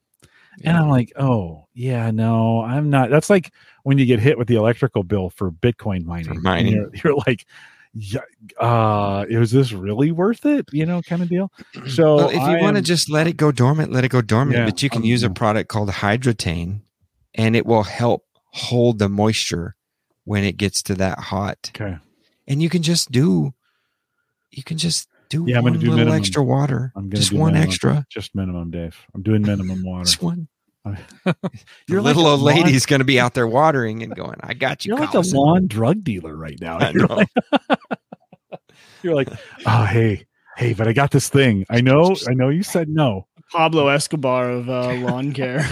[0.65, 3.53] And I'm like, "Oh, yeah, no, I'm not." That's like
[3.83, 6.31] when you get hit with the electrical bill for Bitcoin mining.
[6.31, 6.73] And mining.
[6.75, 7.47] You're, you're like,
[7.95, 8.21] yeah,
[8.59, 10.67] uh, was this really worth it?
[10.73, 11.53] You know, kind of deal.
[11.89, 14.59] So well, if you want to just let it go dormant, let it go dormant.
[14.59, 16.83] Yeah, but you can um, use a product called Hydretain,
[17.35, 19.77] and it will help hold the moisture
[20.25, 21.71] when it gets to that hot.
[21.75, 21.97] okay,
[22.47, 23.55] And you can just do,
[24.51, 26.19] you can just do Yeah, I'm gonna do little minimum.
[26.19, 26.93] extra water.
[26.97, 27.69] I'm gonna just one minimum.
[27.69, 28.07] extra.
[28.11, 28.97] just minimum, Dave.
[29.15, 30.05] I'm doing minimum water.
[30.05, 30.49] Just one.
[31.89, 34.55] Your little a old lawn- lady's going to be out there watering and going, "I
[34.55, 36.79] got you." You're like a Collison." lawn drug dealer right now.
[36.93, 37.29] You're like,
[39.03, 39.29] you're like,
[39.67, 41.65] oh hey, hey, but I got this thing.
[41.71, 43.27] I know, I know you said no.
[43.53, 45.67] Pablo Escobar of uh, lawn care.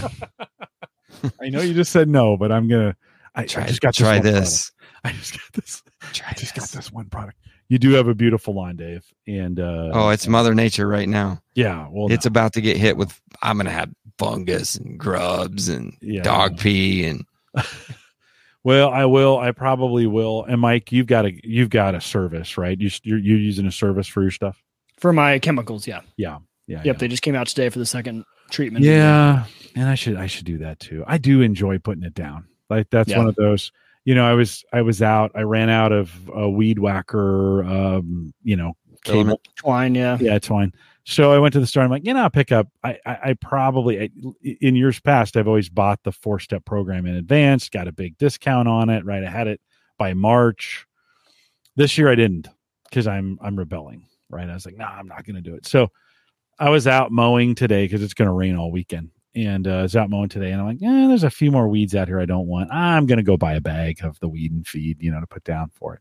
[1.40, 2.96] I know you just said no, but I'm gonna.
[3.34, 4.34] I, I just got try this.
[4.34, 4.72] this.
[5.04, 5.82] I just got this.
[6.12, 6.72] Try I just got this.
[6.72, 7.38] this one product.
[7.68, 11.42] You do have a beautiful lawn, Dave, and uh, Oh, it's Mother Nature right now.
[11.54, 11.86] yeah.
[11.90, 13.20] Well, It's about to get hit with.
[13.42, 16.22] I'm going to have fungus and grubs and Yeah.
[16.22, 17.24] dog pee and
[18.64, 19.38] Well, I will.
[19.38, 20.44] I probably will.
[20.44, 22.78] And Mike, you've got a you've got a service, right?
[22.78, 24.62] You you're, you're using a service for your stuff.
[24.98, 26.00] For my chemicals, yeah.
[26.16, 26.38] Yeah.
[26.66, 26.82] Yeah.
[26.84, 28.84] Yep, they just came out today for the second treatment.
[28.84, 29.44] Yeah.
[29.74, 31.04] And I should I should do that too.
[31.06, 32.46] I do enjoy putting it down.
[32.68, 33.18] Like that's Yeah.
[33.18, 33.72] one of those.
[34.08, 35.32] You know, I was I was out.
[35.34, 37.62] I ran out of a weed whacker.
[37.62, 38.72] Um, you know,
[39.04, 39.18] cable.
[39.18, 39.48] Element.
[39.56, 40.16] Twine, yeah.
[40.18, 40.72] Yeah, twine.
[41.04, 41.82] So I went to the store.
[41.82, 42.68] I'm like, you know, I'll pick up.
[42.82, 44.08] I, I, I probably I,
[44.62, 47.68] in years past, I've always bought the four step program in advance.
[47.68, 49.04] Got a big discount on it.
[49.04, 49.60] Right, I had it
[49.98, 50.86] by March.
[51.76, 52.48] This year I didn't
[52.88, 54.06] because I'm I'm rebelling.
[54.30, 55.66] Right, I was like, nah, I'm not going to do it.
[55.66, 55.88] So
[56.58, 59.10] I was out mowing today because it's going to rain all weekend.
[59.38, 61.68] And uh, I was out mowing today, and I'm like, yeah, there's a few more
[61.68, 62.72] weeds out here I don't want.
[62.72, 65.26] I'm going to go buy a bag of the weed and feed, you know, to
[65.26, 66.00] put down for it.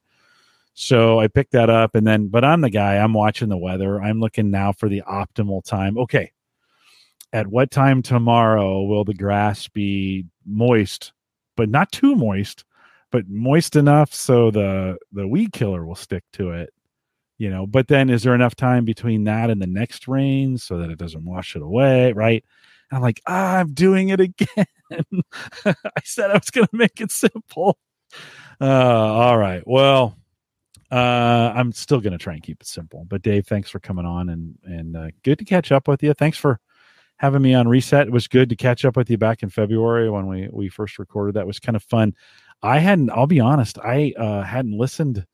[0.74, 4.00] So I picked that up and then, but I'm the guy, I'm watching the weather.
[4.00, 5.98] I'm looking now for the optimal time.
[5.98, 6.32] Okay.
[7.34, 11.14] At what time tomorrow will the grass be moist,
[11.56, 12.64] but not too moist,
[13.12, 16.72] but moist enough so the, the weed killer will stick to it?
[17.40, 20.78] You know, but then is there enough time between that and the next rain so
[20.78, 22.14] that it doesn't wash it away?
[22.14, 22.46] Right.
[22.92, 24.66] I'm like, ah, I'm doing it again.
[25.66, 25.74] I
[26.04, 27.78] said I was going to make it simple.
[28.62, 29.62] Uh, all right.
[29.66, 30.18] Well,
[30.92, 33.06] uh, I'm still going to try and keep it simple.
[33.10, 36.14] But Dave, thanks for coming on and and uh, good to catch up with you.
[36.14, 36.60] Thanks for
[37.18, 38.08] having me on Reset.
[38.08, 40.98] It was good to catch up with you back in February when we we first
[40.98, 41.36] recorded.
[41.36, 42.14] That was kind of fun.
[42.64, 43.10] I hadn't.
[43.12, 43.78] I'll be honest.
[43.80, 45.26] I uh, hadn't listened.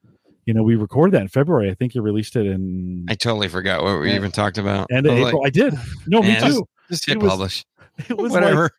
[0.45, 1.69] You know, we recorded that in February.
[1.69, 4.15] I think you released it in I totally forgot what we Yeah.
[4.15, 4.87] even talked about.
[4.91, 5.21] I April.
[5.21, 5.73] like, I did.
[6.07, 6.67] No, me too.
[6.93, 7.65] Just it hit was- publish.
[8.09, 8.71] It was like Whatever.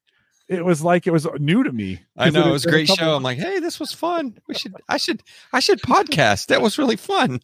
[0.49, 2.01] it was like it was new to me.
[2.17, 3.15] I know it was a been great show.
[3.15, 4.37] I'm like, hey, this was fun.
[4.49, 4.75] We should.
[4.89, 5.23] I should.
[5.53, 6.47] I should podcast.
[6.47, 7.41] That was really fun.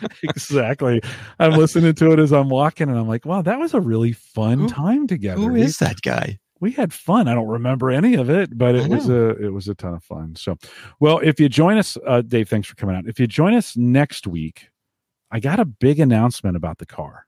[0.22, 1.00] exactly.
[1.38, 4.12] I'm listening to it as I'm walking, and I'm like, wow, that was a really
[4.12, 5.40] fun Who- time together.
[5.40, 6.38] Who is that guy?
[6.60, 7.28] we had fun.
[7.28, 10.02] I don't remember any of it, but it was a it was a ton of
[10.02, 10.34] fun.
[10.34, 10.56] So,
[10.98, 13.06] well, if you join us, uh, Dave, thanks for coming out.
[13.06, 14.68] If you join us next week,
[15.30, 17.26] I got a big announcement about the car.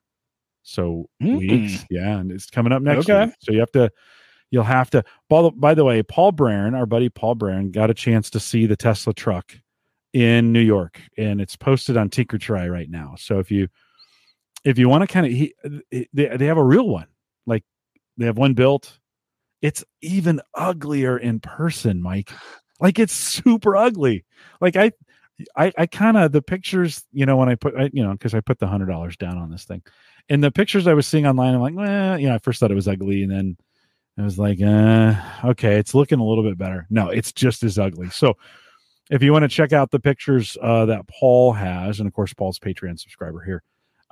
[0.63, 1.37] So Hmm.
[1.37, 3.27] weeks, yeah, and it's coming up next Okay.
[3.27, 3.35] week.
[3.41, 3.91] So you have to,
[4.51, 5.03] you'll have to.
[5.29, 8.41] By the, by the way, Paul Braren, our buddy Paul Braren, got a chance to
[8.41, 9.55] see the Tesla truck
[10.13, 13.15] in New York, and it's posted on TinkerTry right now.
[13.19, 13.69] So if you
[14.65, 15.55] if you want to kind of, he
[15.91, 17.07] they they have a real one,
[17.47, 17.65] like
[18.17, 18.99] they have one built
[19.63, 22.31] it's even uglier in person mike
[22.81, 24.25] like it's super ugly
[24.61, 24.91] like i
[25.57, 28.35] i, I kind of the pictures you know when i put I, you know because
[28.35, 29.83] i put the hundred dollars down on this thing
[30.29, 32.71] and the pictures i was seeing online i'm like well you know i first thought
[32.71, 33.57] it was ugly and then
[34.19, 35.15] i was like uh
[35.45, 38.35] okay it's looking a little bit better no it's just as ugly so
[39.11, 42.33] if you want to check out the pictures uh, that paul has and of course
[42.35, 43.63] paul's patreon subscriber here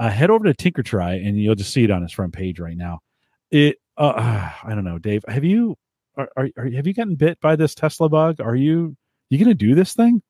[0.00, 2.76] uh, head over to TinkerTry and you'll just see it on his front page right
[2.76, 3.00] now
[3.50, 5.24] it uh, I don't know, Dave.
[5.28, 5.76] Have you
[6.16, 8.40] are, are, have you gotten bit by this Tesla bug?
[8.40, 8.96] Are you
[9.30, 10.22] you to do this thing?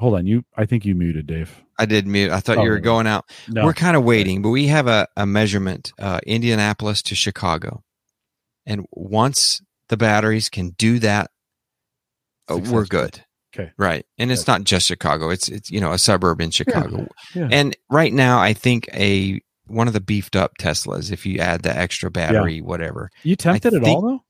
[0.00, 0.44] Hold on, you.
[0.56, 1.62] I think you muted, Dave.
[1.78, 2.30] I did mute.
[2.32, 2.68] I thought you Oh.
[2.70, 3.26] were going out.
[3.48, 7.82] No, We're kind of waiting, but we have a, a measurement uh, Indianapolis to Chicago.
[8.64, 11.30] And once the batteries can do that,
[12.50, 13.22] uh, we're good.
[13.54, 13.72] Okay.
[13.76, 14.06] Right.
[14.16, 15.28] And it's not just Chicago.
[15.30, 17.06] It's it's you know a suburb in Chicago.
[17.34, 17.48] yeah.
[17.50, 21.62] And right now I think a one of the beefed up Teslas, if you add
[21.62, 23.10] the extra battery, whatever.
[23.22, 24.24] You tempted at think- all though?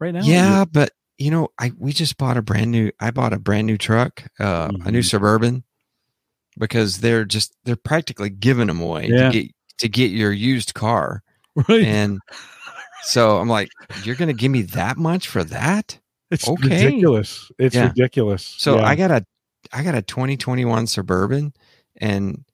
[0.00, 0.22] Right now?
[0.24, 3.66] Yeah, but you know, I we just bought a brand new I bought a brand
[3.66, 5.08] new truck, uh a new Mhm.
[5.10, 5.64] suburban
[6.58, 9.30] because they're just they're practically giving them away Yeah.
[9.30, 11.22] to get to get your used car.
[11.68, 11.84] Right.
[11.84, 12.18] And
[13.04, 13.68] so I'm like,
[14.02, 15.98] you're gonna give me that much for that?
[16.30, 16.86] It's okay.
[16.86, 17.50] ridiculous.
[17.58, 17.88] It's Yeah.
[17.88, 18.54] ridiculous.
[18.58, 18.86] So Yeah.
[18.86, 19.24] I got a
[19.72, 21.52] I got a 2021 Suburban
[22.00, 22.44] and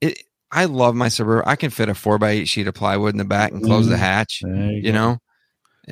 [0.00, 0.22] it
[0.52, 1.48] I love my Suburban.
[1.48, 3.88] I can fit a four by eight sheet of plywood in the back and close
[3.88, 3.98] the Mm.
[3.98, 5.18] hatch, There you know?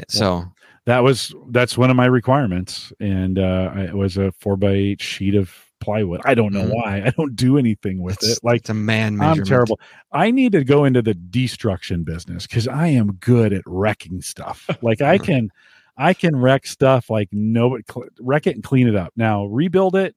[0.08, 0.51] So
[0.86, 5.02] that was that's one of my requirements, and uh, it was a four by eight
[5.02, 6.20] sheet of plywood.
[6.24, 6.74] I don't know Mhm.
[6.74, 7.02] why.
[7.06, 8.38] I don't do anything with it's it.
[8.44, 9.80] Like it's a man I'm terrible.
[10.12, 14.68] I need to go into the destruction business because I am good at wrecking stuff.
[14.80, 15.50] Like I can,
[15.96, 17.78] I can wreck stuff like no
[18.20, 19.12] wreck it and clean it up.
[19.16, 20.14] Now rebuild it,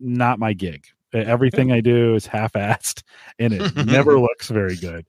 [0.00, 0.86] not my gig.
[1.12, 3.02] Everything I do is half-assed,
[3.38, 5.04] and it never looks very good.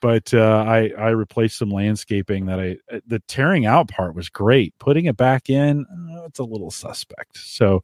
[0.00, 4.28] But uh, I I replaced some landscaping that I uh, the tearing out part was
[4.28, 4.74] great.
[4.78, 7.38] Putting it back in, uh, it's a little suspect.
[7.38, 7.82] So,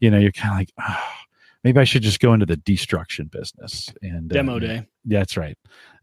[0.00, 1.24] you know, you're kind of like, ah,
[1.64, 4.86] maybe I should just go into the destruction business and uh, Demo day.
[5.06, 5.56] that's right.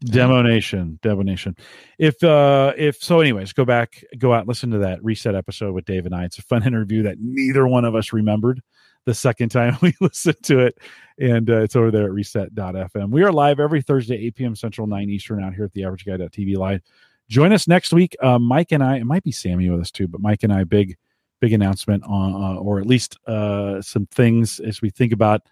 [0.04, 1.56] Demo Nation, Demo Nation.
[1.98, 5.84] If uh if so anyways, go back, go out, listen to that reset episode with
[5.84, 6.24] Dave and I.
[6.24, 8.60] It's a fun interview that neither one of us remembered
[9.04, 10.78] the second time we listened to it.
[11.18, 13.10] And uh, it's over there at reset.fm.
[13.10, 14.56] We are live every Thursday, 8 p.m.
[14.56, 16.80] Central, 9 Eastern out here at the average guy.tv live.
[17.28, 18.16] Join us next week.
[18.20, 20.64] Uh, Mike and I, it might be Sammy with us too, but Mike and I,
[20.64, 20.96] big,
[21.40, 25.42] big announcement on, uh, or at least uh, some things as we think about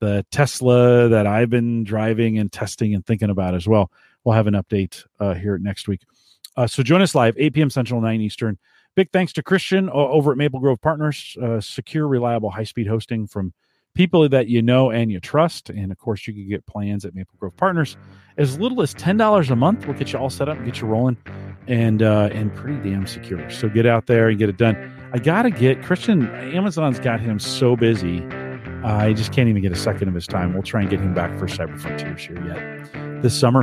[0.00, 3.90] the Tesla that I've been driving and testing and thinking about as well.
[4.24, 6.02] We'll have an update uh, here next week.
[6.56, 7.70] Uh, so join us live, 8 p.m.
[7.70, 8.58] Central, 9 Eastern.
[8.96, 13.26] Big thanks to Christian over at Maple Grove Partners, uh, secure, reliable, high speed hosting
[13.26, 13.52] from
[13.94, 15.68] people that you know and you trust.
[15.68, 17.98] And of course, you can get plans at Maple Grove Partners
[18.38, 19.86] as little as $10 a month.
[19.86, 21.18] We'll get you all set up and get you rolling
[21.68, 23.50] and uh, and pretty damn secure.
[23.50, 24.76] So get out there and get it done.
[25.12, 28.24] I got to get Christian, Amazon's got him so busy.
[28.82, 30.54] I just can't even get a second of his time.
[30.54, 33.62] We'll try and get him back for Cyber Frontiers here yet this summer.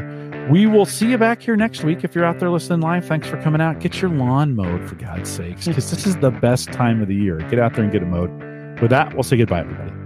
[0.50, 2.04] We will see you back here next week.
[2.04, 3.80] If you're out there listening live, thanks for coming out.
[3.80, 7.16] Get your lawn mowed for God's sakes, because this is the best time of the
[7.16, 7.38] year.
[7.50, 8.30] Get out there and get it mowed.
[8.82, 10.03] With that, we'll say goodbye, everybody.